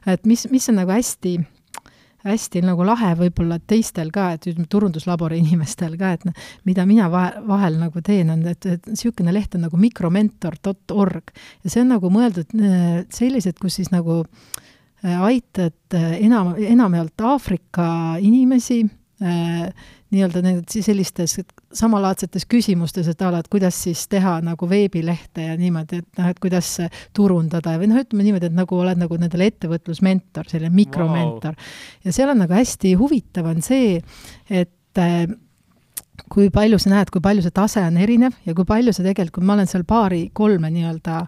et 0.07 0.23
mis, 0.29 0.47
mis 0.51 0.69
on 0.71 0.79
nagu 0.79 0.95
hästi 0.95 1.41
hästi 2.23 2.61
nagu 2.63 2.85
lahe 2.87 3.09
võib-olla 3.19 3.57
teistel 3.67 4.07
ka, 4.15 4.29
et 4.37 4.47
ütleme, 4.47 4.69
turunduslabori 4.71 5.39
inimestel 5.43 5.97
ka, 5.99 6.13
et 6.15 6.23
noh, 6.29 6.51
mida 6.63 6.87
mina 6.87 7.09
vahel, 7.11 7.43
vahel 7.49 7.79
nagu 7.81 8.03
teen, 8.05 8.31
on, 8.31 8.45
et, 8.47 8.63
et 8.63 8.87
niisugune 8.87 9.35
leht 9.35 9.57
on 9.59 9.67
nagu 9.67 9.79
mikromentor.org 9.81 11.33
ja 11.35 11.73
see 11.73 11.83
on 11.83 11.91
nagu 11.97 12.13
mõeldud 12.13 12.55
äh, 12.55 13.01
sellised, 13.11 13.59
kus 13.59 13.81
siis 13.81 13.91
nagu 13.91 14.21
äh, 14.23 14.63
aitad 15.03 15.97
äh, 15.97 16.17
enam, 16.25 16.53
enamjaolt 16.57 17.21
Aafrika 17.33 17.87
inimesi 18.19 18.83
nii-öelda 20.13 20.41
sellistes 20.67 21.37
samalaadsetes 21.73 22.45
küsimustes, 22.49 23.07
et 23.09 23.21
a 23.21 23.29
la, 23.33 23.39
et 23.41 23.49
kuidas 23.51 23.77
siis 23.85 24.01
teha 24.11 24.35
nagu 24.45 24.67
veebilehte 24.69 25.47
ja 25.47 25.55
niimoodi, 25.57 26.01
et 26.03 26.19
noh, 26.19 26.27
et 26.29 26.41
kuidas 26.43 26.69
turundada 27.15 27.77
või 27.81 27.89
noh, 27.91 28.01
ütleme 28.03 28.25
niimoodi, 28.27 28.49
et 28.51 28.57
nagu 28.57 28.77
oled 28.77 28.99
nagu 28.99 29.17
nendele 29.21 29.47
ettevõtlusmentor, 29.51 30.49
selline 30.51 30.73
mikromentor. 30.75 31.55
Wow.. 31.55 31.71
ja 32.05 32.15
seal 32.15 32.33
on 32.33 32.43
nagu 32.43 32.57
hästi 32.57 32.93
huvitav 32.99 33.49
on 33.53 33.63
see, 33.65 33.97
et 34.49 35.01
äh, 35.01 35.25
kui 36.29 36.51
palju 36.53 36.79
sa 36.81 36.93
näed, 36.93 37.13
kui 37.13 37.23
palju 37.23 37.45
see 37.45 37.55
tase 37.55 37.81
on 37.85 37.97
erinev 38.01 38.37
ja 38.45 38.53
kui 38.57 38.67
palju 38.69 38.93
sa 38.93 39.05
tegelikult, 39.05 39.45
ma 39.45 39.57
olen 39.57 39.69
seal 39.69 39.85
paari-kolme 39.87 40.69
nii-öelda 40.73 41.23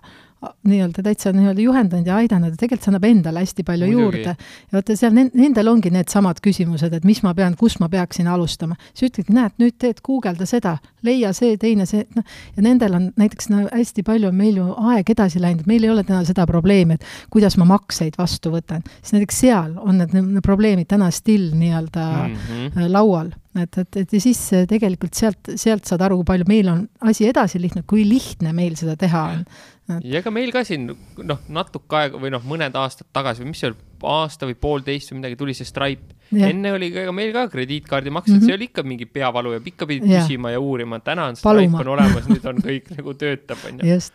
nii-öelda 0.68 1.04
täitsa 1.06 1.32
nii-öelda 1.36 1.62
juhendanud 1.62 2.08
ja 2.08 2.18
aidanud 2.22 2.54
ja 2.54 2.60
tegelikult 2.60 2.86
see 2.86 2.92
annab 2.92 3.08
endale 3.10 3.44
hästi 3.44 3.66
palju 3.68 3.90
Muidugi. 3.90 4.04
juurde. 4.04 4.36
ja 4.72 4.78
vaata 4.78 4.98
seal 5.00 5.16
nendel 5.16 5.72
ongi 5.72 5.92
needsamad 5.94 6.42
küsimused, 6.46 6.94
et 6.94 7.06
mis 7.08 7.22
ma 7.24 7.34
pean, 7.38 7.56
kust 7.60 7.80
ma 7.84 7.90
peaksin 7.90 8.28
alustama. 8.32 8.76
siis 8.94 9.12
ütledki, 9.12 9.36
näed, 9.36 9.56
nüüd 9.62 9.78
teed, 9.80 10.02
guugelda 10.06 10.48
seda, 10.50 10.78
leia 11.06 11.34
see, 11.34 11.58
teine 11.62 11.86
see, 11.90 12.06
noh, 12.16 12.26
ja 12.58 12.66
nendel 12.66 12.98
on 12.98 13.08
näiteks 13.20 13.50
no 13.54 13.64
hästi 13.72 14.04
palju 14.08 14.32
on 14.32 14.36
meil 14.36 14.60
ju 14.62 14.68
aeg 14.92 15.10
edasi 15.16 15.42
läinud, 15.44 15.66
meil 15.70 15.84
ei 15.84 15.94
ole 15.94 16.04
täna 16.04 16.24
seda 16.28 16.48
probleemi, 16.50 17.00
et 17.00 17.08
kuidas 17.34 17.58
ma 17.62 17.70
makseid 17.76 18.18
vastu 18.18 18.54
võtan. 18.54 18.86
siis 19.02 19.18
näiteks 19.20 19.42
seal 19.46 19.74
on 19.78 20.00
need, 20.02 20.14
need 20.16 20.44
probleemid 20.46 20.90
täna 20.92 21.12
still 21.12 21.54
nii-öelda 21.56 22.06
mm 22.12 22.36
-hmm. 22.36 22.92
laual 22.92 23.34
et, 23.62 23.78
et, 23.78 24.02
et 24.02 24.14
ja 24.18 24.22
siis 24.22 24.42
tegelikult 24.70 25.16
sealt, 25.16 25.54
sealt 25.56 25.88
saad 25.88 26.04
aru, 26.06 26.20
kui 26.22 26.30
palju 26.34 26.50
meil 26.50 26.72
on 26.72 26.84
asi 27.08 27.30
edasi 27.30 27.62
lihtne, 27.62 27.86
kui 27.88 28.04
lihtne 28.08 28.54
meil 28.56 28.76
seda 28.80 28.98
teha 29.00 29.24
on 29.36 29.46
ja 29.86 30.20
ega 30.20 30.34
meil 30.34 30.52
ka 30.54 30.64
siin 30.66 30.88
noh, 30.90 31.42
natuke 31.54 32.00
aega 32.00 32.20
või 32.22 32.32
noh, 32.34 32.44
mõned 32.48 32.76
aastad 32.80 33.08
tagasi 33.14 33.44
või 33.44 33.52
mis 33.52 33.62
see 33.62 33.72
oli, 33.72 33.80
aasta 34.06 34.50
või 34.50 34.58
poolteist 34.60 35.12
või 35.12 35.22
midagi 35.22 35.38
tuli 35.40 35.56
see 35.58 35.68
Stripe. 35.68 36.16
enne 36.34 36.74
oli 36.74 36.92
ka 36.94 37.14
meil 37.16 37.34
ka 37.36 37.46
krediitkaardimaksed 37.54 38.34
mm, 38.34 38.40
-hmm. 38.40 38.50
see 38.50 38.58
oli 38.58 38.70
ikka 38.72 38.84
mingi 38.84 39.06
peavalu 39.06 39.56
ja 39.56 39.62
ikka 39.64 39.88
pidid 39.90 40.10
küsima 40.10 40.52
ja 40.56 40.60
uurima, 40.60 41.00
täna 41.00 41.30
on 41.32 41.38
Stripe 41.40 41.70
Paluma. 41.70 41.84
on 41.86 41.94
olemas, 41.98 42.30
nüüd 42.30 42.48
on 42.50 42.64
kõik 42.66 42.90
nagu 42.98 43.14
töötab, 43.14 43.62
onju. 43.70 43.86
just 43.94 44.14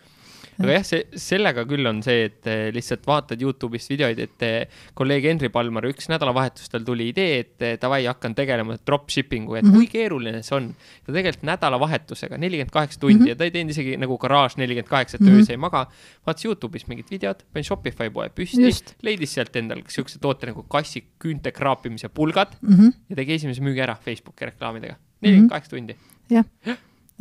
aga 0.61 0.75
jah, 0.77 0.85
see, 0.87 1.21
sellega 1.21 1.65
küll 1.69 1.89
on 1.89 2.01
see, 2.05 2.27
et 2.29 2.49
eh, 2.51 2.69
lihtsalt 2.75 3.07
vaatad 3.09 3.41
Youtube'ist 3.41 3.91
videoid, 3.93 4.21
et 4.23 4.45
eh, 4.47 4.83
kolleeg 4.99 5.27
Henri 5.31 5.51
Palmar 5.53 5.87
üks 5.89 6.11
nädalavahetus 6.13 6.73
tal 6.73 6.85
tuli 6.87 7.09
idee, 7.13 7.39
et 7.45 7.65
eh, 7.67 7.77
davai, 7.81 8.03
hakkan 8.09 8.37
tegelema 8.37 8.77
dropshipping 8.79 9.49
uga, 9.49 9.61
et 9.61 9.69
-hmm. 9.69 9.77
kui 9.77 9.89
keeruline 9.91 10.43
see 10.47 10.57
on. 10.57 10.71
ta 11.07 11.13
tegelikult 11.13 11.47
nädalavahetusega, 11.49 12.39
nelikümmend 12.39 12.75
kaheksa 12.75 13.01
tundi 13.01 13.17
mm 13.17 13.25
-hmm. 13.25 13.29
ja 13.29 13.37
ta 13.37 13.45
ei 13.45 13.55
teinud 13.57 13.71
isegi 13.71 13.97
nagu 13.97 14.19
garaaž 14.19 14.57
nelikümmend 14.57 14.91
kaheksa, 14.91 15.17
et 15.17 15.21
mm 15.21 15.29
-hmm. 15.29 15.41
öös 15.41 15.51
ei 15.51 15.57
maga. 15.57 15.87
vaatas 16.27 16.45
Youtube'is 16.45 16.87
mingid 16.89 17.11
videod, 17.11 17.45
pani 17.53 17.65
Shopify 17.65 18.11
poe 18.11 18.29
püsti, 18.29 18.95
leidis 19.03 19.35
sealt 19.35 19.57
endale 19.57 19.83
siukse 19.89 20.19
toote 20.19 20.47
nagu 20.47 20.63
kassi 20.63 21.05
küünte 21.19 21.53
kraapimise 21.53 22.09
pulgad 22.09 22.57
mm 22.61 22.75
-hmm. 22.75 22.93
ja 23.09 23.17
tegi 23.17 23.35
esimese 23.35 23.63
müügi 23.63 23.81
ära 23.81 23.97
Facebooki 23.97 24.45
reklaamidega. 24.45 24.97
nelikümmend 25.21 25.51
kaheksa 25.51 25.71
tundi. 25.71 25.97
jah 26.31 26.45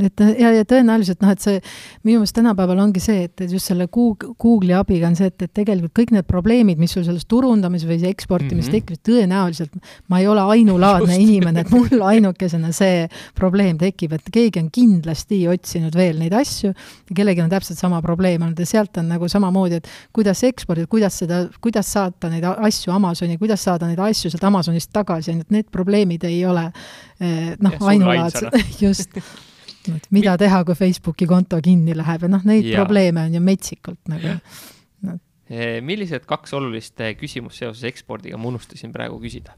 et 0.08 0.24
ja, 0.40 0.52
ja 0.56 0.66
tõenäoliselt 0.68 1.24
noh, 1.24 1.34
et 1.34 1.44
see 1.44 1.60
minu 2.08 2.22
meelest 2.22 2.38
tänapäeval 2.38 2.80
ongi 2.86 3.04
see, 3.04 3.26
et, 3.28 3.46
just 3.52 3.72
selle 3.72 3.90
Google, 3.92 4.34
Google'i 4.40 4.76
abiga 4.78 5.10
on 5.10 5.18
see, 5.20 5.30
et, 5.32 5.48
et 5.48 5.54
tegelikult 5.62 5.96
kõik 6.00 6.14
need 6.16 6.30
probleemid, 6.30 6.80
mis 6.82 6.94
sul 6.96 7.06
selles 7.08 7.28
turundamis 7.30 7.86
või 7.90 8.00
eksportimises 8.10 8.70
mm 8.72 8.76
-hmm. 8.76 8.86
tekivad, 8.86 9.04
tõenäoliselt 9.10 9.94
ma 10.08 10.20
ei 10.20 10.28
ole 10.28 10.42
ainulaadne 10.56 11.14
just. 11.14 11.28
inimene, 11.28 11.66
et 11.66 11.72
mul 11.72 12.02
ainukesena 12.14 12.72
see 12.76 13.08
probleem 13.36 13.78
tekib, 13.78 14.14
et 14.14 14.32
keegi 14.32 14.60
on 14.60 14.70
kindlasti 14.72 15.44
otsinud 15.48 15.96
veel 15.96 16.20
neid 16.20 16.34
asju 16.34 16.74
kellelgi 17.16 17.42
on 17.42 17.50
täpselt 17.50 17.80
sama 17.80 18.02
probleem 18.02 18.42
olnud 18.42 18.60
ja 18.60 18.68
sealt 18.70 18.98
on 18.98 19.10
nagu 19.10 19.28
samamoodi, 19.30 19.80
et 19.80 19.90
kuidas 20.16 20.44
ekspordida, 20.48 20.88
kuidas 20.88 21.20
seda, 21.24 21.42
kuidas 21.62 21.92
saata 21.94 22.30
neid 22.32 22.46
asju 22.50 22.94
Amazoni, 22.94 23.38
kuidas 23.42 23.64
saada 23.66 23.90
neid 23.90 24.00
asju 24.04 24.32
sealt 24.32 24.46
Amazonist 24.50 24.92
tagasi, 24.96 25.38
et 25.40 25.54
need 25.54 25.70
probleemid 25.72 26.26
ei 26.30 26.42
ole 26.48 26.70
eh, 27.20 27.54
noh, 27.60 27.78
ainulaadsed, 27.92 28.60
just 28.84 29.20
et 29.98 30.10
mida 30.16 30.36
teha, 30.40 30.62
kui 30.68 30.78
Facebooki 30.78 31.28
konto 31.30 31.60
kinni 31.64 31.96
läheb 31.98 32.28
ja 32.28 32.32
noh, 32.32 32.46
neid 32.48 32.68
ja. 32.70 32.82
probleeme 32.82 33.26
on 33.28 33.40
ju 33.40 33.42
metsikult 33.44 34.12
nagu 34.12 34.36
no.. 35.08 35.18
Eh, 35.50 35.80
millised 35.82 36.28
kaks 36.30 36.54
olulist 36.54 37.02
eh, 37.02 37.16
küsimust 37.18 37.64
seoses 37.64 37.88
ekspordiga 37.90 38.38
ma 38.38 38.52
unustasin 38.52 38.94
praegu 38.96 39.18
küsida? 39.24 39.58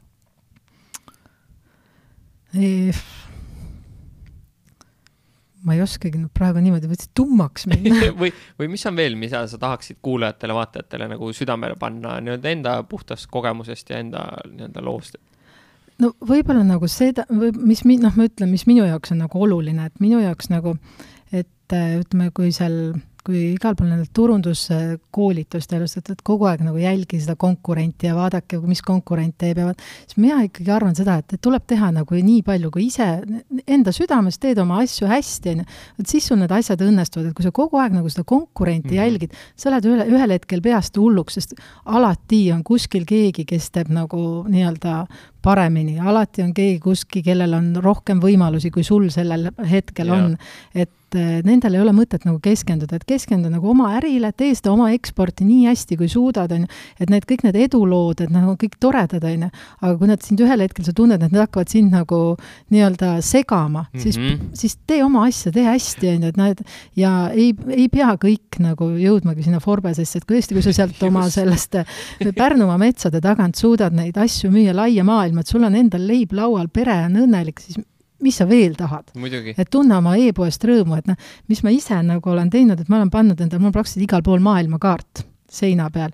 ma 5.62 5.76
ei 5.76 5.82
oskagi 5.82 6.18
nüüd 6.20 6.32
praegu 6.34 6.60
niimoodi, 6.62 6.90
võtsid 6.90 7.12
tummaks 7.16 7.68
minna 7.70 8.10
või, 8.20 8.32
või 8.58 8.70
mis 8.72 8.84
on 8.88 8.98
veel, 8.98 9.16
mida 9.18 9.44
sa 9.48 9.60
tahaksid 9.62 10.00
kuulajatele-vaatajatele 10.04 11.08
nagu 11.14 11.30
südamele 11.36 11.78
panna 11.80 12.18
nii-öelda 12.20 12.54
enda 12.56 12.74
puhtast 12.88 13.30
kogemusest 13.32 13.92
ja 13.94 14.02
enda 14.02 14.26
nii-öelda 14.50 14.84
loost? 14.84 15.20
No 16.02 16.12
võib-olla 16.26 16.64
nagu 16.66 16.88
seda, 16.90 17.26
või 17.30 17.52
mis 17.72 17.84
mi-, 17.88 18.00
noh, 18.02 18.14
ma 18.18 18.28
ütlen, 18.28 18.50
mis 18.52 18.66
minu 18.68 18.86
jaoks 18.88 19.14
on 19.14 19.22
nagu 19.24 19.42
oluline, 19.46 19.88
et 19.88 20.02
minu 20.02 20.20
jaoks 20.22 20.50
nagu, 20.52 20.76
et 21.32 21.76
ütleme, 21.76 22.30
kui 22.34 22.52
seal 22.54 22.94
kui 23.26 23.40
igal 23.52 23.76
pool 23.78 23.90
nendel 23.92 24.08
turunduskoolitustel 24.14 25.84
just, 25.84 25.98
et, 26.00 26.10
et 26.14 26.22
kogu 26.26 26.48
aeg 26.50 26.64
nagu 26.66 26.80
jälgi 26.80 27.20
seda 27.22 27.36
konkurenti 27.38 28.08
ja 28.08 28.16
vaadake, 28.16 28.58
mis 28.66 28.82
konkurent 28.82 29.36
teeb 29.38 29.60
ja 29.62 29.68
siis 29.76 30.18
mina 30.18 30.40
ikkagi 30.46 30.72
arvan 30.74 30.96
seda, 30.98 31.20
et, 31.22 31.36
et 31.36 31.42
tuleb 31.42 31.62
teha 31.70 31.92
nagu 31.94 32.18
nii 32.18 32.42
palju, 32.46 32.72
kui 32.74 32.88
ise 32.88 33.06
enda 33.62 33.94
südames 33.94 34.40
teed 34.42 34.58
oma 34.62 34.80
asju 34.82 35.10
hästi, 35.10 35.54
on 35.54 35.62
ju, 35.62 35.66
et 36.02 36.14
siis 36.14 36.26
sul 36.26 36.40
need 36.40 36.54
asjad 36.54 36.82
õnnestuvad, 36.82 37.30
et 37.30 37.36
kui 37.38 37.46
sa 37.46 37.52
kogu 37.54 37.78
aeg 37.82 37.94
nagu 37.94 38.10
seda 38.10 38.24
konkurenti 38.26 38.88
mm 38.88 38.94
-hmm. 38.94 39.02
jälgid, 39.02 39.36
sa 39.56 39.70
lähed 39.70 39.86
üle, 39.90 40.06
ühel 40.10 40.34
hetkel 40.34 40.62
peast 40.62 40.98
hulluks, 40.98 41.38
sest 41.38 41.54
alati 41.84 42.48
on 42.52 42.64
kuskil 42.64 43.06
keegi, 43.06 43.44
kes 43.44 43.70
teeb 43.70 43.92
nagu 43.94 44.44
nii-öelda 44.48 45.04
paremini, 45.42 46.00
alati 46.00 46.42
on 46.42 46.54
keegi 46.54 46.80
kuskil, 46.80 47.22
kellel 47.22 47.54
on 47.54 47.76
rohkem 47.82 48.20
võimalusi, 48.22 48.70
kui 48.70 48.82
sul 48.82 49.10
sellel 49.10 49.50
hetkel 49.70 50.10
ja. 50.10 50.18
on. 50.18 50.36
et 50.74 50.90
et 51.18 51.46
nendel 51.46 51.76
ei 51.76 51.82
ole 51.82 51.92
mõtet 51.96 52.26
nagu 52.26 52.38
keskenduda, 52.42 52.98
et 52.98 53.06
keskendu 53.08 53.50
nagu 53.52 53.70
oma 53.72 53.92
ärile, 53.98 54.32
tee 54.36 54.52
seda 54.56 54.72
oma 54.72 54.90
eksporti 54.94 55.46
nii 55.46 55.68
hästi, 55.70 55.98
kui 56.00 56.08
suudad, 56.10 56.52
on 56.54 56.64
ju, 56.64 56.80
et 57.02 57.12
need 57.12 57.26
kõik 57.28 57.44
need 57.46 57.58
edulood, 57.66 58.24
et 58.24 58.32
nagu 58.32 58.54
kõik 58.60 58.78
toredad, 58.82 59.24
on 59.28 59.46
ju, 59.46 59.50
aga 59.80 59.92
kui 60.00 60.10
nad 60.10 60.24
sind 60.24 60.42
ühel 60.44 60.64
hetkel, 60.64 60.86
sa 60.86 60.94
tunned, 60.96 61.22
et 61.22 61.34
nad 61.34 61.44
hakkavad 61.44 61.72
sind 61.72 61.94
nagu 61.94 62.20
nii-öelda 62.72 63.14
segama 63.24 63.84
mm, 63.84 63.92
-hmm. 63.92 64.02
siis, 64.02 64.18
mhm. 64.18 64.50
siis 64.54 64.76
tee 64.86 65.02
oma 65.04 65.26
asja, 65.28 65.52
tee 65.52 65.66
hästi, 65.66 66.08
on 66.16 66.22
ju, 66.22 66.32
et 66.32 66.36
nad 66.36 66.64
ja 66.96 67.12
ei, 67.34 67.54
ei 67.68 67.88
pea 67.88 68.14
kõik 68.16 68.60
nagu 68.62 68.90
jõudmagi 68.96 69.44
sinna 69.44 69.60
Forbesesse, 69.60 70.18
et 70.18 70.26
kui 70.26 70.36
tõesti, 70.36 70.56
kui 70.56 70.62
sa 70.62 70.72
sealt 70.72 71.02
oma 71.08 71.28
sellest 71.30 71.76
Pärnumaa 72.42 72.78
metsade 72.78 73.20
tagant 73.20 73.56
suudad 73.56 73.94
neid 73.94 74.16
asju 74.18 74.50
müüa 74.50 74.74
laia 74.74 75.04
maailma, 75.04 75.40
et 75.40 75.50
sul 75.50 75.64
on 75.64 75.74
endal 75.74 76.06
leib 76.06 76.32
laual, 76.32 76.68
pere 76.68 77.04
on 77.06 77.20
õnnelik, 77.24 77.60
siis 77.60 77.78
mis 78.22 78.38
sa 78.38 78.46
veel 78.48 78.76
tahad? 78.78 79.12
et 79.56 79.70
tunne 79.70 79.98
oma 79.98 80.14
e-poest 80.20 80.64
rõõmu, 80.68 80.98
et 80.98 81.10
noh, 81.10 81.18
mis 81.50 81.62
ma 81.66 81.74
ise 81.74 81.98
nagu 82.06 82.32
olen 82.32 82.50
teinud, 82.52 82.80
et 82.80 82.88
ma 82.88 83.00
olen 83.00 83.12
pannud 83.12 83.40
endale, 83.40 83.62
mul 83.62 83.72
on 83.72 83.76
praktiliselt 83.76 84.08
igal 84.08 84.24
pool 84.26 84.42
maailmakaart 84.44 85.26
seina 85.52 85.88
peal. 85.92 86.12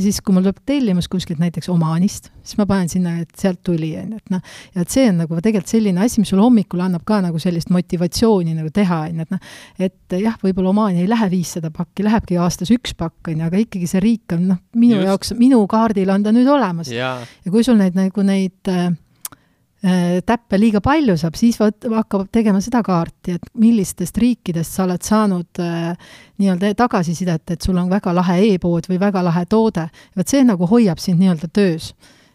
siis, 0.00 0.20
kui 0.24 0.34
mul 0.34 0.44
tuleb 0.44 0.58
tellimus 0.66 1.08
kuskilt 1.10 1.40
näiteks 1.42 1.68
Omaanist, 1.72 2.30
siis 2.42 2.58
ma 2.58 2.66
panen 2.66 2.90
sinna, 2.90 3.14
et 3.22 3.30
sealt 3.38 3.62
tuli, 3.64 3.92
on 4.00 4.14
ju, 4.14 4.18
et 4.18 4.32
noh, 4.34 4.42
ja 4.74 4.82
et 4.82 4.94
see 4.94 5.06
on 5.10 5.20
nagu 5.22 5.38
tegelikult 5.38 5.70
selline 5.70 6.02
asi, 6.02 6.22
mis 6.22 6.32
sulle 6.32 6.42
hommikul 6.42 6.82
annab 6.82 7.04
ka 7.06 7.20
nagu 7.24 7.38
sellist 7.42 7.70
motivatsiooni 7.74 8.56
nagu 8.58 8.72
teha, 8.74 9.04
on 9.10 9.22
ju, 9.22 9.28
et 9.28 9.36
noh, 9.36 9.54
et 9.88 10.18
jah, 10.18 10.38
võib-olla 10.42 10.72
Omaani 10.74 11.04
ei 11.04 11.10
lähe 11.10 11.30
viissada 11.32 11.70
pakki, 11.74 12.06
lähebki 12.08 12.40
aastas 12.42 12.72
üks 12.74 12.96
pakk, 12.98 13.30
on 13.30 13.38
ju, 13.38 13.52
aga 13.52 13.62
ikkagi 13.62 13.90
see 13.90 14.02
riik 14.02 14.36
on 14.36 14.50
noh, 14.50 14.60
minu 14.74 14.98
Just. 14.98 15.08
jaoks, 15.10 15.32
minu 15.38 15.62
kaardil 15.70 16.10
on 16.14 16.26
ta 16.26 16.34
nüüd 16.34 16.50
olemas. 16.50 16.90
ja 17.44 17.54
kui 17.54 17.64
sul 17.66 17.78
neid 17.78 17.98
nagu 17.98 18.26
neid 18.26 18.72
äh, 18.72 18.90
Äh, 18.90 18.96
täppe 19.82 20.58
liiga 20.60 20.78
palju 20.84 21.16
saab, 21.18 21.34
siis 21.34 21.56
vot 21.58 21.88
hakkab 21.90 22.28
tegema 22.30 22.60
seda 22.62 22.84
kaarti, 22.86 23.34
et 23.34 23.48
millistest 23.58 24.18
riikidest 24.22 24.76
sa 24.76 24.84
oled 24.86 25.02
saanud 25.02 25.62
äh, 25.62 26.12
nii-öelda 26.38 26.70
tagasisidet, 26.78 27.50
et 27.50 27.66
sul 27.66 27.80
on 27.82 27.90
väga 27.90 28.14
lahe 28.14 28.38
e-pood 28.52 28.86
või 28.90 29.00
väga 29.02 29.24
lahe 29.26 29.42
toode. 29.50 29.88
vot 30.16 30.28
see 30.28 30.44
nagu 30.46 30.68
hoiab 30.70 31.02
sind 31.02 31.18
nii-öelda 31.18 31.50
töös 31.50 31.92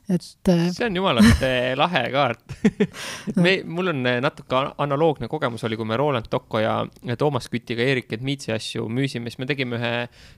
et 0.08 0.50
äh, 0.50 0.68
see 0.72 0.86
on 0.88 0.96
jumalast 0.96 1.42
lahe 1.82 2.04
kaart 2.14 2.54
et 2.64 3.40
me, 3.40 3.58
mul 3.68 3.92
on 3.92 4.06
äh, 4.08 4.20
natuke 4.24 4.62
analoogne 4.80 5.28
kogemus 5.32 5.66
oli, 5.68 5.80
kui 5.80 5.88
me 5.90 5.98
Roland 6.00 6.30
Tocco 6.32 6.62
ja 6.64 6.80
Toomas 7.20 7.50
Kütiga 7.52 7.84
Erik 7.84 8.14
Edmitsi 8.16 8.54
asju 8.56 8.88
müüsime, 8.88 9.32
siis 9.32 9.42
me 9.42 9.50
tegime 9.50 9.80
ühe 9.80 9.92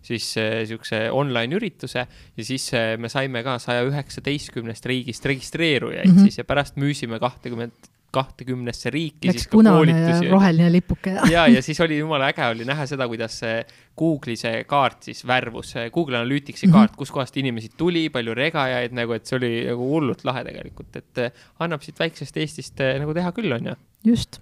siis 0.06 0.32
äh, 0.42 1.06
online 1.14 1.60
ürituse 1.60 2.06
ja 2.06 2.46
siis 2.46 2.72
me 3.00 3.12
saime 3.12 3.44
ka 3.46 3.60
saja 3.62 3.86
üheksateistkümnest 3.88 4.90
riigist 4.90 5.26
registreerujaid 5.30 6.10
mm 6.10 6.18
-hmm. 6.18 6.30
siis 6.30 6.42
ja 6.42 6.50
pärast 6.50 6.80
müüsime 6.82 7.20
kahtekümmet 7.22 7.92
kahtekümnesse 8.12 8.90
riiki. 8.94 9.30
Läks 9.30 9.48
punane 9.52 9.94
ja 9.94 10.18
roheline 10.32 10.72
lipuke. 10.74 11.14
ja, 11.32 11.46
ja 11.48 11.62
siis 11.66 11.80
oli 11.86 12.00
jumala 12.00 12.32
äge 12.34 12.48
oli 12.50 12.66
näha 12.68 12.88
seda, 12.90 13.08
kuidas 13.10 13.40
see 13.44 13.62
Google'i 14.00 14.38
see 14.40 14.64
kaart 14.70 15.10
siis 15.10 15.24
värvus, 15.28 15.74
Google 15.94 16.18
Analyticsi 16.22 16.68
mm 16.68 16.72
-hmm. 16.72 16.78
kaart, 16.78 16.96
kuskohast 16.96 17.38
inimesi 17.38 17.72
tuli, 17.78 18.10
palju 18.10 18.34
regajaid 18.34 18.96
nagu, 18.96 19.14
et 19.14 19.26
see 19.26 19.38
oli 19.38 19.54
nagu 19.68 19.90
hullult 19.94 20.24
lahe 20.26 20.44
tegelikult, 20.48 20.96
et 20.96 21.18
eh, 21.26 21.32
annab 21.60 21.84
siit 21.84 22.00
väiksest 22.00 22.38
Eestist 22.38 22.80
eh, 22.80 23.00
nagu 23.00 23.14
teha 23.14 23.32
küll, 23.32 23.52
on 23.54 23.74
ju. 23.74 23.76
just 24.06 24.40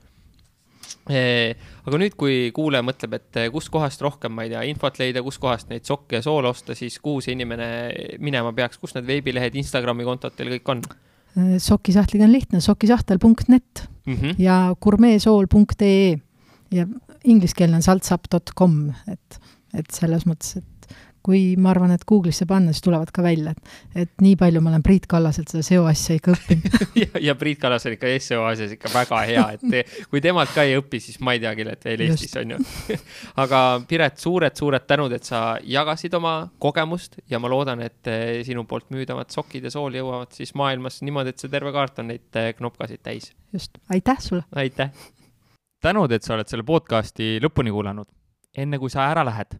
eh, 1.10 1.56
aga 1.86 1.98
nüüd, 1.98 2.16
kui 2.16 2.52
kuulaja 2.54 2.86
mõtleb, 2.86 3.18
et 3.18 3.42
kuskohast 3.52 4.02
rohkem, 4.02 4.32
ma 4.32 4.46
ei 4.46 4.54
tea, 4.54 4.62
infot 4.70 5.00
leida, 5.00 5.24
kuskohast 5.24 5.70
neid 5.70 5.86
sokke 5.86 6.22
ja 6.22 6.22
soola 6.22 6.54
osta, 6.54 6.76
siis 6.76 7.00
kuhu 7.00 7.22
see 7.22 7.34
inimene 7.34 7.70
minema 8.20 8.54
peaks, 8.54 8.78
kus 8.78 8.96
need 8.96 9.08
veebilehed, 9.08 9.56
Instagrami 9.56 10.06
kontod 10.08 10.38
teil 10.38 10.54
kõik 10.58 10.76
on? 10.76 10.84
Sokisahtliga 11.58 12.26
on 12.26 12.32
lihtne, 12.32 12.62
sokisahtel.net 12.62 13.90
mm 14.06 14.14
-hmm. 14.14 14.36
ja 14.38 14.76
gurmeesool.ee 14.82 16.18
ja 16.72 16.88
ingliskeelne 17.24 17.76
on 17.76 17.84
saltsapp.com, 17.84 18.90
et, 19.12 19.40
et 19.74 19.86
selles 19.94 20.26
mõttes, 20.26 20.58
et 20.58 20.77
kui 21.28 21.44
ma 21.60 21.74
arvan, 21.74 21.92
et 21.92 22.06
Google'isse 22.08 22.48
panna, 22.48 22.72
siis 22.72 22.86
tulevad 22.86 23.12
ka 23.14 23.26
välja, 23.26 23.52
et, 23.52 23.76
et 24.06 24.24
nii 24.24 24.38
palju 24.40 24.64
ma 24.64 24.72
olen 24.72 24.86
Priit 24.86 25.10
Kallaselt 25.12 25.52
seda 25.52 25.66
seo 25.68 25.84
asja 25.90 26.16
ikka 26.18 26.34
õppinud 26.38 26.80
ja, 27.04 27.12
ja 27.30 27.36
Priit 27.40 27.60
Kallas 27.60 27.88
on 27.90 27.98
ikka 27.98 28.14
seo 28.24 28.46
asjas 28.48 28.78
ikka 28.78 28.92
väga 28.94 29.22
hea, 29.28 29.46
et 29.58 29.94
kui 30.12 30.24
temalt 30.24 30.54
ka 30.56 30.64
ei 30.68 30.78
õpi, 30.80 31.02
siis 31.04 31.20
ma 31.20 31.36
ei 31.36 31.44
tea, 31.44 31.52
kellelt 31.60 31.84
veel 31.84 32.06
Eestis 32.08 32.38
on 32.40 32.56
ju 32.56 32.62
aga 33.44 33.64
Piret 33.90 34.22
suured,, 34.24 34.56
suured-suured 34.58 34.88
tänud, 34.88 35.14
et 35.16 35.28
sa 35.28 35.58
jagasid 35.64 36.14
oma 36.18 36.50
kogemust 36.60 37.20
ja 37.30 37.40
ma 37.40 37.50
loodan, 37.52 37.82
et 37.86 38.08
eh, 38.12 38.44
sinu 38.48 38.66
poolt 38.68 38.90
müüdavad 38.94 39.32
sokid 39.34 39.68
ja 39.68 39.72
sool 39.74 39.96
jõuavad 39.98 40.34
siis 40.36 40.54
maailmas 40.58 41.02
niimoodi, 41.06 41.34
et 41.34 41.44
see 41.44 41.52
terve 41.52 41.74
kaart 41.76 42.02
on 42.04 42.12
neid 42.14 42.40
eh, 42.40 42.54
knopkasid 42.58 43.04
täis. 43.04 43.32
just, 43.54 43.78
aitäh 43.90 44.20
sulle! 44.20 44.44
aitäh! 44.56 44.92
tänud, 45.82 46.12
et 46.12 46.24
sa 46.24 46.36
oled 46.36 46.50
selle 46.50 46.66
podcasti 46.68 47.38
lõpuni 47.44 47.74
kuulanud. 47.74 48.10
enne 48.58 48.80
kui 48.82 48.90
sa 48.90 49.10
ära 49.12 49.26
lähed 49.26 49.60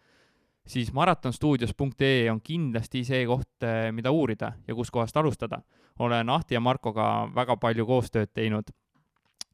siis 0.67 0.93
maratonstuudios.ee 0.93 2.31
on 2.31 2.41
kindlasti 2.41 3.03
see 3.05 3.25
koht, 3.25 3.63
eh, 3.63 3.91
mida 3.91 4.11
uurida 4.11 4.53
ja 4.67 4.75
kuskohast 4.75 5.17
alustada. 5.17 5.61
olen 5.99 6.29
Ahti 6.29 6.53
ja 6.53 6.59
Markoga 6.59 7.29
väga 7.35 7.57
palju 7.57 7.85
koostööd 7.85 8.31
teinud, 8.33 8.71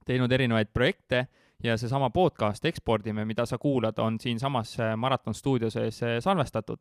teinud 0.06 0.32
erinevaid 0.32 0.68
projekte 0.74 1.28
ja 1.64 1.78
seesama 1.78 2.10
podcast 2.10 2.66
Ekspordime, 2.66 3.26
mida 3.26 3.46
sa 3.46 3.58
kuulad, 3.58 4.00
on 4.00 4.20
siinsamas 4.20 4.80
eh, 4.80 4.96
Maraton 4.96 5.34
stuudio 5.34 5.70
sees 5.70 6.04
eh, 6.04 6.20
salvestatud. 6.22 6.80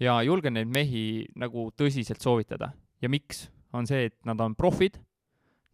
ja 0.00 0.22
julgen 0.22 0.54
neid 0.54 0.68
mehi 0.68 1.26
nagu 1.36 1.70
tõsiselt 1.76 2.20
soovitada. 2.20 2.72
ja 3.02 3.08
miks? 3.08 3.50
on 3.72 3.86
see, 3.86 4.04
et 4.04 4.16
nad 4.24 4.40
on 4.40 4.54
profid, 4.54 4.98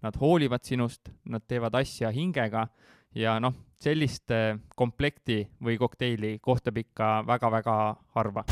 nad 0.02 0.16
hoolivad 0.20 0.62
sinust, 0.62 1.10
nad 1.24 1.42
teevad 1.48 1.74
asja 1.74 2.10
hingega 2.14 2.68
ja 3.14 3.38
noh, 3.40 3.54
sellist 3.80 4.32
komplekti 4.76 5.44
või 5.64 5.78
kokteili 5.78 6.38
kohtab 6.42 6.82
ikka 6.82 7.12
väga-väga 7.26 7.78
harva 8.14 8.44